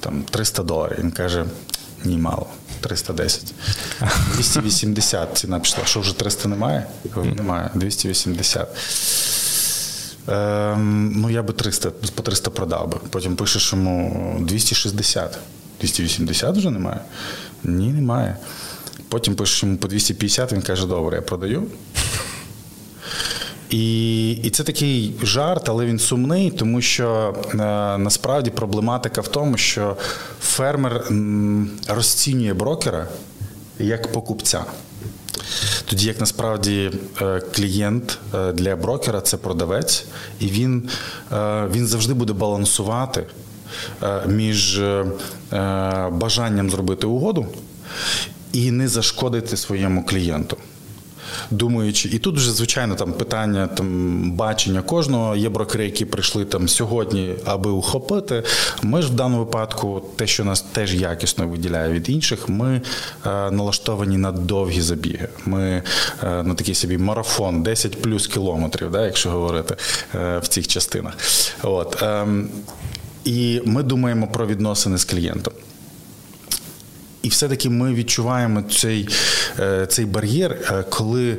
там 0.00 0.22
300 0.30 0.62
доларів. 0.62 0.96
Він 0.98 1.10
каже: 1.10 1.44
ні, 2.04 2.18
мало. 2.18 2.46
310. 2.80 3.54
280 4.34 5.28
ціна 5.34 5.60
пішла. 5.60 5.84
Що 5.84 6.00
вже 6.00 6.18
300 6.18 6.48
немає? 6.48 6.86
Немає. 7.36 7.70
280. 7.74 8.68
Ем, 10.28 11.12
ну, 11.16 11.30
я 11.30 11.42
би 11.42 11.52
300, 11.52 11.90
по 11.90 12.22
300 12.22 12.50
продав 12.50 12.88
би. 12.88 12.98
Потім 13.10 13.36
пишеш 13.36 13.72
йому 13.72 14.36
260. 14.40 15.38
280 15.80 16.56
вже 16.56 16.70
немає? 16.70 17.00
Ні, 17.64 17.92
немає. 17.92 18.36
Потім 19.08 19.34
пишеш 19.34 19.62
йому 19.62 19.76
по 19.76 19.88
250, 19.88 20.52
він 20.52 20.62
каже, 20.62 20.86
добре, 20.86 21.16
я 21.16 21.22
продаю. 21.22 21.62
І 23.70 24.30
і 24.30 24.50
це 24.50 24.64
такий 24.64 25.14
жарт, 25.22 25.68
але 25.68 25.86
він 25.86 25.98
сумний, 25.98 26.50
тому 26.50 26.80
що 26.80 27.34
е, 27.52 27.56
насправді 27.98 28.50
проблематика 28.50 29.20
в 29.20 29.28
тому, 29.28 29.56
що 29.56 29.96
фермер 30.40 31.04
розцінює 31.88 32.54
брокера 32.54 33.08
як 33.78 34.12
покупця. 34.12 34.64
Тоді, 35.84 36.06
як 36.06 36.20
насправді 36.20 36.90
е, 37.22 37.40
клієнт 37.54 38.18
е, 38.34 38.52
для 38.52 38.76
брокера 38.76 39.20
це 39.20 39.36
продавець, 39.36 40.04
і 40.40 40.46
він, 40.46 40.88
е, 41.32 41.66
він 41.72 41.86
завжди 41.86 42.14
буде 42.14 42.32
балансувати 42.32 43.26
між 44.26 44.80
бажанням 46.10 46.70
зробити 46.70 47.06
угоду 47.06 47.46
і 48.52 48.70
не 48.70 48.88
зашкодити 48.88 49.56
своєму 49.56 50.04
клієнту. 50.04 50.56
Думаючи, 51.50 52.08
і 52.08 52.18
тут 52.18 52.36
вже 52.36 52.52
звичайно 52.52 52.94
там 52.94 53.12
питання 53.12 53.66
там 53.66 54.30
бачення 54.32 54.82
кожного. 54.82 55.36
Є 55.36 55.48
брокери, 55.48 55.84
які 55.84 56.04
прийшли 56.04 56.44
там 56.44 56.68
сьогодні, 56.68 57.34
аби 57.44 57.70
ухопити. 57.70 58.42
Ми 58.82 59.02
ж 59.02 59.08
в 59.08 59.14
даному 59.14 59.44
випадку, 59.44 60.02
те, 60.16 60.26
що 60.26 60.44
нас 60.44 60.62
теж 60.62 60.94
якісно 60.94 61.48
виділяє 61.48 61.92
від 61.92 62.08
інших, 62.08 62.48
ми 62.48 62.80
е, 63.26 63.50
налаштовані 63.50 64.16
на 64.16 64.32
довгі 64.32 64.80
забіги. 64.80 65.28
Ми 65.46 65.82
е, 66.22 66.42
на 66.42 66.54
такий 66.54 66.74
собі 66.74 66.98
марафон, 66.98 67.62
10 67.62 68.02
плюс 68.02 68.26
кілометрів, 68.26 68.90
да, 68.90 69.04
якщо 69.04 69.30
говорити 69.30 69.76
е, 70.14 70.38
в 70.38 70.48
цих 70.48 70.68
частинах. 70.68 71.14
От, 71.62 72.02
е, 72.02 72.26
і 73.24 73.60
ми 73.64 73.82
думаємо 73.82 74.26
про 74.26 74.46
відносини 74.46 74.98
з 74.98 75.04
клієнтом. 75.04 75.52
І 77.24 77.28
все-таки 77.28 77.70
ми 77.70 77.94
відчуваємо 77.94 78.62
цей 78.62 79.08
е, 79.58 79.86
цей 79.86 80.04
бар'єр, 80.04 80.50
е, 80.52 80.84
коли 80.90 81.30
е, 81.30 81.36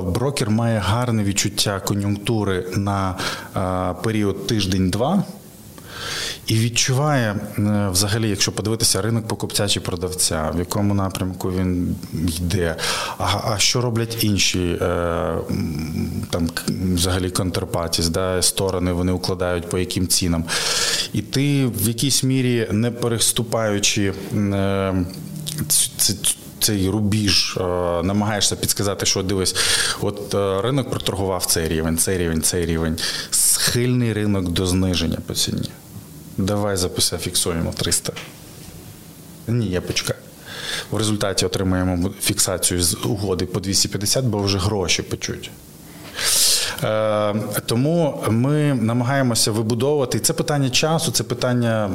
брокер 0.00 0.50
має 0.50 0.78
гарне 0.78 1.24
відчуття 1.24 1.80
кон'юнктури 1.80 2.66
на 2.76 3.14
період 4.02 4.46
тиждень-два. 4.46 5.24
І 6.46 6.58
відчуває 6.58 7.36
взагалі, 7.92 8.28
якщо 8.30 8.52
подивитися 8.52 9.02
ринок 9.02 9.28
покупця 9.28 9.68
чи 9.68 9.80
продавця, 9.80 10.50
в 10.54 10.58
якому 10.58 10.94
напрямку 10.94 11.50
він 11.50 11.96
йде, 12.38 12.76
а 13.18 13.52
а 13.52 13.58
що 13.58 13.80
роблять 13.80 14.24
інші 14.24 14.76
там 16.30 16.48
взагалі 16.94 17.30
контрпатіс, 17.30 18.08
да, 18.08 18.42
сторони 18.42 18.92
вони 18.92 19.12
укладають 19.12 19.68
по 19.68 19.78
яким 19.78 20.08
цінам. 20.08 20.44
І 21.12 21.22
ти 21.22 21.66
в 21.66 21.88
якійсь 21.88 22.22
мірі 22.22 22.68
не 22.70 22.90
переступаючи 22.90 24.12
е, 24.34 24.94
цей 26.60 26.88
рубіж, 26.88 27.56
е, 27.60 27.62
намагаєшся 28.02 28.56
підсказати, 28.56 29.06
що 29.06 29.22
дивись, 29.22 29.56
от 30.00 30.34
е, 30.34 30.62
ринок 30.62 30.90
проторгував 30.90 31.46
цей 31.46 31.68
рівень, 31.68 31.98
цей 31.98 32.18
рівень, 32.18 32.42
цей 32.42 32.66
рівень. 32.66 32.98
Схильний 33.30 34.12
ринок 34.12 34.48
до 34.48 34.66
зниження 34.66 35.18
по 35.26 35.34
ціні. 35.34 35.70
Давай 36.38 36.76
записи 36.76 37.18
фіксуємо 37.18 37.72
300. 37.72 38.12
Ні, 39.48 39.66
я 39.66 39.80
почекаю. 39.80 40.18
В 40.90 40.96
результаті 40.96 41.46
отримаємо 41.46 42.10
фіксацію 42.20 42.82
з 42.82 42.94
угоди 43.04 43.46
по 43.46 43.60
250, 43.60 44.24
бо 44.24 44.38
вже 44.42 44.58
гроші 44.58 45.02
почуть. 45.02 45.50
Е, 46.82 47.34
тому 47.66 48.22
ми 48.28 48.74
намагаємося 48.74 49.52
вибудовувати 49.52 50.20
це 50.20 50.32
питання 50.32 50.70
часу, 50.70 51.12
це 51.12 51.24
питання 51.24 51.90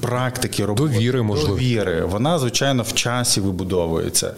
практики 0.00 0.64
роботи. 0.64 0.92
Довіри, 0.92 1.22
можливо. 1.22 1.54
Довіри. 1.54 2.04
Вона, 2.04 2.38
звичайно, 2.38 2.82
в 2.82 2.94
часі 2.94 3.40
вибудовується. 3.40 4.34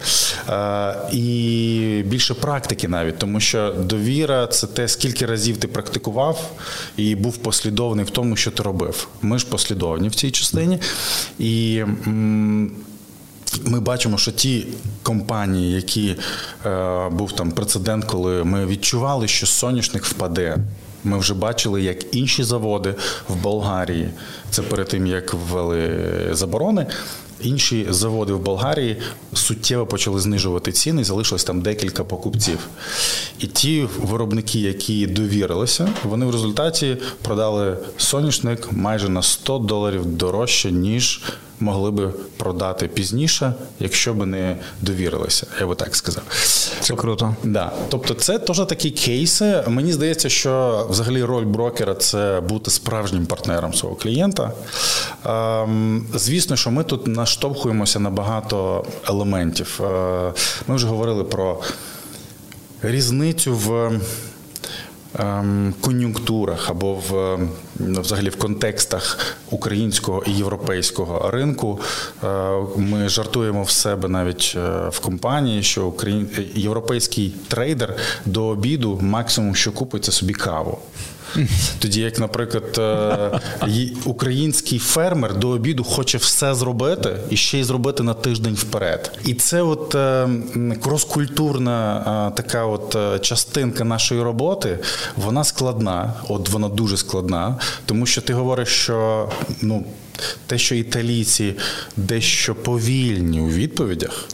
Е, 0.49 0.95
і 1.11 2.03
більше 2.05 2.33
практики 2.33 2.87
навіть, 2.87 3.17
тому 3.17 3.39
що 3.39 3.73
довіра 3.79 4.47
це 4.47 4.67
те, 4.67 4.87
скільки 4.87 5.25
разів 5.25 5.57
ти 5.57 5.67
практикував 5.67 6.51
і 6.97 7.15
був 7.15 7.37
послідовний 7.37 8.05
в 8.05 8.09
тому, 8.09 8.35
що 8.35 8.51
ти 8.51 8.63
робив. 8.63 9.07
Ми 9.21 9.39
ж 9.39 9.47
послідовні 9.47 10.07
в 10.09 10.15
цій 10.15 10.31
частині. 10.31 10.79
І 11.39 11.83
ми 13.63 13.79
бачимо, 13.79 14.17
що 14.17 14.31
ті 14.31 14.67
компанії, 15.03 15.71
які 15.71 16.15
е, 16.65 17.09
був 17.09 17.31
там 17.31 17.51
прецедент, 17.51 18.05
коли 18.05 18.43
ми 18.43 18.65
відчували, 18.65 19.27
що 19.27 19.45
соняшник 19.45 20.05
впаде. 20.05 20.57
Ми 21.03 21.17
вже 21.17 21.33
бачили, 21.33 21.81
як 21.81 22.15
інші 22.15 22.43
заводи 22.43 22.95
в 23.29 23.35
Болгарії, 23.35 24.09
це 24.49 24.61
перед 24.61 24.87
тим 24.87 25.07
як 25.07 25.33
ввели 25.33 25.99
заборони. 26.31 26.87
Інші 27.43 27.87
заводи 27.89 28.33
в 28.33 28.39
Болгарії 28.39 28.97
суттєво 29.33 29.85
почали 29.85 30.19
знижувати 30.19 30.71
ціни, 30.71 31.03
залишилось 31.03 31.43
там 31.43 31.61
декілька 31.61 32.03
покупців. 32.03 32.59
І 33.39 33.47
ті 33.47 33.87
виробники, 34.01 34.59
які 34.59 35.07
довірилися, 35.07 35.89
вони 36.03 36.25
в 36.25 36.31
результаті 36.31 36.97
продали 37.21 37.77
соняшник 37.97 38.71
майже 38.71 39.09
на 39.09 39.21
100 39.21 39.57
доларів 39.57 40.05
дорожче, 40.05 40.71
ніж 40.71 41.21
могли 41.61 41.91
би 41.91 42.13
продати 42.37 42.87
пізніше, 42.87 43.53
якщо 43.79 44.13
б 44.13 44.25
не 44.25 44.57
довірилися. 44.81 45.47
Я 45.59 45.67
би 45.67 45.75
так 45.75 45.95
сказав. 45.95 46.23
Це 46.81 46.95
круто. 46.95 47.35
Да. 47.43 47.71
Тобто, 47.89 48.13
це 48.13 48.39
теж 48.39 48.61
такі 48.65 48.91
кейси. 48.91 49.63
Мені 49.67 49.93
здається, 49.93 50.29
що 50.29 50.85
взагалі 50.89 51.23
роль 51.23 51.45
брокера 51.45 51.95
це 51.95 52.41
бути 52.49 52.71
справжнім 52.71 53.25
партнером 53.25 53.73
свого 53.73 53.95
клієнта. 53.95 54.51
Ем, 55.25 56.07
звісно, 56.15 56.55
що 56.55 56.71
ми 56.71 56.83
тут 56.83 57.07
наштовхуємося 57.07 57.99
на 57.99 58.09
багато 58.09 58.85
елементів. 59.07 59.79
Е, 59.83 60.33
ми 60.67 60.75
вже 60.75 60.87
говорили 60.87 61.23
про 61.23 61.59
різницю 62.81 63.55
в. 63.55 63.91
Ем, 65.19 65.73
кон'юнктурах 65.81 66.69
або 66.69 66.93
в 66.93 67.39
ну, 67.79 68.01
взагалі 68.01 68.29
в 68.29 68.35
контекстах 68.35 69.35
українського 69.49 70.23
і 70.27 70.31
європейського 70.31 71.31
ринку 71.31 71.79
е, 72.23 72.27
ми 72.77 73.09
жартуємо 73.09 73.63
в 73.63 73.69
себе 73.69 74.09
навіть 74.09 74.53
е, 74.57 74.89
в 74.89 74.99
компанії, 74.99 75.63
що 75.63 75.85
україн... 75.85 76.29
європейський 76.55 77.35
трейдер 77.47 77.95
до 78.25 78.45
обіду 78.45 78.99
максимум, 79.01 79.55
що 79.55 79.71
купить, 79.71 80.03
це 80.05 80.11
собі 80.11 80.33
каву. 80.33 80.79
Тоді, 81.79 82.01
як, 82.01 82.19
наприклад, 82.19 82.77
е, 82.77 83.39
український 84.05 84.79
фермер 84.79 85.35
до 85.35 85.49
обіду 85.49 85.83
хоче 85.83 86.17
все 86.17 86.55
зробити 86.55 87.17
і 87.29 87.37
ще 87.37 87.59
й 87.59 87.63
зробити 87.63 88.03
на 88.03 88.13
тиждень 88.13 88.53
вперед. 88.53 89.19
І 89.25 89.33
це 89.33 89.61
от 89.61 89.95
е, 89.95 90.29
кроскультурна 90.83 91.97
е, 92.31 92.35
така 92.35 92.65
от 92.65 92.97
частинка 93.21 93.83
нашої 93.83 94.21
роботи, 94.21 94.79
вона 95.15 95.43
складна, 95.43 96.13
от 96.27 96.49
вона 96.49 96.69
дуже 96.69 96.97
складна, 96.97 97.59
тому 97.85 98.05
що 98.05 98.21
ти 98.21 98.33
говориш, 98.33 98.69
що 98.69 99.29
ну, 99.61 99.85
те, 100.47 100.57
що 100.57 100.75
італійці 100.75 101.55
дещо 101.97 102.55
повільні 102.55 103.41
у 103.41 103.47
відповідях. 103.47 104.27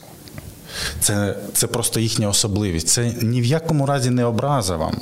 Це 1.00 1.36
це 1.54 1.68
просто 1.68 2.00
їхня 2.00 2.30
особливість. 2.30 2.88
Це 2.88 3.14
ні 3.22 3.42
в 3.42 3.46
якому 3.46 3.86
разі 3.86 4.10
не 4.10 4.26
образа 4.26 4.76
вам. 4.76 5.02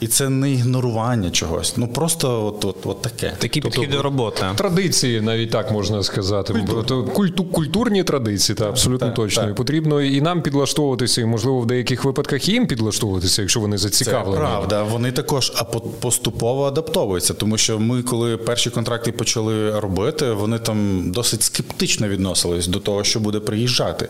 І 0.00 0.06
це 0.06 0.28
не 0.28 0.52
ігнорування 0.52 1.30
чогось. 1.30 1.76
Ну 1.76 1.88
просто 1.88 2.46
от 2.46 2.64
от, 2.64 2.76
от 2.84 3.02
таке. 3.02 3.32
Такі 3.38 3.60
тобто, 3.60 3.80
підхід 3.80 3.96
до 3.96 4.02
роботи. 4.02 4.46
Традиції, 4.56 5.20
навіть 5.20 5.50
так 5.50 5.70
можна 5.70 6.02
сказати. 6.02 6.52
Культур. 6.52 7.12
Культу, 7.12 7.44
культурні 7.44 8.04
традиції, 8.04 8.56
та 8.56 8.68
абсолютно 8.68 9.06
так, 9.06 9.16
точно. 9.16 9.42
Так. 9.42 9.50
І 9.50 9.54
потрібно 9.54 10.02
і 10.02 10.20
нам 10.20 10.42
підлаштовуватися, 10.42 11.20
і 11.20 11.24
можливо 11.24 11.60
в 11.60 11.66
деяких 11.66 12.04
випадках 12.04 12.48
їм 12.48 12.66
підлаштовуватися, 12.66 13.42
якщо 13.42 13.60
вони 13.60 13.78
зацікавлені. 13.78 14.36
Це 14.36 14.40
Правда, 14.40 14.82
вони 14.82 15.12
також 15.12 15.52
поступово 16.00 16.64
адаптовуються, 16.64 17.34
тому 17.34 17.58
що 17.58 17.78
ми, 17.78 18.02
коли 18.02 18.36
перші 18.36 18.70
контракти 18.70 19.12
почали 19.12 19.80
робити, 19.80 20.32
вони 20.32 20.58
там 20.58 21.10
досить 21.12 21.42
скептично 21.42 22.08
відносились 22.08 22.66
до 22.66 22.78
того, 22.78 23.04
що 23.04 23.20
буде 23.20 23.40
приїжджати. 23.40 24.08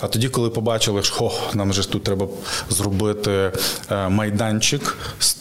А 0.00 0.08
тоді, 0.08 0.28
коли 0.28 0.50
побачили, 0.50 1.02
що 1.02 1.32
нам 1.54 1.72
же 1.72 1.88
тут 1.88 2.02
треба 2.02 2.26
зробити 2.70 3.52
е, 3.90 4.08
майданчик, 4.08 4.96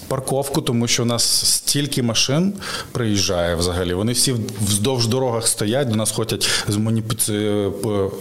парковку, 0.08 0.62
тому 0.62 0.88
що 0.88 1.03
у 1.03 1.05
нас 1.05 1.24
стільки 1.45 2.03
машин 2.03 2.53
приїжджає 2.91 3.55
взагалі. 3.55 3.93
Вони 3.93 4.12
всі 4.12 4.36
вздовж 4.62 5.08
дорогах 5.08 5.47
стоять, 5.47 5.89
до 5.89 5.95
нас 5.95 6.12
ходять 6.12 6.49
з 6.68 6.78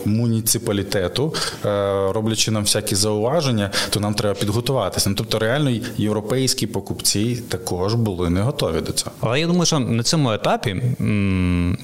муніципалітету, 0.05 1.34
е, 1.64 1.68
роблячи 2.12 2.51
нам 2.51 2.62
всякі 2.62 2.95
зауваження, 2.95 3.70
то 3.91 4.01
нам 4.01 4.14
треба 4.14 4.34
підготуватися. 4.34 5.11
Ну, 5.11 5.16
Тобто, 5.16 5.39
реально 5.39 5.70
європейські 5.97 6.66
покупці 6.66 7.43
також 7.49 7.95
були 7.95 8.30
не 8.30 8.41
готові 8.41 8.80
до 8.80 8.93
цього. 8.93 9.12
Але 9.20 9.41
я 9.41 9.47
думаю, 9.47 9.66
що 9.66 9.78
на 9.78 10.03
цьому 10.03 10.32
етапі, 10.32 10.82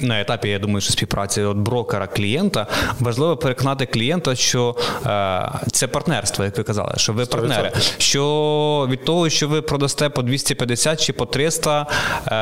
на 0.00 0.20
етапі, 0.20 0.48
я 0.48 0.58
думаю, 0.58 0.80
що 0.80 0.92
співпраці 0.92 1.42
от 1.42 1.56
брокера 1.56 2.06
клієнта 2.06 2.66
важливо 3.00 3.36
переконати 3.36 3.86
клієнта 3.86 4.36
що 4.42 4.76
е, 5.06 5.50
це 5.72 5.86
партнерство, 5.86 6.44
як 6.44 6.58
ви 6.58 6.64
казали, 6.64 6.92
що 6.96 7.12
ви 7.12 7.22
100%. 7.22 7.26
партнери. 7.26 7.72
Що 7.98 8.88
від 8.90 9.04
того, 9.04 9.28
що 9.28 9.48
ви 9.48 9.62
продасте 9.62 10.08
по 10.08 10.22
250 10.22 11.04
чи 11.04 11.12
по 11.12 11.26
300, 11.26 11.86
е, 12.26 12.32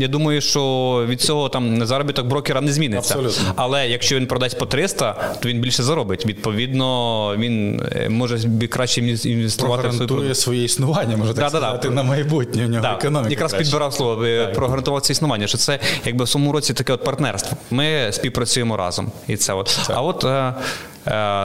я 0.00 0.08
думаю, 0.08 0.40
що 0.40 0.60
від 1.08 1.20
цього 1.20 1.48
там 1.48 1.86
заробіток 1.86 2.26
брокера 2.26 2.60
не 2.60 2.72
зміниться. 2.72 3.14
Абсолютно. 3.14 3.52
Але 3.56 3.88
якщо 3.88 4.16
він 4.16 4.26
продасть 4.26 4.58
по 4.58 4.66
300, 4.66 5.34
то 5.40 5.48
він 5.48 5.60
більше 5.60 5.82
заробить. 5.82 6.26
Відповідно, 6.26 7.36
він 7.36 7.82
е, 7.96 8.08
може 8.08 8.38
краще 8.68 9.00
інвестувати 9.00 9.88
в 9.88 10.36
свою 10.36 10.54
своє 10.54 10.64
існування, 10.64 11.16
може 11.16 11.34
так 11.34 11.44
да, 11.44 11.48
сказати, 11.48 11.88
да, 11.88 11.94
на 11.94 12.02
майбутнє. 12.02 12.64
У 12.64 12.68
нього 12.68 12.82
да. 12.82 12.94
економіка 12.94 13.30
Якраз 13.30 13.50
краще. 13.50 13.64
підбирав 13.64 13.94
слово, 13.94 14.26
прогарантував 14.54 15.00
це 15.00 15.12
існування, 15.12 15.46
що 15.46 15.58
це 15.58 15.78
якби 16.04 16.24
в 16.24 16.28
своєму 16.28 16.52
році 16.52 16.74
таке 16.74 16.92
от 16.92 17.04
партнерство. 17.04 17.56
Ми 17.70 18.08
співпрацюємо 18.12 18.76
разом. 18.76 19.12
І 19.28 19.36
це 19.36 19.52
от. 19.52 19.68
Це. 19.86 19.94
А 19.96 20.00
от 20.00 20.24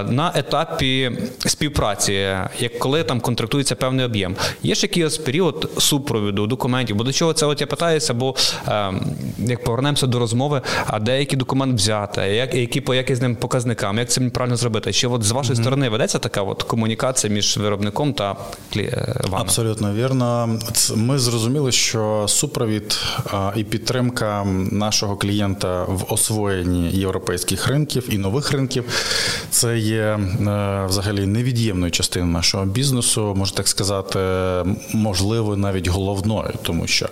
на 0.10 0.32
етапі 0.36 1.12
співпраці, 1.46 2.14
як 2.60 2.80
коли 2.80 3.04
там 3.04 3.20
контрактується 3.20 3.76
певний 3.76 4.06
об'єм. 4.06 4.36
Є 4.64 4.76
ж 4.76 4.82
якийсь 4.82 5.18
період 5.18 5.70
супровіду 5.78 6.48
документів, 6.48 6.96
бо 6.96 7.04
до 7.04 7.12
чого 7.12 7.34
це 7.34 7.46
от 7.46 7.62
я 7.62 7.68
питаюся, 7.68 8.14
бо 8.14 8.36
е, 8.68 8.94
як 9.38 9.64
повернемося 9.64 10.08
до 10.08 10.20
розмови, 10.20 10.62
а 10.88 11.00
деякий 11.00 11.38
документ 11.38 11.76
взяти, 11.76 12.22
як 12.22 12.56
які 12.56 12.82
по 12.82 12.96
якісним 12.96 13.36
показникам, 13.36 13.98
як 13.98 14.10
це 14.10 14.22
правильно 14.22 14.56
зробити? 14.56 14.94
Чи 14.94 15.08
от 15.08 15.24
з 15.24 15.32
вашої 15.32 15.58
mm-hmm. 15.58 15.62
сторони 15.62 15.90
ведеться 15.90 16.20
така 16.20 16.42
от 16.42 16.64
комунікація 16.64 17.34
між 17.34 17.58
виробником 17.58 18.14
та 18.14 18.36
е, 18.76 19.16
вами? 19.24 19.44
Абсолютно 19.44 19.94
вірно. 19.94 20.60
Ми 20.96 21.20
зрозуміли, 21.20 21.72
що 21.72 22.26
супровід 22.28 23.00
і 23.56 23.64
підтримка 23.64 24.44
нашого 24.72 25.18
клієнта 25.18 25.84
в 25.84 26.14
освоєнні 26.14 26.90
європейських 26.90 27.68
ринків 27.68 28.08
і 28.10 28.18
нових 28.18 28.52
ринків 28.52 28.84
це 29.60 29.78
є 29.78 30.02
е, 30.02 30.20
взагалі 30.86 31.26
невід'ємною 31.26 31.92
частиною 31.92 32.32
нашого 32.32 32.66
бізнесу, 32.66 33.34
можна 33.38 33.58
так 33.58 33.68
сказати, 33.68 34.20
можливо, 34.94 35.58
навіть 35.58 35.88
головною, 35.88 36.54
тому 36.62 36.88
що 36.88 37.10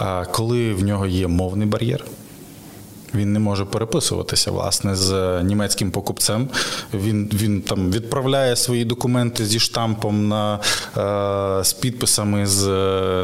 е, 0.00 0.26
коли 0.32 0.74
в 0.74 0.84
нього 0.84 1.06
є 1.06 1.28
мовний 1.28 1.68
бар'єр. 1.68 2.04
Він 3.14 3.32
не 3.32 3.38
може 3.38 3.64
переписуватися 3.64 4.50
власне 4.50 4.96
з 4.96 5.42
німецьким 5.42 5.90
покупцем. 5.90 6.48
Він 6.94 7.30
він 7.34 7.62
там 7.62 7.92
відправляє 7.92 8.56
свої 8.56 8.84
документи 8.84 9.46
зі 9.46 9.60
штампом 9.60 10.28
на 10.28 10.60
е, 10.96 11.64
з 11.64 11.72
підписами 11.72 12.46
з 12.46 12.66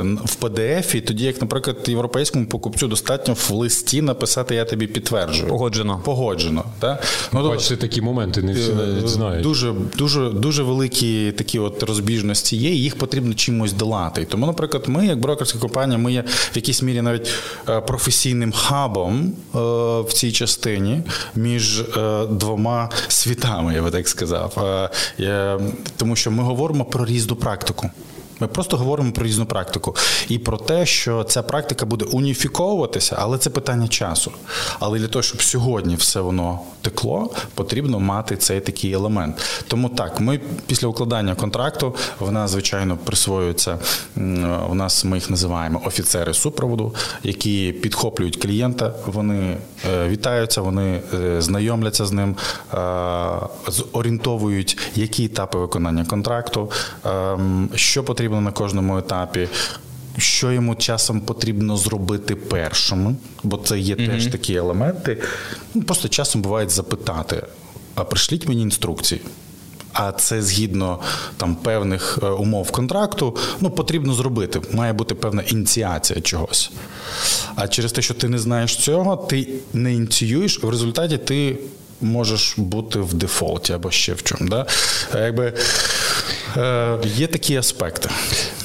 в 0.03 0.37
PDF, 0.41 0.97
і 0.97 1.01
тоді, 1.01 1.24
як, 1.24 1.41
наприклад, 1.41 1.76
європейському 1.87 2.47
покупцю 2.47 2.89
достатньо 2.89 3.35
в 3.35 3.51
листі 3.51 4.03
написати 4.03 4.55
Я 4.55 4.64
тобі 4.64 4.87
підтверджую. 4.87 5.49
Погоджено. 5.49 6.01
Погоджено. 6.05 6.64
Так? 6.78 7.05
Ну, 7.33 7.49
Бачите, 7.49 7.76
такі 7.76 8.03
моменти 8.03 8.43
не 8.43 8.53
всі 8.53 8.72
навіть 8.72 9.09
знають. 9.09 9.43
Дуже 9.43 9.74
дуже 9.99 10.30
дуже 10.30 10.62
великі 10.62 11.33
такі 11.33 11.59
от 11.59 11.83
розбіжності 11.83 12.57
є, 12.57 12.70
і 12.70 12.78
їх 12.78 12.99
потрібно 12.99 13.35
чимось 13.35 13.72
долати. 13.72 14.24
Тому, 14.24 14.47
наприклад, 14.47 14.85
ми, 14.87 15.07
як 15.07 15.18
брокерська 15.18 15.59
компанія, 15.59 15.99
ми 15.99 16.12
є 16.12 16.24
в 16.26 16.57
якійсь 16.57 16.83
мірі 16.83 17.03
навіть 17.03 17.30
е, 17.68 17.80
професійним 17.80 18.53
хабом. 18.53 19.33
В 20.03 20.12
цій 20.12 20.33
частині 20.33 21.03
між 21.35 21.81
е, 21.81 22.27
двома 22.31 22.91
світами, 23.09 23.75
я 23.75 23.83
би 23.83 23.91
так 23.91 24.09
сказав. 24.09 24.91
Е, 25.20 25.59
тому 25.97 26.16
що 26.16 26.31
ми 26.31 26.43
говоримо 26.43 26.85
про 26.85 27.05
різну 27.05 27.37
практику. 27.37 27.91
Ми 28.43 28.49
просто 28.49 28.76
говоримо 28.76 29.12
про 29.12 29.26
різну 29.26 29.47
практику 29.47 29.97
і 30.28 30.38
про 30.38 30.57
те, 30.57 30.86
що 30.86 31.24
ця 31.24 31.43
практика 31.43 31.86
буде 31.86 32.05
уніфіковуватися, 32.05 33.16
але 33.18 33.38
це 33.38 33.51
питання 33.51 33.88
часу. 33.88 34.32
Але 34.80 34.99
для 34.99 35.09
того, 35.09 35.22
щоб 35.22 35.43
сьогодні 35.43 35.95
все 35.95 36.20
воно 36.20 36.61
текло, 36.80 37.30
потрібно 37.55 38.01
мати 38.01 38.36
цей 38.36 38.61
такий 38.61 38.93
елемент. 38.93 39.36
Тому 39.68 39.88
так, 39.88 40.20
ми 40.20 40.40
після 40.66 40.88
укладання 40.88 41.34
контракту 41.34 41.95
в 42.20 42.32
нас, 42.32 42.51
звичайно, 42.51 42.99
присвоюється. 43.05 43.78
У 44.70 44.74
нас 44.74 45.05
ми 45.05 45.16
їх 45.16 45.30
називаємо 45.30 45.82
офіцери 45.84 46.34
супроводу, 46.34 46.95
які 47.22 47.72
підхоплюють 47.72 48.36
клієнта. 48.36 48.95
Вони 49.07 49.57
е, 49.93 50.09
вітаються, 50.09 50.61
вони 50.61 51.01
е, 51.14 51.43
знайомляться 51.43 52.07
з 52.07 52.12
ним, 52.12 52.36
е, 52.74 52.78
зорієнтовують, 53.68 54.78
які 54.95 55.24
етапи 55.24 55.59
виконання 55.59 56.05
контракту, 56.05 56.70
ем, 57.05 57.68
що 57.74 58.05
потрібно 58.05 58.32
потрібно 58.33 58.41
на 58.41 58.53
кожному 58.53 58.99
етапі. 58.99 59.49
Що 60.18 60.53
йому 60.53 60.74
часом 60.74 61.20
потрібно 61.20 61.76
зробити 61.76 62.37
першим, 62.37 63.16
бо 63.43 63.57
це 63.57 63.78
є 63.78 63.95
mm-hmm. 63.95 64.07
теж 64.07 64.26
такі 64.26 64.55
елементи. 64.55 65.18
Ну, 65.74 65.83
Просто 65.83 66.09
часом 66.09 66.43
буває 66.43 66.68
запитати: 66.68 67.43
а 67.95 68.05
пришліть 68.05 68.49
мені 68.49 68.62
інструкції. 68.62 69.20
А 69.93 70.12
це 70.12 70.43
згідно 70.43 70.99
там 71.37 71.57
певних 71.57 72.18
е, 72.22 72.26
умов 72.26 72.70
контракту, 72.70 73.37
ну 73.61 73.70
потрібно 73.70 74.14
зробити. 74.14 74.61
Має 74.72 74.93
бути 74.93 75.14
певна 75.14 75.43
ініціація 75.43 76.20
чогось. 76.20 76.70
А 77.55 77.68
через 77.68 77.93
те, 77.93 78.03
що 78.03 78.14
ти 78.14 78.28
не 78.28 78.39
знаєш 78.39 78.76
цього, 78.76 79.16
ти 79.16 79.49
не 79.72 79.95
ініціюєш, 79.95 80.62
в 80.62 80.68
результаті 80.68 81.18
ти 81.18 81.59
можеш 82.01 82.55
бути 82.57 82.99
в 82.99 83.14
дефолті 83.14 83.72
або 83.72 83.91
ще 83.91 84.14
в 84.14 84.22
чому. 84.22 84.49
Да? 84.51 84.66
Якби 85.14 85.53
Є 87.05 87.26
такі 87.26 87.57
аспекти. 87.57 88.09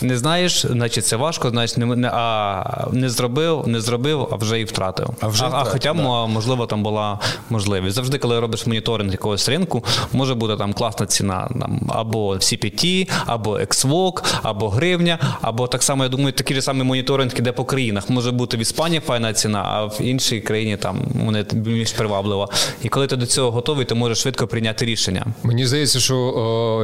Не 0.02 0.18
знаєш, 0.18 0.66
значить 0.66 1.06
це 1.06 1.16
важко, 1.16 1.50
значить 1.50 1.78
не, 1.78 1.86
не, 1.86 2.10
а, 2.14 2.88
не 2.92 3.10
зробив, 3.10 3.68
не 3.68 3.82
зробив, 3.82 4.28
а 4.32 4.36
вже 4.36 4.60
і 4.60 4.64
втратив. 4.64 5.10
А 5.20 5.28
вже 5.28 5.44
а, 5.44 5.48
втратив, 5.48 5.68
а 5.68 5.72
хоча 5.72 5.94
б, 5.94 5.98
да. 5.98 6.26
можливо, 6.26 6.66
там 6.66 6.84
була 6.84 7.20
можливість. 7.50 7.96
Завжди, 7.96 8.18
коли 8.18 8.40
робиш 8.40 8.68
моніторинг 8.68 9.12
якогось 9.12 9.50
ринку, 9.50 9.84
може 10.14 10.36
бути 10.36 10.58
там 10.58 10.74
класна 10.74 11.06
ціна 11.06 11.50
там, 11.60 11.90
або 11.90 12.34
CPT, 12.34 13.10
або 13.26 13.58
XVOC, 13.58 14.40
або 14.44 14.70
гривня, 14.70 15.38
або 15.42 15.68
так 15.68 15.84
само, 15.84 16.04
я 16.04 16.10
думаю, 16.10 16.32
такий 16.32 16.56
же 16.56 16.62
самий 16.62 16.88
моніторинг 16.88 17.32
іде 17.38 17.52
по 17.52 17.66
країнах. 17.66 18.10
Може 18.10 18.32
бути 18.32 18.58
в 18.58 18.60
Іспанії 18.60 19.02
файна 19.06 19.34
ціна, 19.34 19.64
а 19.66 19.86
в 19.86 20.02
іншій 20.02 20.42
країні 20.42 20.78
там 20.78 21.02
вони 21.26 21.46
більш 21.54 21.92
приваблива. 21.92 22.48
І 22.84 22.90
коли 22.90 23.08
ти 23.08 23.16
до 23.16 23.26
цього 23.26 23.52
готовий, 23.52 23.86
ти 23.86 23.96
можеш 23.96 24.18
швидко 24.18 24.48
прийняти 24.48 24.86
рішення. 24.86 25.26
Мені 25.44 25.66
здається, 25.66 26.00
що 26.00 26.18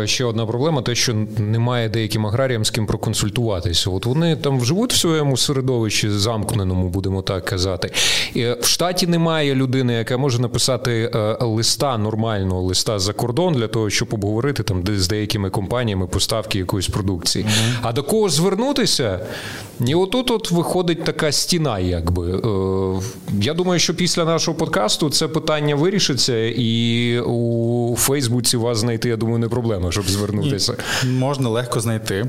е, 0.03 0.07
ще 0.07 0.25
одна 0.25 0.45
проблема 0.45 0.81
те, 0.81 0.95
що 0.95 1.13
немає 1.37 1.89
деяким 1.89 2.27
аграріям 2.27 2.65
з 2.65 2.69
ким 2.69 2.87
проконсультуватися. 3.03 3.89
От 3.89 4.05
вони 4.05 4.35
там 4.35 4.65
живуть 4.65 4.93
в 4.93 4.97
своєму 4.97 5.37
середовищі 5.37 6.09
замкненому, 6.09 6.89
будемо 6.89 7.21
так 7.21 7.45
казати. 7.45 7.91
І 8.33 8.41
е, 8.41 8.57
в 8.61 8.65
штаті 8.65 9.07
немає 9.07 9.55
людини, 9.55 9.93
яка 9.93 10.17
може 10.17 10.39
написати 10.39 11.11
е, 11.15 11.37
листа 11.45 11.97
нормального 11.97 12.61
листа 12.61 12.99
за 12.99 13.13
кордон 13.13 13.53
для 13.53 13.67
того, 13.67 13.89
щоб 13.89 14.13
обговорити 14.13 14.63
там 14.63 14.83
з 14.97 15.07
деякими 15.07 15.49
компаніями 15.49 16.07
поставки 16.07 16.57
якоїсь 16.59 16.87
продукції. 16.87 17.45
А 17.81 17.91
до 17.93 18.03
кого 18.03 18.29
звернутися? 18.29 19.19
І 19.85 19.95
отут 19.95 20.31
от 20.31 20.51
виходить 20.51 21.03
така 21.03 21.31
стіна, 21.31 21.79
якби. 21.79 22.31
Е, 22.31 23.01
Я 23.41 23.53
думаю, 23.53 23.79
що 23.79 23.93
після 23.95 24.25
нашого 24.25 24.57
подкасту 24.57 25.09
це 25.09 25.27
питання 25.27 25.75
вирішиться, 25.75 26.37
і 26.45 27.19
у 27.19 27.95
Фейсбуці 27.97 28.57
вас 28.57 28.77
знайти, 28.77 29.09
я 29.09 29.17
думаю, 29.17 29.39
не 29.39 29.47
проблема, 29.47 29.91
щоб 29.91 30.09
звернутися. 30.09 30.75
Можна 31.07 31.49
легко 31.49 31.79
знайти. 31.79 32.25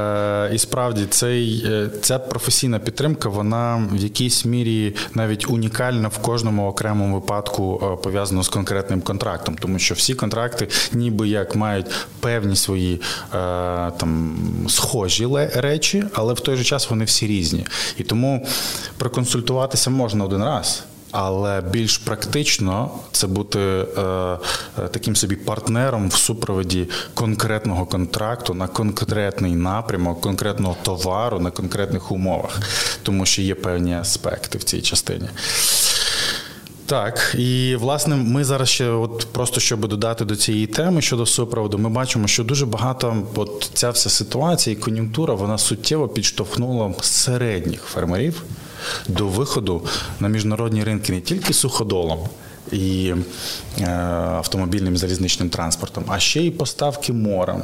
Е, 0.00 0.54
і 0.54 0.58
справді 0.58 1.06
цей, 1.06 1.64
е, 1.66 1.88
ця 2.02 2.18
професійна 2.18 2.78
підтримка, 2.78 3.28
вона 3.28 3.88
в 3.92 3.96
якійсь 3.96 4.44
мірі 4.44 4.96
навіть 5.14 5.50
унікальна 5.50 6.08
в 6.08 6.18
кожному 6.18 6.68
окремому 6.68 7.14
випадку 7.14 7.80
е, 7.82 8.02
пов'язано 8.02 8.42
з 8.42 8.48
конкретним 8.48 9.00
контрактом, 9.00 9.56
тому 9.60 9.78
що 9.78 9.94
всі 9.94 10.14
контракти, 10.14 10.68
ніби 10.92 11.28
як 11.28 11.56
мають 11.56 11.86
певні 12.20 12.56
свої 12.56 13.00
там 13.98 14.36
схожі 14.68 15.28
речі, 15.54 16.04
але 16.14 16.34
в 16.34 16.40
той 16.40 16.56
же 16.56 16.64
час 16.64 16.90
вони 16.90 17.04
всі 17.04 17.26
різні. 17.26 17.66
І 17.98 18.02
тому 18.02 18.46
проконсультуватися 18.98 19.90
можна 19.90 20.24
один 20.24 20.44
раз. 20.44 20.84
Але 21.10 21.60
більш 21.60 21.98
практично 21.98 22.90
це 23.12 23.26
бути 23.26 23.58
е, 23.60 24.02
е, 24.02 24.38
таким 24.90 25.16
собі 25.16 25.36
партнером 25.36 26.08
в 26.08 26.12
супроводі 26.12 26.88
конкретного 27.14 27.86
контракту 27.86 28.54
на 28.54 28.68
конкретний 28.68 29.54
напрямок, 29.54 30.20
конкретного 30.20 30.76
товару 30.82 31.40
на 31.40 31.50
конкретних 31.50 32.12
умовах, 32.12 32.60
тому 33.02 33.26
що 33.26 33.42
є 33.42 33.54
певні 33.54 33.94
аспекти 33.94 34.58
в 34.58 34.64
цій 34.64 34.82
частині. 34.82 35.28
Так, 36.86 37.34
і 37.38 37.76
власне, 37.76 38.16
ми 38.16 38.44
зараз 38.44 38.68
ще, 38.68 38.88
от 38.88 39.26
просто 39.32 39.60
щоб 39.60 39.88
додати 39.88 40.24
до 40.24 40.36
цієї 40.36 40.66
теми 40.66 41.02
щодо 41.02 41.26
супроводу, 41.26 41.78
ми 41.78 41.88
бачимо, 41.88 42.26
що 42.26 42.44
дуже 42.44 42.66
багато, 42.66 43.26
от 43.34 43.70
ця 43.74 43.90
вся 43.90 44.10
ситуація 44.10 44.76
і 44.76 44.78
кон'юнктура, 44.78 45.34
вона 45.34 45.58
суттєво 45.58 46.08
підштовхнула 46.08 46.94
середніх 47.00 47.82
фермерів 47.82 48.42
до 49.08 49.26
виходу 49.26 49.82
на 50.20 50.28
міжнародні 50.28 50.84
ринки 50.84 51.12
не 51.12 51.20
тільки 51.20 51.52
суходолом. 51.52 52.18
І 52.72 53.14
е, 53.80 53.90
автомобільним 54.36 54.96
залізничним 54.96 55.50
транспортом, 55.50 56.04
а 56.08 56.18
ще 56.18 56.40
й 56.40 56.50
поставки 56.50 57.12
морем. 57.12 57.62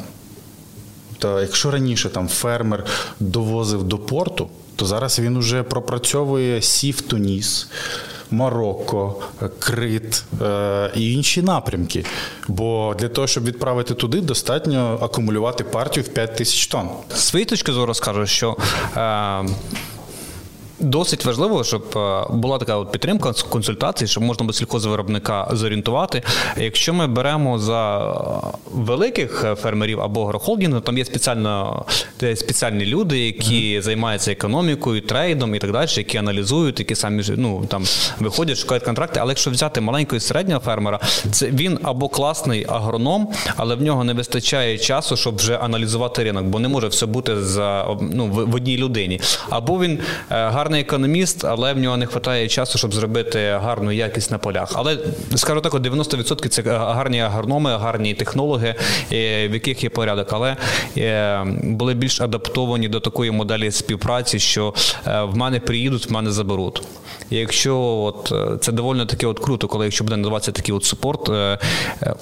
То 1.18 1.40
якщо 1.40 1.70
раніше 1.70 2.08
там 2.08 2.28
фермер 2.28 2.84
довозив 3.20 3.84
до 3.84 3.98
порту, 3.98 4.48
то 4.76 4.86
зараз 4.86 5.18
він 5.18 5.36
уже 5.36 5.62
пропрацьовує 5.62 6.62
сів 6.62 7.00
Туніс, 7.00 7.68
Марокко, 8.30 9.22
Крит 9.58 10.24
е, 10.42 10.90
і 10.96 11.12
інші 11.12 11.42
напрямки. 11.42 12.04
Бо 12.48 12.94
для 12.98 13.08
того, 13.08 13.26
щоб 13.26 13.44
відправити 13.44 13.94
туди, 13.94 14.20
достатньо 14.20 14.98
акумулювати 15.02 15.64
партію 15.64 16.04
в 16.04 16.08
5 16.08 16.36
тисяч 16.36 16.66
тонн. 16.66 16.88
З 17.14 17.18
своєї 17.18 17.46
точки 17.46 17.72
зору 17.72 17.94
скажу, 17.94 18.26
що 18.26 18.56
е, 18.96 19.44
досить 20.78 21.24
важливо, 21.24 21.64
щоб 21.64 21.84
е, 21.96 22.26
була 22.30 22.58
така 22.58 22.76
от 22.76 22.92
підтримка 22.92 23.32
консультацій, 23.48 24.06
щоб 24.06 24.22
можна 24.22 24.44
було 24.44 24.52
сільхозвиробника 24.52 25.48
зорієнтувати. 25.52 26.22
Якщо 26.56 26.94
ми 26.94 27.06
беремо 27.06 27.58
за 27.58 28.12
великих 28.72 29.46
фермерів 29.62 30.00
або 30.00 30.24
агрохолдингів, 30.24 30.80
там 30.80 30.98
є 30.98 31.04
спеціально 31.04 31.84
спеціальні 32.18 32.86
люди, 32.86 33.18
які 33.18 33.80
займаються 33.80 34.32
економікою, 34.32 35.00
трейдом 35.00 35.54
і 35.54 35.58
так 35.58 35.72
далі, 35.72 35.88
які 35.96 36.18
аналізують, 36.18 36.78
які 36.78 36.94
самі 36.94 37.22
ну 37.36 37.66
там 37.68 37.84
виходять, 38.20 38.58
шукають 38.58 38.84
контракти. 38.84 39.20
Але 39.20 39.30
якщо 39.30 39.50
взяти 39.50 39.80
маленького 39.80 40.16
і 40.16 40.20
середнього 40.20 40.60
фермера, 40.60 41.00
це 41.30 41.46
він 41.46 41.78
або 41.82 42.08
класний 42.08 42.66
агроном, 42.68 43.28
але 43.56 43.74
в 43.74 43.82
нього 43.82 44.04
не 44.04 44.12
вистачає 44.12 44.78
часу, 44.78 45.16
щоб 45.16 45.36
вже 45.36 45.56
аналізувати 45.56 46.24
ринок, 46.24 46.44
бо 46.44 46.58
не 46.58 46.68
може 46.68 46.88
все 46.88 47.06
бути 47.06 47.42
за 47.42 47.96
ну, 48.00 48.26
в, 48.26 48.54
одній 48.54 48.76
людині. 48.76 49.20
Або 49.50 49.80
він 49.80 49.98
е, 50.30 50.34
гарний 50.66 50.80
економіст, 50.80 51.44
але 51.44 51.72
в 51.72 51.78
нього 51.78 51.96
не 51.96 52.06
вистачає 52.06 52.48
часу, 52.48 52.78
щоб 52.78 52.94
зробити 52.94 53.58
гарну 53.62 53.92
якість 53.92 54.30
на 54.30 54.38
полях. 54.38 54.72
Але 54.74 54.98
скажу 55.34 55.60
так, 55.60 55.74
90% 55.74 56.48
це 56.48 56.62
гарні 56.62 57.20
агрономи, 57.20 57.76
гарні 57.76 58.14
технологи, 58.14 58.74
е, 59.12 59.48
в 59.48 59.54
яких 59.54 59.84
є 59.84 59.90
порядок, 59.90 60.28
але 60.30 60.56
е, 60.96 61.44
були 61.62 61.94
більш 61.94 62.20
адаптовані 62.20 62.88
до 62.88 63.00
такої 63.00 63.30
моделі 63.30 63.70
співпраці, 63.70 64.38
що 64.38 64.74
е, 65.06 65.22
в 65.22 65.36
мене 65.36 65.60
приїдуть, 65.60 66.10
в 66.10 66.12
мене 66.12 66.30
заберуть. 66.30 66.82
І 67.30 67.36
якщо 67.36 67.78
от 67.78 68.32
це 68.60 68.72
доволі 68.72 69.06
таки 69.06 69.26
от 69.26 69.38
круто, 69.38 69.68
коли 69.68 69.84
якщо 69.84 70.04
буде 70.04 70.16
надаватися 70.16 70.52
такий 70.52 70.74
от 70.74 70.84
супорт, 70.84 71.30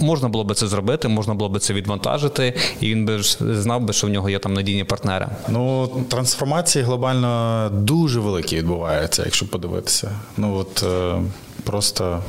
можна 0.00 0.28
було 0.28 0.44
би 0.44 0.54
це 0.54 0.66
зробити, 0.66 1.08
можна 1.08 1.34
було 1.34 1.48
би 1.48 1.58
це 1.58 1.74
відвантажити, 1.74 2.54
і 2.80 2.90
він 2.90 3.06
би 3.06 3.22
знав 3.40 3.82
би, 3.82 3.92
що 3.92 4.06
в 4.06 4.10
нього 4.10 4.30
є 4.30 4.38
там 4.38 4.54
надійні 4.54 4.84
партнери. 4.84 5.26
Ну, 5.48 5.88
трансформації 6.08 6.84
глобально 6.84 7.70
дуже 7.72 8.20
великі 8.20 8.33
відбуваються, 8.42 9.22
якщо 9.24 9.46
подивитися. 9.46 10.10
Ну 10.36 10.56
от 10.56 10.82
е, 10.82 11.22
просто 11.64 12.22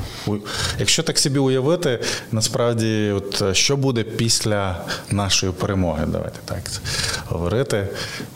якщо 0.79 1.03
так 1.03 1.19
собі 1.19 1.39
уявити, 1.39 1.99
насправді, 2.31 3.11
от 3.15 3.41
е, 3.41 3.53
що 3.53 3.77
буде 3.77 4.03
після 4.03 4.85
нашої 5.11 5.51
перемоги, 5.51 6.05
давайте 6.07 6.39
так 6.45 6.71
говорити. 7.27 7.87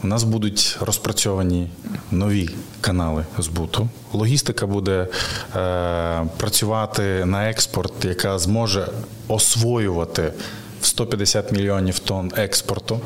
У 0.03 0.07
нас 0.07 0.23
будуть 0.23 0.77
розпрацьовані 0.81 1.69
нові 2.11 2.49
канали 2.81 3.25
збуту. 3.37 3.89
Логістика 4.13 4.67
буде 4.67 5.07
е, 5.55 6.25
працювати 6.37 7.25
на 7.25 7.49
експорт, 7.49 8.05
яка 8.05 8.39
зможе 8.39 8.87
освоювати 9.27 10.33
в 10.81 10.85
150 10.85 11.51
мільйонів 11.51 11.99
тонн 11.99 12.31
експорту. 12.35 13.01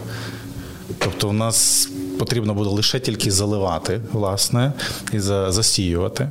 Тобто, 0.97 1.29
у 1.29 1.33
нас 1.33 1.89
потрібно 2.19 2.53
буде 2.53 2.69
лише 2.69 2.99
тільки 2.99 3.31
заливати, 3.31 4.01
власне, 4.11 4.73
і 5.13 5.19
за- 5.19 5.51
засіювати. 5.51 6.29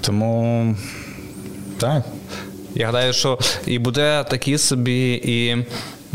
Тому 0.00 0.76
так. 1.78 2.02
Я 2.74 2.86
гадаю, 2.86 3.12
що 3.12 3.38
і 3.66 3.78
буде 3.78 4.24
такі 4.30 4.58
собі 4.58 5.20
і. 5.24 5.56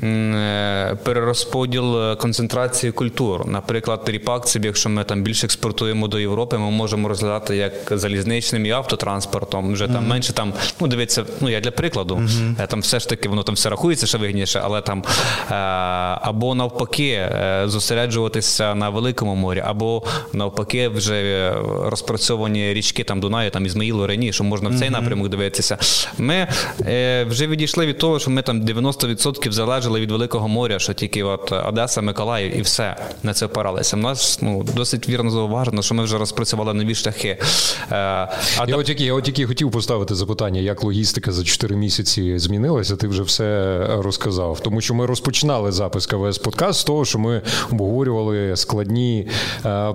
Е, 0.03 0.97
Перерозподіл 1.03 2.01
е, 2.01 2.15
концентрації 2.15 2.91
культур. 2.91 3.47
Наприклад, 3.47 4.01
ріпак, 4.05 4.47
це 4.47 4.59
якщо 4.63 4.89
ми 4.89 5.03
там 5.03 5.23
більше 5.23 5.45
експортуємо 5.45 6.07
до 6.07 6.19
Європи, 6.19 6.57
ми 6.57 6.71
можемо 6.71 7.07
розглядати 7.07 7.55
як 7.57 7.73
залізничним 7.91 8.65
і 8.65 8.71
автотранспортом. 8.71 9.73
Вже 9.73 9.87
там 9.87 10.07
менше 10.07 10.33
там, 10.33 10.53
ну 10.81 10.87
дивіться, 10.87 11.25
ну 11.41 11.49
я 11.49 11.59
для 11.59 11.71
прикладу, 11.71 12.21
е, 12.59 12.67
там 12.67 12.79
все 12.79 12.99
ж 12.99 13.09
таки 13.09 13.29
воно 13.29 13.43
там 13.43 13.55
все 13.55 13.69
рахується 13.69 14.07
ще 14.07 14.17
вигідніше, 14.17 14.61
але 14.63 14.81
там 14.81 15.03
або 16.21 16.55
навпаки 16.55 17.29
зосереджуватися 17.65 18.75
на 18.75 18.89
великому 18.89 19.35
морі, 19.35 19.63
або 19.65 20.03
навпаки, 20.33 20.87
вже 20.87 21.53
розпрацьовані 21.83 22.73
річки 22.73 23.03
там 23.03 23.19
Дунаю, 23.19 23.51
там 23.51 23.65
Ізмаїлу, 23.65 24.07
Рені, 24.07 24.33
що 24.33 24.43
можна 24.43 24.69
в 24.69 24.79
цей 24.79 24.89
напрямок 24.89 25.29
дивитися. 25.29 25.77
Ми 26.17 26.47
вже 27.29 27.47
відійшли 27.47 27.85
від 27.85 27.97
того, 27.97 28.19
що 28.19 28.31
ми 28.31 28.41
там 28.41 28.61
90% 28.61 29.51
залежали 29.89 30.01
від 30.01 30.11
великого 30.11 30.47
моря, 30.47 30.79
що 30.79 30.93
тільки 30.93 31.23
от 31.23 31.51
Одеса, 31.51 32.01
Миколаїв 32.01 32.57
і 32.57 32.61
все 32.61 32.95
на 33.23 33.33
це 33.33 33.45
опиралися. 33.45 33.97
У 33.97 33.99
нас 33.99 34.39
ну 34.41 34.63
досить 34.75 35.09
вірно 35.09 35.31
зауважено, 35.31 35.81
що 35.81 35.95
ми 35.95 36.03
вже 36.03 36.17
розпрацювали 36.17 36.73
нові 36.73 36.95
шляхи. 36.95 37.37
Е, 37.91 37.95
а 38.57 38.65
Я 38.67 38.77
от 38.77 38.85
тільки, 38.85 39.03
я 39.03 39.13
от 39.13 39.23
тільки 39.23 39.45
хотів 39.45 39.71
поставити 39.71 40.15
запитання, 40.15 40.59
як 40.59 40.83
логістика 40.83 41.31
за 41.31 41.43
4 41.43 41.75
місяці 41.75 42.39
змінилася. 42.39 42.95
Ти 42.95 43.07
вже 43.07 43.23
все 43.23 43.79
розказав. 43.99 44.59
Тому 44.59 44.81
що 44.81 44.93
ми 44.93 45.05
розпочинали 45.05 45.71
запис 45.71 46.05
КВС 46.05 46.39
подкаст 46.41 46.79
з 46.79 46.83
того, 46.83 47.05
що 47.05 47.19
ми 47.19 47.41
обговорювали 47.71 48.55
складні, 48.55 49.27
е, 49.65 49.93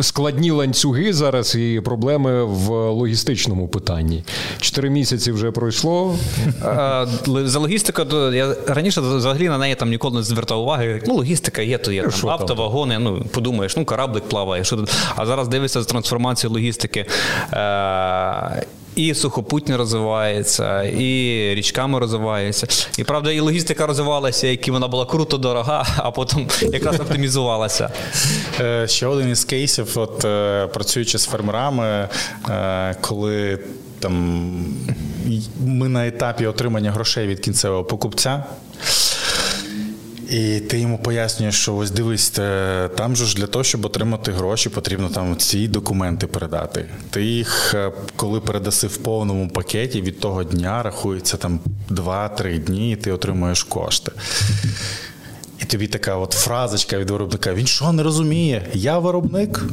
складні 0.00 0.50
ланцюги 0.50 1.12
зараз 1.12 1.54
і 1.54 1.80
проблеми 1.84 2.44
в 2.44 2.70
логістичному 2.90 3.68
питанні. 3.68 4.24
4 4.60 4.90
місяці 4.90 5.32
вже 5.32 5.50
пройшло. 5.50 6.16
Е, 6.64 7.06
За 7.26 7.58
логістику 7.58 8.04
то 8.04 8.32
я 8.32 8.54
раніше 8.66 9.00
взагалі 9.16 9.48
на 9.48 9.58
неї 9.58 9.74
там 9.74 9.90
ніколи 9.90 10.16
не 10.16 10.22
звертав 10.22 10.60
уваги. 10.60 11.02
Ну, 11.06 11.14
логістика 11.14 11.62
є, 11.62 11.78
то 11.78 11.92
є 11.92 12.02
там 12.02 12.12
Що 12.12 12.28
автовагони. 12.28 12.98
Ну, 12.98 13.24
подумаєш, 13.32 13.76
ну 13.76 13.84
кораблик 13.84 14.24
плаває. 14.24 14.64
Що? 14.64 14.84
А 15.16 15.26
зараз 15.26 15.48
дивишся 15.48 15.82
з 15.82 15.86
трансформацію 15.86 16.50
логістики. 16.50 17.06
Е- 17.52 18.62
і 18.98 19.14
сухопутня 19.14 19.76
розвивається, 19.76 20.82
і 20.82 21.54
річками 21.54 21.98
розвивається. 21.98 22.66
І 22.98 23.04
правда, 23.04 23.32
і 23.32 23.40
логістика 23.40 23.86
розвивалася, 23.86 24.46
як 24.46 24.68
і 24.68 24.70
вона 24.70 24.88
була 24.88 25.06
круто 25.06 25.38
дорога, 25.38 25.86
а 25.96 26.10
потім 26.10 26.46
якраз 26.60 27.00
оптимізувалася. 27.00 27.90
Е, 28.60 28.88
Ще 28.88 29.06
один 29.06 29.30
із 29.30 29.44
кейсів, 29.44 29.92
от 29.98 30.24
е, 30.24 30.66
працюючи 30.66 31.18
з 31.18 31.24
фермерами, 31.24 32.08
е, 32.50 32.96
коли 33.00 33.58
там 33.98 34.48
ми 35.60 35.88
на 35.88 36.06
етапі 36.06 36.46
отримання 36.46 36.90
грошей 36.90 37.26
від 37.26 37.40
кінцевого 37.40 37.84
покупця. 37.84 38.44
І 40.30 40.60
ти 40.60 40.80
йому 40.80 40.98
пояснюєш, 40.98 41.54
що 41.54 41.76
ось 41.76 41.90
дивись, 41.90 42.30
там 42.96 43.16
же 43.16 43.24
ж 43.24 43.36
для 43.36 43.46
того, 43.46 43.64
щоб 43.64 43.84
отримати 43.84 44.32
гроші, 44.32 44.68
потрібно 44.68 45.08
там 45.08 45.36
ці 45.36 45.68
документи 45.68 46.26
передати. 46.26 46.84
Ти 47.10 47.24
їх, 47.24 47.74
е, 47.74 47.92
коли 48.16 48.40
передаси 48.40 48.86
в 48.86 48.96
повному 48.96 49.48
пакеті, 49.48 50.02
від 50.02 50.20
того 50.20 50.44
дня 50.44 50.82
рахується 50.82 51.36
там 51.36 51.60
2-3 51.90 52.58
дні, 52.58 52.92
і 52.92 52.96
ти 52.96 53.12
отримуєш 53.12 53.62
кошти. 53.62 54.12
Тобі 55.68 55.86
така 55.86 56.16
от 56.16 56.32
фразочка 56.32 56.98
від 56.98 57.10
виробника: 57.10 57.54
він 57.54 57.66
що 57.66 57.92
не 57.92 58.02
розуміє? 58.02 58.66
Я 58.74 58.98
виробник, 58.98 59.64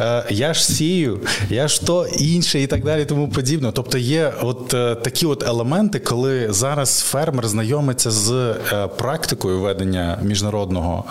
е, 0.00 0.24
я 0.30 0.54
ж 0.54 0.64
сію, 0.64 1.20
я 1.50 1.68
ж 1.68 1.86
то 1.86 2.06
інше 2.06 2.60
і 2.60 2.66
так 2.66 2.84
далі, 2.84 3.04
тому 3.04 3.28
подібне. 3.28 3.72
Тобто 3.72 3.98
є 3.98 4.32
от 4.42 4.74
е, 4.74 4.94
такі 4.94 5.26
от 5.26 5.42
елементи, 5.42 5.98
коли 5.98 6.52
зараз 6.52 7.00
фермер 7.00 7.48
знайомиться 7.48 8.10
з 8.10 8.32
е, 8.32 8.86
практикою 8.86 9.60
ведення 9.60 10.18
міжнародного 10.22 11.04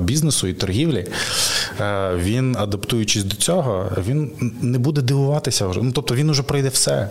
бізнесу 0.00 0.46
і 0.46 0.52
торгівлі, 0.52 1.06
він, 2.16 2.56
адаптуючись 2.56 3.24
до 3.24 3.36
цього, 3.36 3.90
він 4.06 4.30
не 4.60 4.78
буде 4.78 5.02
дивуватися 5.02 5.66
вже. 5.66 5.82
Ну 5.82 5.92
тобто 5.92 6.14
він 6.14 6.30
уже 6.30 6.42
пройде 6.42 6.68
все. 6.68 7.08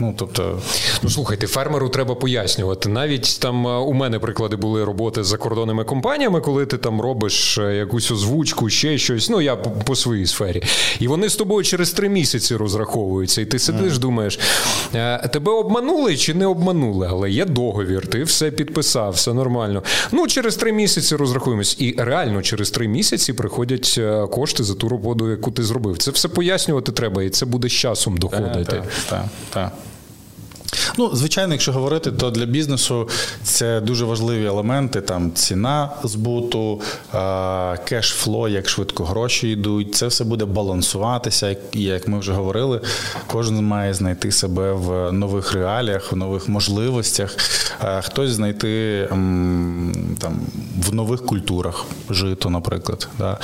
Ну 0.00 0.14
тобто, 0.18 0.60
ну 1.02 1.10
слухайте, 1.10 1.46
фермеру 1.46 1.88
треба 1.88 2.14
пояснювати. 2.14 2.88
Навіть 2.88 3.38
там 3.40 3.66
е, 3.66 3.78
у 3.78 3.92
мене 3.92 4.18
приклади 4.18 4.56
були 4.56 4.84
роботи 4.84 5.24
з 5.24 5.26
закордонними 5.26 5.84
компаніями, 5.84 6.40
коли 6.40 6.66
ти 6.66 6.78
там 6.78 7.00
робиш 7.00 7.58
е, 7.58 7.74
якусь 7.74 8.10
озвучку, 8.10 8.70
ще 8.70 8.98
щось. 8.98 9.30
Ну 9.30 9.40
я 9.40 9.56
по, 9.56 9.70
по 9.70 9.96
своїй 9.96 10.26
сфері, 10.26 10.62
і 11.00 11.08
вони 11.08 11.28
з 11.28 11.36
тобою 11.36 11.64
через 11.64 11.92
три 11.92 12.08
місяці 12.08 12.56
розраховуються. 12.56 13.40
І 13.40 13.46
ти 13.46 13.58
сидиш, 13.58 13.92
mm. 13.92 13.98
думаєш, 13.98 14.38
«Е, 14.94 15.28
тебе 15.28 15.52
обманули 15.52 16.16
чи 16.16 16.34
не 16.34 16.46
обманули? 16.46 17.08
Але 17.10 17.30
є 17.30 17.44
договір, 17.44 18.06
ти 18.06 18.24
все 18.24 18.50
підписав, 18.50 19.12
все 19.12 19.32
нормально. 19.32 19.82
Ну 20.12 20.26
через 20.26 20.56
три 20.56 20.72
місяці 20.72 21.16
розрахуємось. 21.16 21.76
І 21.78 21.94
реально 21.98 22.42
через 22.42 22.70
три 22.70 22.88
місяці 22.88 23.32
приходять 23.32 24.00
кошти 24.30 24.64
за 24.64 24.74
ту 24.74 24.88
роботу, 24.88 25.30
яку 25.30 25.50
ти 25.50 25.62
зробив. 25.62 25.98
Це 25.98 26.10
все 26.10 26.28
пояснювати 26.28 26.92
треба, 26.92 27.22
і 27.22 27.30
це 27.30 27.46
буде 27.46 27.68
з 27.68 27.72
часом 27.72 28.16
доходити. 28.16 28.64
Так, 28.64 28.84
так, 29.08 29.24
так. 29.50 29.72
Ну, 30.98 31.10
звичайно, 31.12 31.54
якщо 31.54 31.72
говорити, 31.72 32.12
то 32.12 32.30
для 32.30 32.46
бізнесу 32.46 33.08
це 33.42 33.80
дуже 33.80 34.04
важливі 34.04 34.44
елементи: 34.44 35.00
там 35.00 35.32
ціна 35.32 35.90
збуту, 36.04 36.80
cash 37.84 38.12
flow, 38.12 38.48
як 38.48 38.68
швидко 38.68 39.04
гроші 39.04 39.48
йдуть. 39.50 39.94
Це 39.94 40.06
все 40.06 40.24
буде 40.24 40.44
балансуватися. 40.44 41.56
Як 41.72 42.08
ми 42.08 42.18
вже 42.18 42.32
говорили, 42.32 42.80
кожен 43.26 43.64
має 43.64 43.94
знайти 43.94 44.32
себе 44.32 44.72
в 44.72 45.12
нових 45.12 45.52
реаліях, 45.52 46.12
в 46.12 46.16
нових 46.16 46.48
можливостях. 46.48 47.36
Хтось 48.02 48.30
знайти 48.30 49.06
там 50.18 50.40
в 50.78 50.94
нових 50.94 51.26
культурах 51.26 51.84
жито, 52.10 52.50
наприклад, 52.50 53.08
да? 53.18 53.38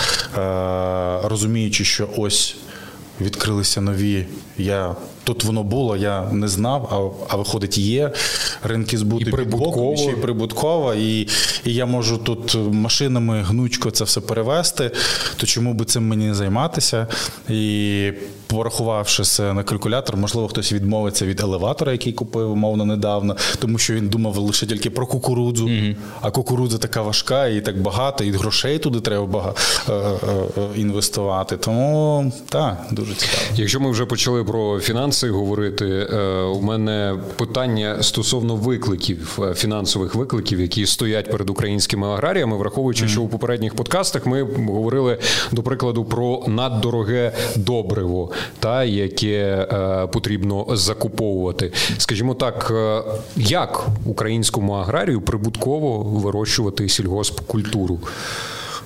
розуміючи, 1.24 1.84
що 1.84 2.09
ось 2.16 2.57
відкрилися 3.20 3.80
нові. 3.80 4.26
Я 4.59 4.95
Тут 5.30 5.44
воно 5.44 5.62
було, 5.62 5.96
я 5.96 6.22
не 6.32 6.48
знав, 6.48 6.88
а 7.28 7.34
а 7.34 7.36
виходить, 7.36 7.78
є 7.78 8.12
ринки 8.62 8.98
збуту 8.98 9.28
і 9.28 9.30
прибутково, 9.30 9.96
ще 9.96 10.10
й 10.10 10.14
прибутково, 10.14 10.94
і 10.94 11.28
і 11.64 11.74
я 11.74 11.86
можу 11.86 12.18
тут 12.18 12.56
машинами 12.72 13.42
гнучко 13.42 13.90
це 13.90 14.04
все 14.04 14.20
перевести, 14.20 14.90
то 15.36 15.46
чому 15.46 15.74
би 15.74 15.84
цим 15.84 16.08
мені 16.08 16.26
не 16.26 16.34
займатися? 16.34 17.06
І 17.48 18.12
порахувавши 18.50 19.24
це 19.24 19.52
на 19.52 19.62
калькулятор, 19.62 20.16
можливо, 20.16 20.48
хтось 20.48 20.72
відмовиться 20.72 21.26
від 21.26 21.40
елеватора, 21.40 21.92
який 21.92 22.12
купив, 22.12 22.50
умовно, 22.50 22.84
недавно, 22.84 23.36
тому 23.58 23.78
що 23.78 23.94
він 23.94 24.08
думав 24.08 24.36
лише 24.36 24.66
тільки 24.66 24.90
про 24.90 25.06
кукурудзу, 25.06 25.66
mm-hmm. 25.66 25.96
а 26.20 26.30
кукурудза 26.30 26.78
така 26.78 27.02
важка 27.02 27.46
і 27.46 27.60
так 27.60 27.82
багато, 27.82 28.24
і 28.24 28.30
грошей 28.30 28.78
туди 28.78 29.00
треба 29.00 29.26
багато 29.26 29.60
е, 29.88 29.92
е, 29.92 30.62
е, 30.62 30.80
інвестувати. 30.80 31.56
Тому 31.56 32.32
так, 32.48 32.86
дуже 32.90 33.14
цікаво. 33.14 33.42
Якщо 33.54 33.80
ми 33.80 33.90
вже 33.90 34.06
почали 34.06 34.44
про 34.44 34.80
фінанси 34.80 35.19
фінанси 35.20 35.30
говорити. 35.30 35.86
Е, 36.12 36.42
у 36.42 36.60
мене 36.60 37.18
питання 37.36 38.02
стосовно 38.02 38.56
викликів, 38.56 39.38
е, 39.42 39.54
фінансових 39.54 40.14
викликів, 40.14 40.60
які 40.60 40.86
стоять 40.86 41.30
перед 41.30 41.50
українськими 41.50 42.06
аграріями, 42.06 42.56
враховуючи, 42.56 43.08
що 43.08 43.22
у 43.22 43.28
попередніх 43.28 43.74
подкастах 43.74 44.26
ми 44.26 44.42
говорили 44.42 45.18
до 45.52 45.62
прикладу 45.62 46.04
про 46.04 46.44
наддороге 46.46 47.32
добриво, 47.56 48.30
та 48.60 48.84
яке 48.84 49.68
е, 49.72 50.06
потрібно 50.06 50.66
закуповувати. 50.70 51.72
Скажімо 51.98 52.34
так, 52.34 52.72
як 53.36 53.86
українському 54.04 54.72
аграрію 54.72 55.20
прибутково 55.20 55.98
вирощувати 55.98 56.88
сільгоспкультуру? 56.88 57.98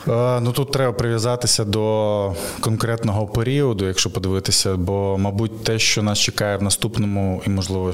Е, 0.08 0.40
ну 0.40 0.52
тут 0.52 0.72
треба 0.72 0.92
прив'язатися 0.92 1.64
до 1.64 2.34
конкретного 2.60 3.26
періоду, 3.26 3.86
якщо 3.86 4.10
подивитися, 4.10 4.76
бо, 4.76 5.18
мабуть, 5.18 5.64
те, 5.64 5.78
що 5.78 6.02
нас 6.02 6.18
чекає 6.18 6.56
в 6.56 6.62
наступному, 6.62 7.42
і 7.46 7.50
можливо 7.50 7.92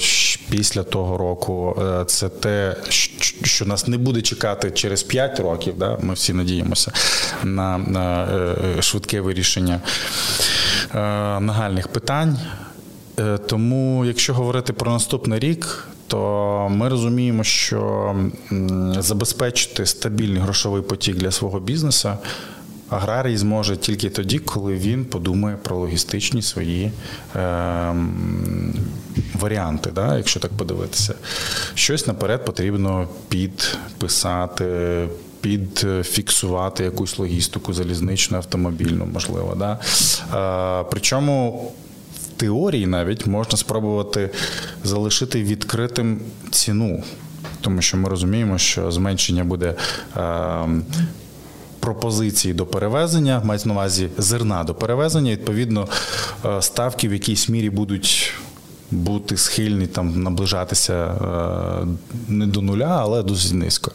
після 0.51 0.83
того 0.83 1.19
року, 1.19 1.83
е, 1.83 2.05
це 2.05 2.29
те, 2.29 2.77
що 3.43 3.65
нас 3.65 3.89
не 3.89 3.99
буде 3.99 4.23
чекати 4.23 4.71
через 4.71 5.03
5 5.03 5.41
років. 5.41 5.75
Да? 5.79 5.99
Ми 6.03 6.15
всі 6.15 6.33
надіємося 6.33 6.93
на, 7.45 7.79
на 7.79 8.25
е, 8.79 8.83
швидке 8.83 9.21
вирішення 9.21 9.81
нагальних 11.41 11.89
питань. 11.89 12.39
Тому, 13.47 14.05
якщо 14.05 14.35
говорити 14.35 14.73
про 14.73 14.93
наступний 14.93 15.39
рік, 15.39 15.89
то 16.11 16.69
ми 16.71 16.89
розуміємо, 16.89 17.45
що 17.45 18.15
забезпечити 18.99 19.87
стабільний 19.87 20.43
грошовий 20.43 20.83
потік 20.83 21.17
для 21.17 21.31
свого 21.31 21.61
бізнесу 21.61 22.11
аграрій 22.89 23.37
зможе 23.37 23.77
тільки 23.77 24.11
тоді, 24.11 24.39
коли 24.39 24.75
він 24.75 25.05
подумає 25.05 25.57
про 25.57 25.77
логістичні 25.77 26.43
свої 26.43 26.93
е, 27.37 27.95
варіанти, 29.35 29.91
да, 29.95 30.17
якщо 30.17 30.41
так 30.41 30.51
подивитися. 30.51 31.15
Щось 31.75 32.07
наперед 32.07 32.45
потрібно 32.45 33.09
підписати. 33.29 35.09
Підфіксувати 35.41 36.85
якусь 36.85 37.19
логістику 37.19 37.73
залізничну, 37.73 38.37
автомобільну, 38.37 39.07
можливо. 39.13 39.55
Да? 39.59 39.79
Е, 40.83 40.87
причому 40.91 41.73
теорії 42.41 42.87
навіть 42.87 43.27
можна 43.27 43.59
спробувати 43.59 44.31
залишити 44.85 45.43
відкритим 45.43 46.21
ціну, 46.51 47.03
тому 47.61 47.83
що 47.83 47.97
ми 47.97 48.09
розуміємо, 48.09 48.59
що 48.59 48.91
зменшення 48.93 49.45
буде. 49.45 49.75
Е, 50.17 50.67
Пропозиції 51.81 52.55
до 52.55 52.67
перевезення, 52.67 53.43
мають 53.45 53.67
на 53.67 53.73
увазі 53.73 54.09
зерна 54.19 54.65
до 54.65 54.75
перевезення, 54.75 55.31
відповідно, 55.31 55.89
е, 56.45 56.63
ставки 56.63 57.09
в 57.09 57.13
якійсь 57.13 57.49
мірі 57.49 57.71
будуть 57.71 58.35
бути 58.91 59.37
схильні 59.37 59.87
там 59.87 60.23
наближатися 60.23 60.95
е, 60.95 61.87
не 62.29 62.47
до 62.47 62.63
нуля, 62.63 62.99
але 63.01 63.23
досить 63.23 63.53
низько. 63.53 63.93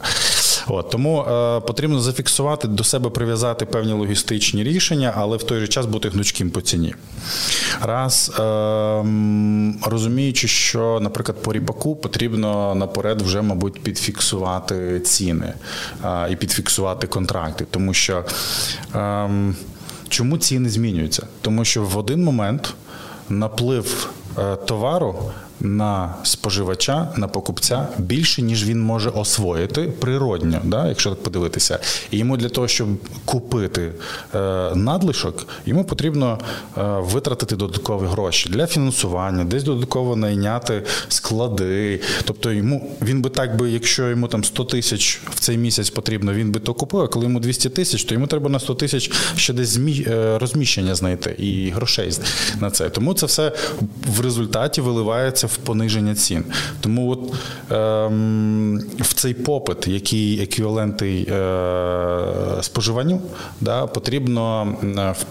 От 0.68 0.90
Тому 0.90 1.20
е, 1.20 1.60
потрібно 1.60 2.00
зафіксувати 2.00 2.68
до 2.68 2.84
себе 2.84 3.10
прив'язати 3.10 3.66
певні 3.66 3.92
логістичні 3.92 4.64
рішення, 4.64 5.12
але 5.16 5.36
в 5.36 5.42
той 5.42 5.60
же 5.60 5.68
час 5.68 5.86
бути 5.86 6.08
гнучким 6.08 6.50
по 6.50 6.60
ціні. 6.60 6.94
Раз 7.80 8.32
е, 8.38 8.42
розуміючи, 9.82 10.48
що, 10.48 10.98
наприклад, 11.02 11.42
по 11.42 11.52
ріпаку 11.52 11.96
потрібно 11.96 12.74
наперед 12.74 13.22
вже, 13.22 13.42
мабуть, 13.42 13.82
підфіксувати 13.82 15.00
ціни 15.00 15.54
е, 16.04 16.28
і 16.30 16.36
підфіксувати 16.36 17.06
контракти, 17.06 17.66
тому 17.70 17.94
що 17.94 18.24
е, 18.94 19.30
чому 20.08 20.38
ціни 20.38 20.68
змінюються? 20.68 21.26
Тому 21.42 21.64
що 21.64 21.82
в 21.82 21.98
один 21.98 22.24
момент 22.24 22.74
наплив 23.28 24.10
е, 24.38 24.56
товару 24.56 25.32
на 25.66 26.14
споживача, 26.22 27.08
на 27.16 27.28
покупця 27.28 27.88
більше, 27.98 28.42
ніж 28.42 28.64
він 28.64 28.80
може 28.80 29.10
освоїти 29.10 29.82
природньо, 29.82 30.60
да, 30.64 30.88
якщо 30.88 31.10
так 31.10 31.22
подивитися. 31.22 31.78
І 32.10 32.18
йому 32.18 32.36
для 32.36 32.48
того, 32.48 32.68
щоб 32.68 32.88
купити 33.24 33.92
е, 34.34 34.38
надлишок, 34.74 35.46
йому 35.66 35.84
потрібно 35.84 36.38
е, 36.78 36.82
витратити 36.82 37.56
додаткові 37.56 38.06
гроші 38.06 38.48
для 38.48 38.66
фінансування, 38.66 39.44
десь 39.44 39.62
додатково 39.62 40.16
найняти 40.16 40.82
склади. 41.08 42.00
Тобто 42.24 42.52
йому 42.52 42.96
він 43.02 43.22
би 43.22 43.30
так 43.30 43.56
би, 43.56 43.70
якщо 43.70 44.08
йому 44.08 44.28
там 44.28 44.44
100 44.44 44.64
тисяч 44.64 45.20
в 45.34 45.40
цей 45.40 45.58
місяць 45.58 45.90
потрібно, 45.90 46.32
він 46.32 46.52
би 46.52 46.60
то 46.60 46.74
купив, 46.74 47.00
а 47.00 47.08
коли 47.08 47.24
йому 47.24 47.40
200 47.40 47.68
тисяч, 47.68 48.04
то 48.04 48.14
йому 48.14 48.26
треба 48.26 48.50
на 48.50 48.60
100 48.60 48.74
тисяч 48.74 49.10
ще 49.36 49.52
десь 49.52 49.68
змі... 49.68 50.06
Е, 50.08 50.38
розміщення 50.38 50.94
знайти 50.94 51.30
і 51.38 51.70
грошей 51.70 52.10
на 52.60 52.70
це. 52.70 52.90
Тому 52.90 53.14
це 53.14 53.26
все 53.26 53.52
в 54.16 54.20
результаті 54.20 54.80
виливається 54.80 55.46
в 55.46 55.55
пониження 55.56 56.14
цін. 56.14 56.44
Тому 56.80 57.10
от 57.10 57.34
ем, 57.70 58.82
в 58.98 59.14
цей 59.14 59.34
попит, 59.34 59.88
який 59.88 60.42
еквівалентний 60.42 61.28
е, 61.30 62.62
споживанню, 62.62 63.20
да, 63.60 63.86
потрібно 63.86 64.76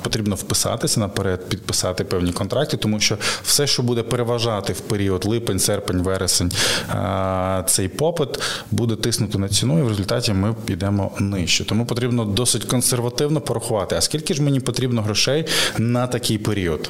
потрібно 0.01 0.35
вписатися 0.35 0.99
наперед, 0.99 1.49
підписати 1.49 2.03
певні 2.03 2.31
контракти, 2.31 2.77
тому 2.77 2.99
що 2.99 3.17
все, 3.43 3.67
що 3.67 3.83
буде 3.83 4.03
переважати 4.03 4.73
в 4.73 4.79
період 4.79 5.25
липень, 5.25 5.59
серпень, 5.59 6.01
вересень, 6.01 6.51
е, 6.89 7.63
цей 7.67 7.87
попит 7.87 8.39
буде 8.71 8.95
тиснути 8.95 9.37
на 9.37 9.49
ціну, 9.49 9.79
і 9.79 9.81
в 9.81 9.87
результаті 9.87 10.33
ми 10.33 10.55
підемо 10.65 11.11
нижче. 11.19 11.65
Тому 11.65 11.85
потрібно 11.85 12.25
досить 12.25 12.63
консервативно 12.63 13.41
порахувати, 13.41 13.95
а 13.95 14.01
скільки 14.01 14.33
ж 14.33 14.41
мені 14.41 14.59
потрібно 14.59 15.01
грошей 15.01 15.45
на 15.77 16.07
такий 16.07 16.37
період. 16.37 16.89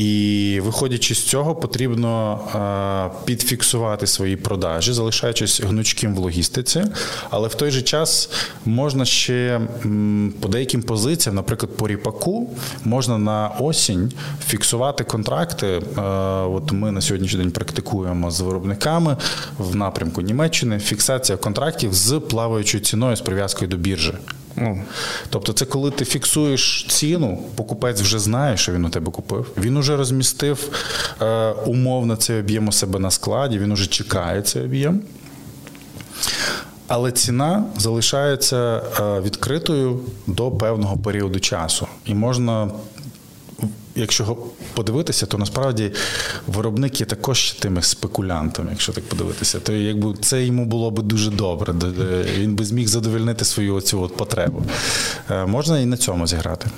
І 0.00 0.60
виходячи 0.64 1.14
з 1.14 1.22
цього, 1.22 1.54
потрібно 1.54 2.40
підфіксувати 3.24 4.06
свої 4.06 4.36
продажі, 4.36 4.92
залишаючись 4.92 5.60
гнучким 5.60 6.14
в 6.14 6.18
логістиці, 6.18 6.84
але 7.30 7.48
в 7.48 7.54
той 7.54 7.70
же 7.70 7.82
час 7.82 8.30
можна 8.64 9.04
ще 9.04 9.60
по 10.40 10.48
деяким 10.48 10.82
позиціям, 10.82 11.36
наприклад, 11.36 11.76
по 11.76 11.88
ріпаку, 11.88 12.50
можна 12.84 13.18
на 13.18 13.48
осінь 13.48 14.12
фіксувати 14.46 15.04
контракти. 15.04 15.82
От 16.46 16.72
ми 16.72 16.92
на 16.92 17.00
сьогоднішній 17.00 17.38
день 17.38 17.50
практикуємо 17.50 18.30
з 18.30 18.40
виробниками 18.40 19.16
в 19.58 19.76
напрямку 19.76 20.20
Німеччини 20.20 20.78
фіксація 20.78 21.38
контрактів 21.38 21.94
з 21.94 22.20
плаваючою 22.20 22.84
ціною 22.84 23.16
з 23.16 23.20
прив'язкою 23.20 23.70
до 23.70 23.76
біржі. 23.76 24.12
Ну, 24.56 24.82
Тобто, 25.30 25.52
це 25.52 25.64
коли 25.64 25.90
ти 25.90 26.04
фіксуєш 26.04 26.86
ціну, 26.88 27.42
покупець 27.54 28.00
вже 28.00 28.18
знає, 28.18 28.56
що 28.56 28.72
він 28.72 28.84
у 28.84 28.90
тебе 28.90 29.12
купив. 29.12 29.50
Він 29.58 29.76
уже 29.76 29.96
розмістив 29.96 30.68
е, 31.22 31.50
умовно 31.50 32.16
цей 32.16 32.40
об'єм 32.40 32.68
у 32.68 32.72
себе 32.72 32.98
на 32.98 33.10
складі, 33.10 33.58
він 33.58 33.72
уже 33.72 33.86
чекає 33.86 34.42
цей 34.42 34.62
об'єм. 34.62 35.00
Але 36.86 37.12
ціна 37.12 37.64
залишається 37.76 38.82
е, 39.00 39.20
відкритою 39.20 40.00
до 40.26 40.50
певного 40.50 40.96
періоду 40.96 41.40
часу. 41.40 41.86
І 42.06 42.14
можна 42.14 42.70
якщо 44.00 44.36
подивитися, 44.74 45.26
то 45.26 45.38
насправді 45.38 45.92
виробник 46.46 47.00
є 47.00 47.06
також 47.06 47.52
тими 47.52 47.82
спекулянтами, 47.82 48.68
якщо 48.70 48.92
так 48.92 49.04
подивитися, 49.04 49.60
то 49.60 49.72
якби 49.72 50.14
це 50.20 50.44
йому 50.44 50.64
було 50.64 50.90
б 50.90 51.02
дуже 51.02 51.30
добре. 51.30 51.74
Він 52.38 52.54
би 52.54 52.64
зміг 52.64 52.88
задовольнити 52.88 53.44
свою 53.44 53.74
оцю 53.74 54.02
от 54.02 54.16
потребу. 54.16 54.62
Е, 55.30 55.46
можна 55.46 55.80
і 55.80 55.86
на 55.86 55.96
цьому 55.96 56.26
зіграти. 56.26 56.70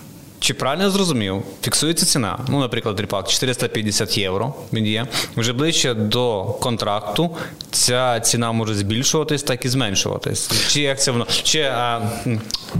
Чи 0.42 0.54
правильно 0.54 0.84
я 0.84 0.90
зрозумів, 0.90 1.42
фіксується 1.62 2.06
ціна? 2.06 2.38
Ну, 2.48 2.60
наприклад, 2.60 3.00
ріпак 3.00 3.28
450 3.28 4.18
євро. 4.18 4.54
Він 4.72 4.86
є 4.86 5.06
вже 5.36 5.52
ближче 5.52 5.94
до 5.94 6.44
контракту. 6.44 7.30
Ця 7.70 8.20
ціна 8.20 8.52
може 8.52 8.74
збільшуватись, 8.74 9.42
так 9.42 9.64
і 9.64 9.68
зменшуватись. 9.68 10.50
Чи 10.68 10.80
як 10.80 11.00
це 11.00 11.10
воно? 11.10 11.26
Чи 11.42 11.60
а, 11.60 12.00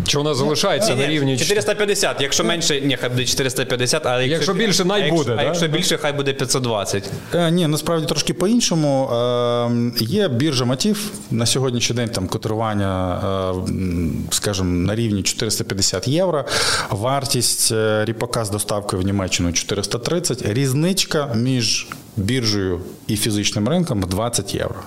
чи 0.07 0.19
вона 0.19 0.35
залишається 0.35 0.95
ні, 0.95 1.01
на 1.01 1.07
рівні 1.07 1.39
450, 1.39 2.21
Якщо 2.21 2.45
менше, 2.45 2.81
ні, 2.81 2.97
хай 3.01 3.11
буде 3.11 3.25
450, 3.25 4.07
а 4.07 4.21
якщо, 4.21 4.33
якщо 4.33 4.55
більше, 4.55 4.85
най 4.85 5.11
буде. 5.11 5.33
А 5.33 5.37
да? 5.37 5.43
якщо 5.43 5.69
більше, 5.69 5.97
хай 5.97 6.13
буде 6.13 6.33
520. 6.33 7.11
Е, 7.35 7.51
ні, 7.51 7.67
насправді 7.67 8.07
трошки 8.07 8.35
по-іншому. 8.35 9.11
Е, 9.13 10.05
є 10.05 10.29
біржа 10.29 10.65
матів 10.65 11.11
на 11.31 11.47
сьогоднішній 11.47 11.97
день 11.97 12.09
там 12.09 12.29
котирування, 12.29 13.21
е, 13.51 13.63
скажімо, 14.31 14.69
на 14.69 14.95
рівні 14.95 15.23
450 15.23 16.09
євро. 16.09 16.45
Вартість 16.91 17.52
е, 17.73 18.05
ріпака 18.05 18.45
з 18.45 18.51
доставкою 18.51 19.03
в 19.03 19.05
Німеччину 19.05 19.53
430. 19.53 20.43
Різничка 20.43 21.35
між 21.35 21.89
біржею 22.17 22.81
і 23.07 23.17
фізичним 23.17 23.69
ринком 23.69 24.01
20 24.01 24.55
євро. 24.55 24.81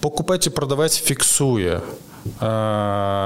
Покупець 0.00 0.46
і 0.46 0.50
продавець 0.50 0.98
фіксує 0.98 1.80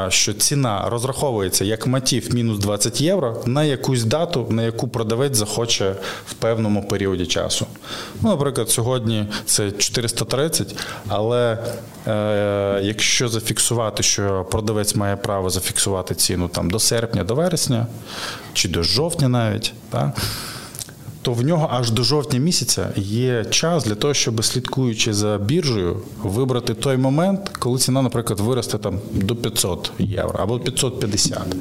що 0.08 0.32
ціна 0.38 0.88
розраховується 0.90 1.64
як 1.64 1.86
матів 1.86 2.34
мінус 2.34 2.58
20 2.58 3.00
євро 3.00 3.42
на 3.46 3.64
якусь 3.64 4.04
дату, 4.04 4.46
на 4.50 4.62
яку 4.62 4.88
продавець 4.88 5.36
захоче 5.36 5.94
в 6.26 6.34
певному 6.34 6.88
періоді 6.88 7.26
часу. 7.26 7.66
Ну, 8.22 8.28
Наприклад, 8.28 8.70
сьогодні 8.70 9.26
це 9.44 9.70
430, 9.70 10.76
але 11.08 11.58
е, 12.06 12.80
якщо 12.82 13.28
зафіксувати, 13.28 14.02
що 14.02 14.46
продавець 14.50 14.94
має 14.94 15.16
право 15.16 15.50
зафіксувати 15.50 16.14
ціну 16.14 16.48
там 16.48 16.70
до 16.70 16.78
серпня, 16.78 17.24
до 17.24 17.34
вересня 17.34 17.86
чи 18.52 18.68
до 18.68 18.82
жовтня 18.82 19.28
навіть. 19.28 19.72
Так, 19.90 20.10
то 21.26 21.32
в 21.32 21.42
нього 21.42 21.68
аж 21.72 21.90
до 21.90 22.02
жовтня 22.02 22.38
місяця 22.38 22.92
є 22.96 23.44
час 23.44 23.84
для 23.84 23.94
того, 23.94 24.14
щоб 24.14 24.44
слідкуючи 24.44 25.12
за 25.12 25.38
біржею, 25.38 25.96
вибрати 26.22 26.74
той 26.74 26.96
момент, 26.96 27.50
коли 27.58 27.78
ціна, 27.78 28.02
наприклад, 28.02 28.40
виросте 28.40 28.78
там 28.78 28.98
до 29.12 29.36
500 29.36 29.92
євро 29.98 30.38
або 30.42 30.58
550 30.58 31.56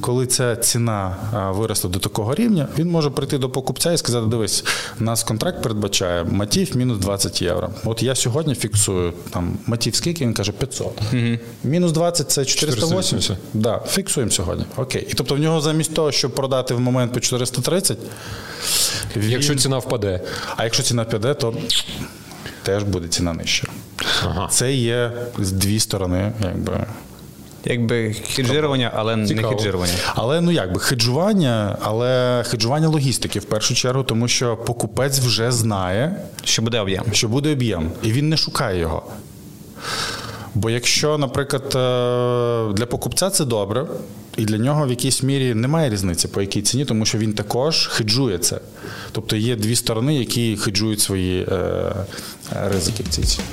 коли 0.00 0.26
ця 0.26 0.56
ціна 0.56 1.16
виросте 1.54 1.88
до 1.88 1.98
такого 1.98 2.34
рівня, 2.34 2.68
він 2.78 2.90
може 2.90 3.10
прийти 3.10 3.38
до 3.38 3.50
покупця 3.50 3.92
і 3.92 3.98
сказати: 3.98 4.26
дивись, 4.26 4.64
у 5.00 5.04
нас 5.04 5.22
контракт 5.22 5.62
передбачає 5.62 6.24
матів 6.24 6.76
мінус 6.76 6.98
20 6.98 7.42
євро. 7.42 7.70
От 7.84 8.02
я 8.02 8.14
сьогодні 8.14 8.54
фіксую 8.54 9.12
там 9.30 9.58
матів 9.66 9.94
скільки, 9.94 10.24
він 10.24 10.34
каже 10.34 10.52
500. 10.52 10.86
Угу. 10.86 11.38
Мінус 11.64 11.92
20 11.92 12.30
це 12.30 12.44
480. 12.44 13.36
Да, 13.54 13.82
фіксуємо 13.88 14.30
сьогодні. 14.30 14.64
Окей. 14.76 15.06
І 15.10 15.14
тобто 15.14 15.34
в 15.34 15.38
нього 15.38 15.60
замість 15.60 15.94
того, 15.94 16.12
щоб 16.12 16.34
продати 16.34 16.74
в 16.74 16.80
момент 16.80 17.12
по 17.12 17.20
430. 17.20 17.98
Він... 19.16 19.30
Якщо 19.30 19.54
ціна 19.54 19.78
впаде. 19.78 20.20
А 20.56 20.64
якщо 20.64 20.82
ціна 20.82 21.02
впаде, 21.02 21.34
то 21.34 21.54
теж 22.62 22.82
буде 22.82 23.08
ціна 23.08 23.32
нижча. 23.32 23.68
Ага. 24.24 24.48
Це 24.50 24.72
є 24.72 25.12
з 25.38 25.52
дві 25.52 25.80
сторони, 25.80 26.32
якби. 26.42 26.86
Якби 27.64 28.12
хеджирування, 28.12 28.92
але 28.94 29.26
Цікаво. 29.26 29.50
не 29.50 29.56
хеджирування. 29.56 29.92
Але 30.14 30.40
ну 30.40 30.50
якби 30.50 30.80
хеджування, 30.80 31.76
але 31.82 32.42
хеджування 32.46 32.88
логістики 32.88 33.38
в 33.38 33.44
першу 33.44 33.74
чергу, 33.74 34.02
тому 34.02 34.28
що 34.28 34.56
покупець 34.56 35.18
вже 35.18 35.52
знає, 35.52 36.16
що 36.44 36.62
буде 36.62 36.80
об'єм. 36.80 37.04
Що 37.12 37.28
буде 37.28 37.52
об'єм, 37.52 37.90
і 38.02 38.12
він 38.12 38.28
не 38.28 38.36
шукає 38.36 38.80
його. 38.80 39.02
Бо 40.54 40.70
якщо, 40.70 41.18
наприклад, 41.18 41.62
е, 41.62 42.72
для 42.72 42.86
покупця 42.86 43.30
це 43.30 43.44
добре, 43.44 43.86
і 44.36 44.44
для 44.44 44.58
нього 44.58 44.86
в 44.86 44.90
якійсь 44.90 45.22
мірі 45.22 45.54
немає 45.54 45.90
різниці, 45.90 46.28
по 46.28 46.40
якій 46.40 46.62
ціні, 46.62 46.84
тому 46.84 47.06
що 47.06 47.18
він 47.18 47.32
також 47.32 47.86
хеджує 47.86 48.38
це. 48.38 48.60
Тобто 49.12 49.36
є 49.36 49.56
дві 49.56 49.76
сторони, 49.76 50.14
які 50.14 50.56
хеджують 50.56 51.00
свої 51.00 51.42
е, 51.42 51.92
ризики 52.72 53.02
в 53.02 53.08
цій 53.08 53.22
ціні. 53.22 53.44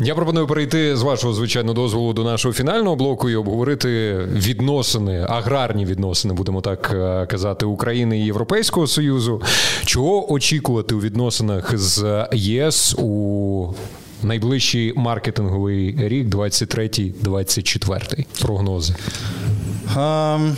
Я 0.00 0.14
пропоную 0.14 0.46
перейти 0.46 0.96
з 0.96 1.02
вашого 1.02 1.34
звичайного 1.34 1.74
дозволу 1.74 2.12
до 2.12 2.24
нашого 2.24 2.54
фінального 2.54 2.96
блоку 2.96 3.30
і 3.30 3.36
обговорити 3.36 4.16
відносини, 4.32 5.26
аграрні 5.28 5.84
відносини, 5.84 6.34
будемо 6.34 6.60
так 6.60 6.90
е, 6.94 7.26
казати, 7.26 7.66
України 7.66 8.18
і 8.18 8.24
Європейського 8.24 8.86
Союзу. 8.86 9.42
Чого 9.84 10.32
очікувати 10.32 10.94
у 10.94 11.00
відносинах 11.00 11.78
з 11.78 12.26
ЄС 12.32 12.94
у 12.98 13.74
найближчий 14.22 14.92
маркетинговий 14.96 15.94
рік, 15.98 16.28
23-24? 16.28 18.26
Прогнози? 18.42 18.94
Um... 19.96 20.56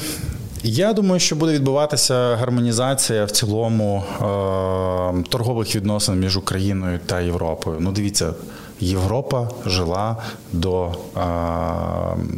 Я 0.62 0.92
думаю, 0.92 1.20
що 1.20 1.36
буде 1.36 1.52
відбуватися 1.52 2.36
гармонізація 2.36 3.24
в 3.24 3.30
цілому 3.30 4.04
е, 4.06 5.24
торгових 5.28 5.76
відносин 5.76 6.20
між 6.20 6.36
Україною 6.36 6.98
та 7.06 7.20
Європою. 7.20 7.76
Ну, 7.80 7.92
дивіться, 7.92 8.34
Європа 8.80 9.48
жила 9.66 10.16
до 10.52 10.92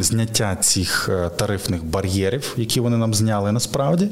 зняття 0.01 0.57
цих 0.57 1.09
е, 1.09 1.29
тарифних 1.29 1.85
бар'єрів, 1.85 2.55
які 2.57 2.81
вони 2.81 2.97
нам 2.97 3.15
зняли 3.15 3.53
насправді. 3.53 4.09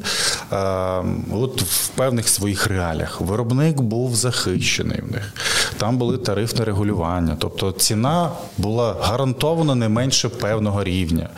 От 1.32 1.62
в 1.62 1.88
певних 1.88 2.28
своїх 2.28 2.66
реаліях 2.66 3.20
виробник 3.20 3.80
був 3.80 4.14
захищений 4.14 5.00
в 5.08 5.12
них. 5.12 5.34
Там 5.78 5.98
були 5.98 6.18
тарифне 6.18 6.64
регулювання, 6.64 7.36
тобто 7.38 7.72
ціна 7.72 8.30
була 8.58 8.96
гарантовано 9.00 9.74
не 9.74 9.88
менше 9.88 10.28
певного 10.28 10.84
рівня. 10.84 11.28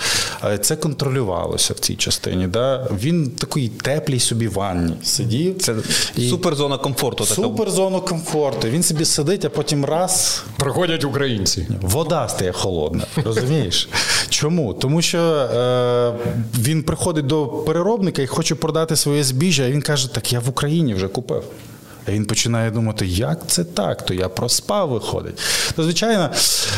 Це 0.60 0.76
контролювалося 0.76 1.74
в 1.74 1.78
цій 1.78 1.96
частині. 1.96 2.46
Да? 2.46 2.88
Він 3.00 3.30
такий 3.30 3.68
теплій 3.68 4.20
собі 4.20 4.48
ванні 4.48 4.94
сидів. 5.02 5.58
Це 5.58 5.74
і... 6.16 6.28
суперзона 6.28 6.78
комфорту. 6.78 7.24
Суперзона 7.24 8.00
комфорту. 8.00 8.68
Він 8.68 8.82
собі 8.82 9.04
сидить, 9.04 9.44
а 9.44 9.48
потім 9.50 9.84
раз. 9.84 10.42
Приходять 10.56 11.04
українці. 11.04 11.66
Вода 11.82 12.28
стає 12.28 12.52
холодна. 12.52 13.06
Розумієш? 13.24 13.88
Чому? 14.28 14.74
Тому 14.74 15.02
що 15.02 15.18
е, 15.18 16.12
він 16.58 16.82
приходить 16.82 17.26
до 17.26 17.46
переробника 17.46 18.22
і 18.22 18.26
хоче 18.26 18.54
продати 18.54 18.96
своє 18.96 19.24
збіжжя, 19.24 19.64
а 19.64 19.70
він 19.70 19.82
каже: 19.82 20.14
Так 20.14 20.32
я 20.32 20.40
в 20.40 20.48
Україні 20.48 20.94
вже 20.94 21.08
купив. 21.08 21.42
А 22.08 22.10
він 22.10 22.24
починає 22.24 22.70
думати, 22.70 23.06
як 23.06 23.46
це 23.46 23.64
так, 23.64 24.04
то 24.04 24.14
я 24.14 24.28
проспав 24.28 24.88
виходить. 24.88 25.38
То, 25.76 25.82
звичайно, 25.82 26.30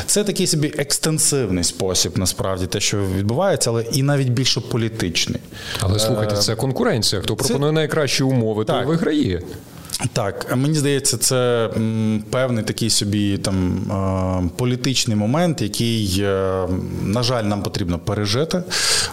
це 0.07 0.25
такий 0.25 0.47
собі 0.47 0.73
екстенсивний 0.79 1.65
спосіб, 1.65 2.19
насправді, 2.19 2.67
те, 2.67 2.81
що 2.81 3.07
відбувається, 3.17 3.71
але 3.71 3.83
і 3.83 4.03
навіть 4.03 4.29
більше 4.29 4.61
політичний. 4.61 5.41
Але 5.81 5.99
слухайте, 5.99 6.37
це 6.37 6.57
конкуренція. 6.57 7.23
Хто 7.23 7.37
пропонує 7.37 7.71
це... 7.71 7.75
найкращі 7.75 8.23
умови, 8.23 8.65
той 8.65 8.85
виграє. 8.85 9.43
Так, 10.13 10.57
мені 10.57 10.75
здається, 10.75 11.19
це 11.19 11.71
певний 12.31 12.65
такий 12.65 12.91
собі 12.91 13.39
там 13.39 14.51
політичний 14.57 15.17
момент, 15.17 15.63
який, 15.63 16.17
е, 16.21 16.69
на 17.03 17.23
жаль, 17.23 17.45
нам 17.45 17.63
потрібно 17.63 17.99
пережити. 17.99 18.63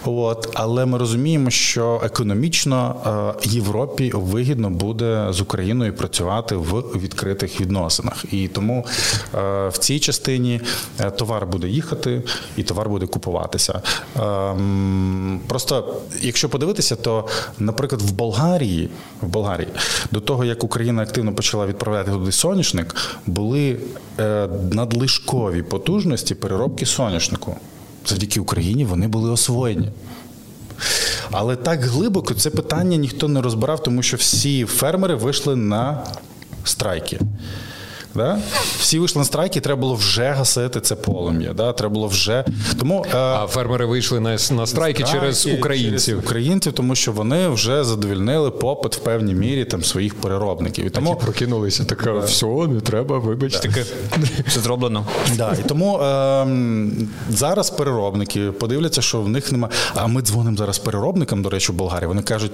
От, 0.04 0.48
Але 0.54 0.86
ми 0.86 0.98
розуміємо, 0.98 1.50
що 1.50 2.00
економічно 2.04 2.96
е, 3.44 3.48
Європі 3.48 4.12
вигідно 4.14 4.70
буде 4.70 5.26
з 5.30 5.40
Україною 5.40 5.94
працювати 5.94 6.56
в 6.56 6.80
відкритих 6.80 7.60
відносинах. 7.60 8.24
І 8.32 8.48
тому 8.48 8.86
е, 9.34 9.68
в 9.68 9.78
цій 9.78 10.00
частині 10.00 10.60
товар 11.16 11.46
буде 11.46 11.68
їхати 11.68 12.22
і 12.56 12.62
товар 12.62 12.88
буде 12.88 13.06
купуватися. 13.06 13.82
Просто, 15.48 16.00
якщо 16.20 16.48
подивитися, 16.48 16.96
то, 16.96 17.28
наприклад, 17.58 18.02
в 18.02 18.12
Болгарії, 18.12 18.88
в 19.20 19.26
Болгарії 19.26 19.68
до 20.10 20.20
того, 20.20 20.44
як 20.44 20.64
Україна 20.64 20.71
активно 21.02 21.34
почала 21.34 21.66
відправляти 21.66 22.10
туди 22.10 22.32
соняшник, 22.32 22.96
були 23.26 23.76
е, 24.18 24.48
надлишкові 24.72 25.62
потужності 25.62 26.34
переробки 26.34 26.86
соняшнику. 26.86 27.56
Завдяки 28.06 28.40
Україні 28.40 28.84
вони 28.84 29.08
були 29.08 29.30
освоєні. 29.30 29.88
Але 31.30 31.56
так 31.56 31.84
глибоко 31.84 32.34
це 32.34 32.50
питання 32.50 32.96
ніхто 32.96 33.28
не 33.28 33.40
розбирав, 33.40 33.82
тому 33.82 34.02
що 34.02 34.16
всі 34.16 34.64
фермери 34.64 35.14
вийшли 35.14 35.56
на 35.56 36.04
страйки. 36.64 37.20
Да? 38.14 38.38
Всі 38.78 38.98
вийшли 38.98 39.18
на 39.18 39.24
страйки, 39.24 39.60
треба 39.60 39.80
було 39.80 39.94
вже 39.94 40.30
гасити 40.30 40.80
це 40.80 40.94
полум'я. 40.94 41.52
Да? 41.52 41.72
Треба 41.72 41.94
було 41.94 42.06
вже 42.06 42.44
тому 42.78 43.06
е, 43.14 43.16
а 43.16 43.46
фермери 43.46 43.86
вийшли 43.86 44.20
на 44.20 44.36
на 44.50 44.66
страйки, 44.66 45.04
через 45.04 45.46
українців 45.46 46.12
через 46.12 46.24
українців, 46.24 46.72
тому 46.72 46.94
що 46.94 47.12
вони 47.12 47.48
вже 47.48 47.84
задовільнили 47.84 48.50
попит 48.50 48.96
в 48.96 48.98
певній 48.98 49.34
мірі 49.34 49.64
там 49.64 49.84
своїх 49.84 50.14
переробників. 50.14 50.86
І 50.86 50.90
тому 50.90 51.10
Такі 51.10 51.24
прокинулися 51.24 51.84
така, 51.84 52.18
все, 52.18 52.46
не 52.46 52.80
треба, 52.80 53.18
вибачте, 53.18 53.68
таке 53.68 53.84
все 54.46 54.60
зроблено. 54.60 55.06
Да, 55.36 55.56
І 55.60 55.68
тому 55.68 55.98
е, 55.98 56.46
зараз 57.30 57.70
переробники 57.70 58.40
подивляться, 58.40 59.02
що 59.02 59.20
в 59.20 59.28
них 59.28 59.52
нема. 59.52 59.68
А 59.94 60.06
ми 60.06 60.22
дзвонимо 60.22 60.56
зараз 60.56 60.78
переробникам, 60.78 61.42
до 61.42 61.50
речі, 61.50 61.72
в 61.72 61.74
Болгарії. 61.74 62.08
Вони 62.08 62.22
кажуть: 62.22 62.52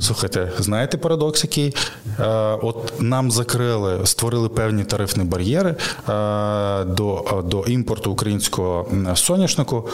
слухайте, 0.00 0.52
знаєте 0.58 0.98
парадокс, 0.98 1.44
який 1.44 1.74
е, 2.18 2.24
от 2.62 2.92
нам 3.00 3.30
закрили, 3.30 4.06
створили 4.06 4.48
певні 4.48 4.81
певні 4.82 4.90
тарифні 4.90 5.24
бар'єри 5.24 5.70
е, 5.70 6.84
до, 6.84 7.42
до 7.44 7.64
імпорту 7.66 8.12
українського 8.12 8.86
соняшнику, 9.14 9.88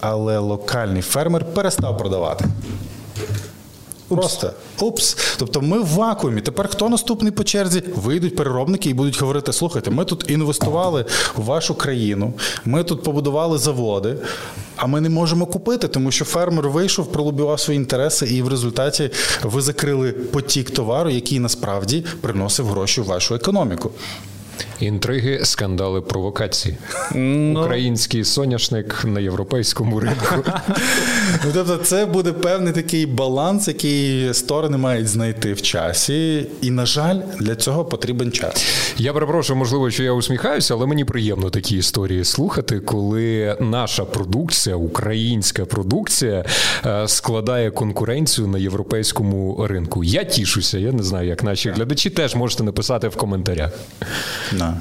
але 0.00 0.38
локальний 0.38 1.02
фермер 1.02 1.44
перестав 1.44 1.98
продавати. 1.98 2.44
Просто 4.08 4.52
упс. 4.80 5.16
Тобто 5.38 5.60
ми 5.60 5.78
в 5.78 5.86
вакуумі. 5.86 6.40
Тепер 6.40 6.68
хто 6.68 6.88
наступний 6.88 7.32
по 7.32 7.44
черзі? 7.44 7.82
Вийдуть 7.96 8.36
переробники 8.36 8.90
і 8.90 8.94
будуть 8.94 9.20
говорити: 9.20 9.52
слухайте, 9.52 9.90
ми 9.90 10.04
тут 10.04 10.24
інвестували 10.28 11.04
в 11.36 11.44
вашу 11.44 11.74
країну, 11.74 12.34
ми 12.64 12.84
тут 12.84 13.02
побудували 13.02 13.58
заводи, 13.58 14.16
а 14.76 14.86
ми 14.86 15.00
не 15.00 15.08
можемо 15.08 15.46
купити, 15.46 15.88
тому 15.88 16.10
що 16.10 16.24
фермер 16.24 16.68
вийшов, 16.68 17.12
пролобівав 17.12 17.60
свої 17.60 17.76
інтереси, 17.76 18.26
і 18.26 18.42
в 18.42 18.48
результаті 18.48 19.10
ви 19.42 19.62
закрили 19.62 20.12
потік 20.12 20.70
товару, 20.70 21.10
який 21.10 21.38
насправді 21.38 22.04
приносив 22.20 22.66
гроші 22.66 23.00
в 23.00 23.04
вашу 23.04 23.34
економіку. 23.34 23.90
Інтриги, 24.80 25.40
скандали, 25.44 26.00
провокації. 26.00 26.76
Ну, 27.14 27.60
Український 27.64 28.24
соняшник 28.24 29.04
на 29.04 29.20
європейському 29.20 30.00
ринку. 30.00 30.34
Ну, 31.44 31.50
Тобто, 31.54 31.76
це 31.76 32.06
буде 32.06 32.32
певний 32.32 32.72
такий 32.72 33.06
баланс, 33.06 33.68
який 33.68 34.34
сторони 34.34 34.76
мають 34.76 35.08
знайти 35.08 35.52
в 35.52 35.62
часі. 35.62 36.46
І, 36.60 36.70
на 36.70 36.86
жаль, 36.86 37.20
для 37.40 37.56
цього 37.56 37.84
потрібен 37.84 38.32
час. 38.32 38.64
Я 38.96 39.12
перепрошую, 39.12 39.58
можливо, 39.58 39.90
що 39.90 40.02
я 40.02 40.12
усміхаюся, 40.12 40.74
але 40.74 40.86
мені 40.86 41.04
приємно 41.04 41.50
такі 41.50 41.76
історії 41.76 42.24
слухати, 42.24 42.80
коли 42.80 43.56
наша 43.60 44.04
продукція, 44.04 44.76
українська 44.76 45.64
продукція, 45.64 46.44
е, 46.86 47.08
складає 47.08 47.70
конкуренцію 47.70 48.48
на 48.48 48.58
європейському 48.58 49.66
ринку. 49.66 50.04
Я 50.04 50.24
тішуся, 50.24 50.78
я 50.78 50.92
не 50.92 51.02
знаю, 51.02 51.28
як 51.28 51.44
наші 51.44 51.70
глядачі 51.70 52.10
теж 52.10 52.34
можете 52.34 52.62
написати 52.64 53.08
в 53.08 53.16
коментарях. 53.16 53.72
Да. 54.52 54.74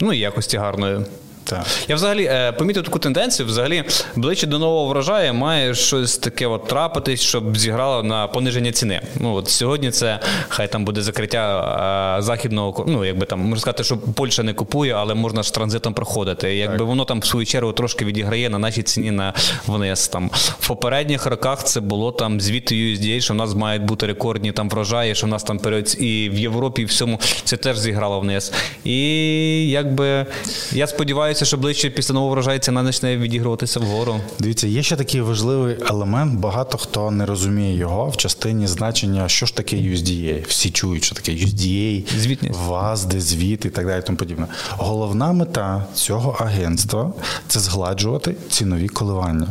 Ну 0.00 0.12
і 0.12 0.18
якості 0.18 0.56
гарної. 0.56 1.00
Так. 1.44 1.66
Я 1.88 1.94
взагалі 1.94 2.24
е, 2.24 2.52
помітив 2.52 2.82
таку 2.82 2.98
тенденцію. 2.98 3.46
Взагалі, 3.46 3.84
ближче 4.16 4.46
до 4.46 4.58
нового 4.58 4.88
врожаю 4.88 5.34
має 5.34 5.74
щось 5.74 6.18
таке 6.18 6.46
от 6.46 6.68
трапитись, 6.68 7.20
щоб 7.20 7.58
зіграло 7.58 8.02
на 8.02 8.26
пониження 8.26 8.72
ціни. 8.72 9.00
Ну 9.20 9.34
от 9.34 9.48
сьогодні 9.48 9.90
це 9.90 10.20
хай 10.48 10.68
там 10.68 10.84
буде 10.84 11.02
закриття 11.02 12.16
е, 12.18 12.22
західного 12.22 12.84
ну 12.88 13.04
якби 13.04 13.26
там 13.26 13.40
можна 13.40 13.60
сказати, 13.60 13.84
що 13.84 13.96
Польща 13.96 14.42
не 14.42 14.54
купує, 14.54 14.92
але 14.92 15.14
можна 15.14 15.42
ж 15.42 15.54
транзитом 15.54 15.94
проходити. 15.94 16.56
Якби 16.56 16.78
так. 16.78 16.86
воно 16.86 17.04
там 17.04 17.20
в 17.20 17.26
свою 17.26 17.46
чергу 17.46 17.72
трошки 17.72 18.04
відіграє 18.04 18.50
на 18.50 18.58
нашій 18.58 18.82
ціні 18.82 19.10
на 19.10 19.32
ВНС. 19.66 20.08
Там 20.08 20.30
в 20.34 20.68
попередніх 20.68 21.26
роках 21.26 21.64
це 21.64 21.80
було 21.80 22.12
там 22.12 22.40
звіти 22.40 22.74
USDA, 22.74 23.20
що 23.20 23.34
в 23.34 23.36
нас 23.36 23.54
мають 23.54 23.82
бути 23.82 24.06
рекордні 24.06 24.52
там 24.52 24.68
врожаї, 24.68 25.14
що 25.14 25.26
в 25.26 25.30
нас 25.30 25.42
там 25.42 25.58
період 25.58 25.96
і 26.00 26.30
в 26.32 26.38
Європі, 26.38 26.82
і 26.82 26.84
всьому 26.84 27.20
це 27.44 27.56
теж 27.56 27.78
зіграло 27.78 28.20
вниз. 28.20 28.52
І 28.84 29.70
якби 29.70 30.26
я 30.72 30.86
сподіваюся 30.86 31.33
сподіваюся, 31.34 31.44
що 31.44 31.56
ближче 31.56 31.90
після 31.90 32.14
нового 32.14 32.32
врожаю 32.32 32.58
ціна 32.58 32.84
почне 32.84 33.16
відігруватися 33.16 33.80
вгору. 33.80 34.20
Дивіться, 34.38 34.66
є 34.66 34.82
ще 34.82 34.96
такий 34.96 35.20
важливий 35.20 35.76
елемент. 35.90 36.34
Багато 36.40 36.78
хто 36.78 37.10
не 37.10 37.26
розуміє 37.26 37.76
його 37.76 38.08
в 38.08 38.16
частині 38.16 38.66
значення, 38.66 39.28
що 39.28 39.46
ж 39.46 39.56
таке 39.56 39.76
USDA. 39.76 40.48
Всі 40.48 40.70
чують, 40.70 41.04
що 41.04 41.14
таке 41.14 41.32
USDA, 41.32 42.02
Звітність. 42.18 42.58
ВАЗ, 42.60 43.04
де 43.04 43.20
звіт 43.20 43.64
і 43.64 43.70
так 43.70 43.86
далі. 43.86 44.02
Тому 44.06 44.18
подібне. 44.18 44.46
Головна 44.70 45.32
мета 45.32 45.86
цього 45.94 46.36
агентства 46.40 47.12
це 47.48 47.60
згладжувати 47.60 48.36
цінові 48.50 48.88
коливання. 48.88 49.48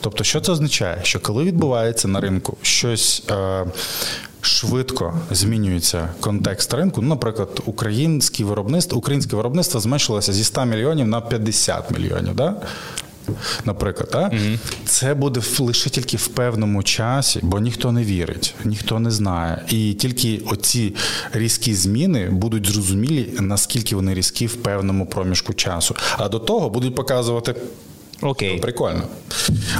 Тобто, 0.00 0.24
що 0.24 0.40
це 0.40 0.52
означає? 0.52 1.00
Що 1.02 1.20
коли 1.20 1.44
відбувається 1.44 2.08
на 2.08 2.20
ринку 2.20 2.56
щось. 2.62 3.22
Е, 3.30 3.66
швидко 4.42 5.14
змінюється 5.30 6.08
контекст 6.20 6.74
ринку. 6.74 7.02
Ну, 7.02 7.08
наприклад, 7.08 7.62
українське 7.66 8.44
виробництво, 8.44 8.98
українське 8.98 9.36
виробництво 9.36 9.80
зменшилося 9.80 10.32
зі 10.32 10.44
100 10.44 10.64
мільйонів 10.64 11.06
на 11.06 11.20
50 11.20 11.90
мільйонів. 11.90 12.34
Да? 12.34 12.56
Наприклад, 13.64 14.10
а? 14.12 14.18
Угу. 14.18 14.58
це 14.84 15.14
буде 15.14 15.40
лише 15.58 15.90
тільки 15.90 16.16
в 16.16 16.28
певному 16.28 16.82
часі, 16.82 17.40
бо 17.42 17.58
ніхто 17.60 17.92
не 17.92 18.04
вірить, 18.04 18.54
ніхто 18.64 19.00
не 19.00 19.10
знає. 19.10 19.64
І 19.68 19.94
тільки 19.94 20.40
оці 20.46 20.94
різкі 21.32 21.74
зміни 21.74 22.30
будуть 22.30 22.66
зрозумілі, 22.66 23.34
наскільки 23.40 23.96
вони 23.96 24.14
різкі 24.14 24.46
в 24.46 24.54
певному 24.54 25.06
проміжку 25.06 25.54
часу. 25.54 25.96
А 26.18 26.28
до 26.28 26.38
того 26.38 26.70
будуть 26.70 26.94
показувати 26.94 27.54
Окей. 28.22 28.58
Прикольно. 28.58 29.02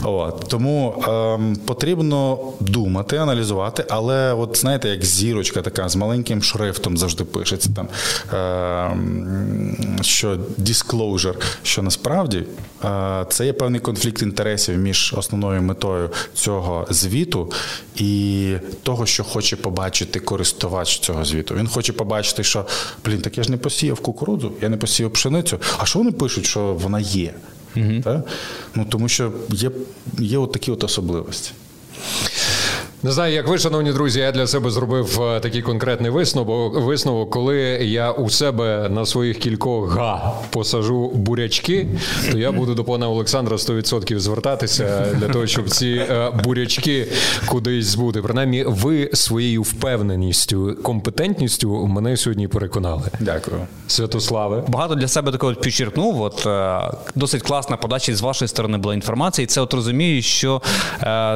От. 0.03 0.45
Тому 0.49 1.05
ем, 1.09 1.57
потрібно 1.57 2.39
думати, 2.61 3.17
аналізувати, 3.17 3.85
але, 3.91 4.33
от 4.33 4.57
знаєте, 4.57 4.89
як 4.89 5.05
зірочка 5.05 5.63
така 5.63 5.89
з 5.89 5.97
маленьким 5.97 6.43
шрифтом 6.43 6.99
завжди 6.99 7.25
пишеться 7.25 7.71
там, 7.77 7.89
ем, 8.33 9.99
що 10.01 10.39
disclosure, 10.59 11.35
що 11.63 11.83
насправді 11.83 12.45
е, 12.85 13.27
це 13.29 13.47
є 13.47 13.53
певний 13.53 13.81
конфлікт 13.81 14.23
інтересів 14.23 14.79
між 14.79 15.15
основною 15.17 15.63
метою 15.63 16.11
цього 16.35 16.87
звіту 16.91 17.53
і 17.97 18.55
того, 18.83 19.07
що 19.07 19.25
хоче 19.25 19.57
побачити 19.57 20.21
користувач 20.21 20.99
цього 20.99 21.25
звіту. 21.25 21.55
Він 21.55 21.67
хоче 21.67 21.93
побачити, 21.93 22.45
що 22.45 22.67
блін, 23.05 23.21
так 23.21 23.39
я 23.39 23.45
ж 23.45 23.51
не 23.51 23.57
посіяв 23.57 24.01
кукурудзу, 24.01 24.53
я 24.63 24.69
не 24.69 24.77
посіяв 24.77 25.13
пшеницю. 25.13 25.59
А 25.79 25.85
що 25.85 25.99
вони 25.99 26.13
пишуть, 26.13 26.47
що 26.47 26.61
вона 26.75 27.01
є? 27.01 27.35
Угу. 27.77 28.01
Та? 28.05 28.23
Ну, 28.75 28.87
Тому 28.89 29.09
що 29.09 29.33
є 29.51 29.71
є 30.19 30.39
от 30.39 30.53
такі 30.53 30.71
от 30.71 30.85
особливості. 30.85 31.53
Не 33.05 33.13
знаю, 33.13 33.35
як 33.35 33.49
ви, 33.49 33.59
шановні 33.59 33.93
друзі, 33.93 34.21
я 34.21 34.33
для 34.33 34.47
себе 34.47 34.71
зробив 34.71 35.23
е, 35.23 35.41
такий 35.41 35.63
конкретний 35.63 36.11
висновок, 36.11 36.81
висновок, 36.81 37.31
коли 37.31 37.59
я 37.83 38.11
у 38.11 38.31
себе 38.31 38.89
на 38.89 39.07
своїх 39.07 39.39
кількох 39.39 39.97
га 39.97 40.33
посажу 40.51 41.11
бурячки, 41.15 41.87
то 42.33 42.39
я 42.39 42.53
буду 42.53 42.75
до 42.75 42.85
пана 42.85 43.09
Олександра 43.09 43.57
100% 43.57 44.19
звертатися 44.19 45.07
для 45.15 45.29
того, 45.29 45.47
щоб 45.47 45.71
ці 45.71 45.87
е, 45.87 46.31
бурячки 46.45 47.07
кудись 47.47 47.87
збути. 47.87 48.23
Принаймні, 48.23 48.65
ви 48.67 49.11
своєю 49.13 49.63
впевненістю, 49.63 50.77
компетентністю 50.83 51.87
мене 51.87 52.17
сьогодні 52.17 52.49
переконали. 52.49 53.03
Дякую. 53.21 53.57
Святославе. 53.87 54.65
Багато 54.69 54.95
для 54.95 55.09
себе 55.09 55.33
такого 55.33 55.55
підчеркнув. 55.55 56.23
От 56.23 56.47
е, 56.47 56.81
досить 57.15 57.43
класна 57.43 57.77
подача 57.77 58.15
з 58.15 58.21
вашої 58.21 58.49
сторони 58.49 58.79
була 58.79 58.95
інформація, 58.95 59.45
і 59.45 59.47
це 59.47 59.61
от 59.61 59.75
розумію, 59.75 60.23
що 60.23 60.63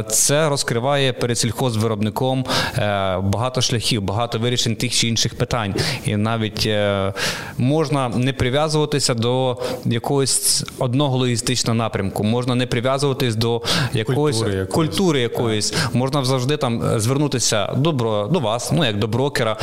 це 0.08 0.48
розкриває 0.48 1.12
перед 1.12 1.38
сільхозвиробником 1.56 2.44
е, 2.78 3.18
багато 3.22 3.60
шляхів, 3.60 4.02
багато 4.02 4.38
вирішень 4.38 4.76
тих 4.76 4.92
чи 4.94 5.08
інших 5.08 5.34
питань. 5.34 5.74
І 6.04 6.16
навіть 6.16 6.66
е, 6.66 7.12
можна 7.58 8.08
не 8.08 8.32
прив'язуватися 8.32 9.14
до 9.14 9.58
якогось 9.84 10.64
одного 10.78 11.16
логістичного 11.16 11.74
напрямку, 11.74 12.24
можна 12.24 12.54
не 12.54 12.66
прив'язуватись 12.66 13.34
до 13.36 13.62
якоїсь 13.92 14.36
Культури 14.36 14.56
якоїсь. 14.56 14.74
культури 14.74 15.20
якоїсь. 15.20 15.74
Можна 15.92 16.24
завжди 16.24 16.56
там 16.56 16.82
е, 16.82 17.00
звернутися 17.00 17.72
добро 17.76 18.26
до 18.26 18.38
вас, 18.38 18.72
ну 18.72 18.84
як 18.84 18.98
до 18.98 19.06
брокера, 19.06 19.56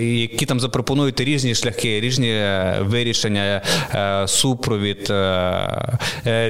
які 0.00 0.46
там 0.46 0.60
запропонуєте 0.60 1.24
різні 1.24 1.54
шляхи, 1.54 2.00
різні 2.00 2.42
вирішення, 2.80 3.62
супровід, 4.26 5.12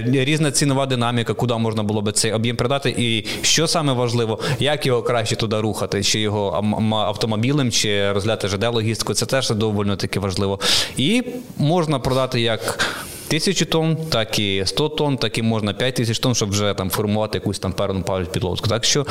різна 0.05 0.51
цінова 0.51 0.87
динаміка, 0.87 1.35
куди 1.35 1.55
можна 1.55 1.83
було 1.83 2.03
би 2.03 2.13
цей 2.13 2.33
об'єм 2.33 2.57
передати. 2.57 2.95
І 2.99 3.27
що 3.43 3.67
саме 3.67 3.93
важливо, 4.03 4.39
як 4.59 4.87
його 4.87 5.03
краще 5.03 5.37
туди 5.37 5.61
рухати, 5.61 6.03
чи 6.03 6.21
його 6.21 6.65
автомобілем, 6.91 7.71
чи 7.71 8.13
розгляти 8.13 8.49
ЖД 8.49 8.65
логістику, 8.65 9.15
це 9.15 9.27
теж 9.27 9.51
доволі 9.51 9.97
таки 9.97 10.21
важливо. 10.21 10.61
І 10.97 11.23
можна 11.57 11.99
продати 11.99 12.41
як. 12.41 12.89
Тисячу 13.29 13.67
тонн, 13.67 13.97
так 14.09 14.39
і 14.39 14.63
100 14.67 14.89
тонн, 14.89 15.17
так 15.17 15.39
і 15.39 15.43
можна 15.43 15.73
5 15.73 15.95
тисяч 15.95 16.19
тонн, 16.19 16.35
щоб 16.35 16.51
вже 16.51 16.75
там 16.75 16.91
формувати 16.91 17.39
якусь 17.39 17.59
там 17.59 17.73
певну 17.73 18.05
підлодку. 18.33 18.69
Так 18.69 18.85
що 18.85 19.07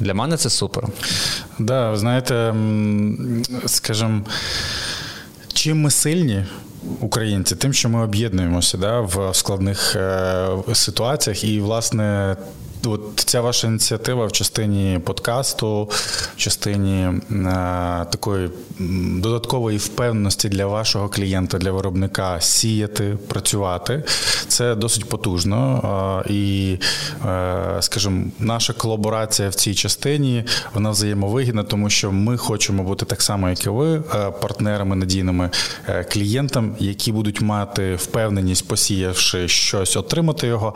для 0.00 0.14
мене 0.14 0.36
це 0.36 0.50
супер. 0.50 0.84
Да, 1.58 1.90
ви 1.90 1.96
знаєте, 1.96 2.54
скажімо, 3.66 4.20
чим 5.52 5.80
ми 5.80 5.90
сильні. 5.90 6.44
Українці, 7.00 7.56
тим, 7.56 7.72
що 7.72 7.88
ми 7.88 8.04
об'єднуємося 8.04 8.78
да, 8.78 9.00
в 9.00 9.34
складних 9.34 9.96
е, 9.96 10.48
ситуаціях, 10.72 11.44
і 11.44 11.60
власне. 11.60 12.36
От 12.84 13.00
ця 13.16 13.40
ваша 13.40 13.66
ініціатива 13.66 14.26
в 14.26 14.32
частині 14.32 14.98
подкасту, 15.04 15.84
в 16.34 16.36
частині 16.36 17.02
е, 17.02 17.20
такої 18.10 18.50
додаткової 19.18 19.78
впевненості 19.78 20.48
для 20.48 20.66
вашого 20.66 21.08
клієнта, 21.08 21.58
для 21.58 21.72
виробника 21.72 22.40
сіяти, 22.40 23.18
працювати, 23.28 24.04
це 24.48 24.74
досить 24.74 25.08
потужно. 25.08 26.22
Е, 26.28 26.32
і, 26.32 26.78
е, 27.26 27.76
скажімо, 27.80 28.24
наша 28.38 28.72
колаборація 28.72 29.48
в 29.48 29.54
цій 29.54 29.74
частині 29.74 30.44
вона 30.74 30.90
взаємовигідна, 30.90 31.62
тому 31.62 31.90
що 31.90 32.12
ми 32.12 32.36
хочемо 32.36 32.82
бути 32.82 33.06
так 33.06 33.22
само, 33.22 33.48
як 33.48 33.66
і 33.66 33.68
ви, 33.68 34.00
партнерами 34.40 34.96
надійними 34.96 35.50
клієнтам, 36.12 36.76
які 36.78 37.12
будуть 37.12 37.40
мати 37.40 37.94
впевненість, 37.94 38.68
посіявши 38.68 39.48
щось, 39.48 39.96
отримати 39.96 40.46
його, 40.46 40.74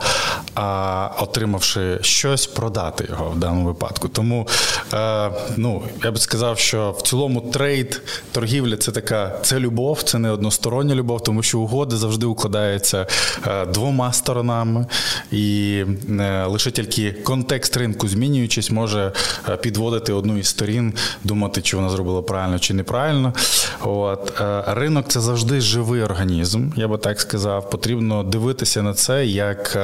а 0.55 1.09
отримавши 1.19 1.96
щось, 2.01 2.47
продати 2.47 3.05
його 3.09 3.29
в 3.29 3.39
даному 3.39 3.65
випадку. 3.65 4.07
Тому 4.07 4.47
е, 4.93 5.31
ну 5.57 5.83
я 6.03 6.11
би 6.11 6.17
сказав, 6.17 6.59
що 6.59 6.95
в 6.97 7.01
цілому 7.01 7.41
трейд, 7.41 8.01
торгівля 8.31 8.77
це 8.77 8.91
така 8.91 9.39
це 9.41 9.59
любов, 9.59 10.03
це 10.03 10.19
не 10.19 10.31
одностороння 10.31 10.95
любов, 10.95 11.23
тому 11.23 11.43
що 11.43 11.59
угоди 11.59 11.97
завжди 11.97 12.25
укладаються 12.25 13.07
е, 13.47 13.65
двома 13.65 14.13
сторонами, 14.13 14.85
і 15.31 15.83
е, 16.19 16.45
лише 16.45 16.71
тільки 16.71 17.11
контекст 17.11 17.77
ринку 17.77 18.07
змінюючись, 18.07 18.71
може 18.71 19.11
е, 19.49 19.57
підводити 19.57 20.13
одну 20.13 20.37
із 20.37 20.47
сторін, 20.47 20.93
думати, 21.23 21.61
чи 21.61 21.77
вона 21.77 21.89
зробила 21.89 22.21
правильно 22.21 22.59
чи 22.59 22.73
неправильно. 22.73 23.33
От 23.81 24.41
ринок 24.67 25.05
це 25.07 25.19
завжди 25.19 25.61
живий 25.61 26.01
організм, 26.01 26.69
я 26.75 26.87
би 26.87 26.97
так 26.97 27.21
сказав. 27.21 27.69
Потрібно 27.69 28.23
дивитися 28.23 28.81
на 28.81 28.93
це 28.93 29.25
як 29.25 29.77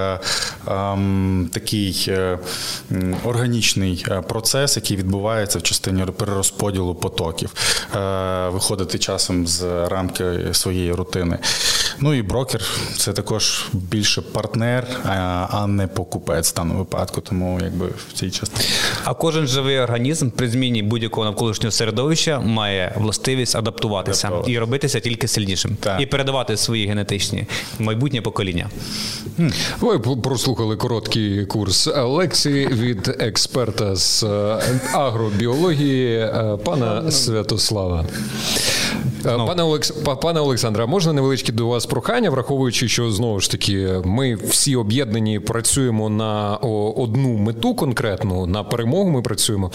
ем, 0.68 1.50
такий 1.54 2.03
е, 2.08 2.40
органічний 3.24 4.06
е, 4.08 4.22
процес, 4.22 4.76
який 4.76 4.98
відбувається 4.98 5.60
в 5.60 5.64
частині 5.64 6.06
перерозподілу 6.06 6.96
потоків, 6.96 7.54
е, 7.96 8.50
виходити 8.50 9.00
часом 9.00 9.48
з 9.48 9.88
рамки 9.88 10.40
своєї 10.52 10.92
рутини. 10.92 11.38
Ну 12.04 12.14
і 12.14 12.22
брокер 12.22 12.62
це 12.98 13.14
також 13.14 13.66
більше 13.74 14.22
партнер, 14.22 14.88
а- 15.06 15.68
не 15.68 15.88
покупець 15.88 16.52
в 16.52 16.56
даному 16.56 16.80
випадку. 16.80 17.22
Тому 17.22 17.60
якби 17.64 17.86
в 17.86 18.14
цій 18.14 18.32
частині. 18.32 18.70
А 19.04 19.14
кожен 19.14 19.48
живий 19.48 19.80
організм 19.80 20.30
при 20.30 20.50
зміні 20.50 20.84
будь-якого 20.84 21.26
навколишнього 21.26 21.72
середовища 21.72 22.40
має 22.40 22.94
властивість 22.98 23.56
адаптуватися 23.56 24.28
Адаптуватися. 24.28 24.56
і 24.56 24.60
робитися 24.60 25.00
тільки 25.00 25.28
сильнішим, 25.28 25.78
Так. 25.80 26.02
і 26.02 26.06
передавати 26.06 26.58
свої 26.58 26.88
генетичні 26.88 27.46
майбутнє 27.80 28.22
покоління. 28.22 28.70
Ви 29.80 30.00
прослухали 30.00 30.76
короткий 30.76 31.46
курс 31.46 31.88
лекцій 31.98 32.68
від 32.72 33.16
експерта 33.20 33.96
з 33.96 34.24
е, 34.24 34.60
агробіології 34.94 36.18
е, 36.18 36.58
пана 36.66 37.12
Святослава. 37.12 38.06
Е, 39.26 39.38
Пане, 39.38 39.64
Олекс... 39.64 39.92
пане 40.22 40.40
Олександре, 40.40 40.84
а 40.84 40.86
можна 40.86 41.14
невеличке 41.14 41.52
до 41.52 41.68
вас 41.68 41.86
прохання, 41.86 42.30
враховуючи, 42.30 42.88
що 42.88 43.12
знову 43.12 43.40
ж 43.40 43.52
таки 43.52 43.90
ми 44.06 44.36
всі 44.36 44.76
об'єднані 44.76 45.40
працюємо 45.40 46.10
на 46.10 46.58
одну 46.96 47.38
мету 47.38 47.76
конкретну, 47.76 48.46
на 48.46 48.64
перемогу 48.64 49.10
ми 49.10 49.22
працюємо. 49.22 49.72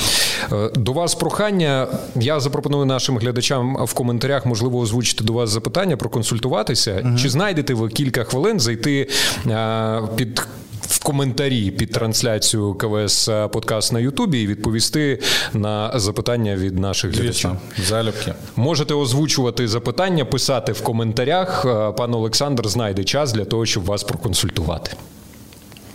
Е, 0.53 0.71
До 0.75 0.93
вас 0.93 1.15
прохання. 1.15 1.87
Я 2.17 2.41
запропоную 2.41 2.85
нашим 2.85 3.19
глядачам 3.19 3.77
в 3.85 3.95
коментарях, 3.95 4.47
можливо, 4.47 4.79
озвучити 4.79 5.25
до 5.25 5.33
вас 5.33 5.51
запитання, 5.51 5.97
проконсультуватися. 5.97 7.15
Чи 7.23 7.29
знайдете 7.29 7.75
ви 7.75 7.89
кілька 7.89 8.25
хвилин 8.25 8.61
зайти 8.61 9.09
е, 9.47 10.03
під. 10.17 10.43
В 10.81 11.05
коментарі 11.05 11.71
під 11.71 11.93
трансляцію 11.93 12.75
КВС 12.75 13.49
подкаст 13.53 13.93
на 13.93 14.01
Ютубі 14.01 14.43
і 14.43 14.47
відповісти 14.47 15.19
на 15.55 15.93
запитання 15.95 16.57
від 16.57 16.79
наших 16.79 17.15
глядачів. 17.15 17.51
Залюбки. 17.89 18.35
Можете 18.57 18.95
озвучувати 18.95 19.69
запитання, 19.69 20.25
писати 20.25 20.73
в 20.73 20.83
коментарях. 20.83 21.65
Е, 21.65 21.93
Пан 21.93 22.15
Олександр 22.15 22.69
знайде 22.69 23.05
час 23.05 23.33
для 23.33 23.45
того, 23.45 23.67
щоб 23.67 23.85
вас 23.85 24.05
проконсультувати. 24.05 24.91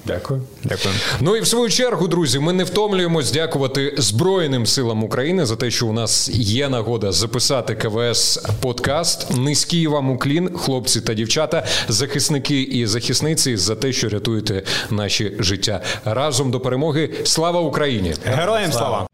Дякую. 0.06 0.42
Дякую. 0.64 0.96
Ну 1.20 1.36
і 1.36 1.42
в 1.42 1.48
свою 1.48 1.70
чергу, 1.70 2.08
друзі, 2.08 2.40
ми 2.40 2.54
не 2.54 2.64
втомлюємось 2.64 3.32
дякувати 3.32 3.94
Збройним 3.98 4.66
силам 4.66 5.04
України 5.04 5.46
за 5.46 5.56
те, 5.56 5.72
що 5.72 5.88
у 5.88 5.94
нас 5.94 6.30
є 6.34 6.70
нагода 6.70 7.12
записати 7.12 7.76
КВС 7.76 8.42
подкаст. 8.62 9.38
Низький 9.38 9.88
вам 9.88 10.10
уклін, 10.10 10.50
хлопці 10.58 11.02
та 11.02 11.14
дівчата, 11.14 11.66
захисники 11.88 12.62
і 12.62 12.86
захисниці, 12.86 13.58
за 13.58 13.76
те, 13.76 13.94
що 13.94 14.10
рятуєте 14.10 14.64
наші 14.90 15.34
життя. 15.40 15.82
Разом 16.06 16.52
до 16.52 16.60
перемоги. 16.60 17.10
Слава 17.24 17.60
Україні! 17.60 18.14
Героям 18.26 18.72
слава! 18.72 19.13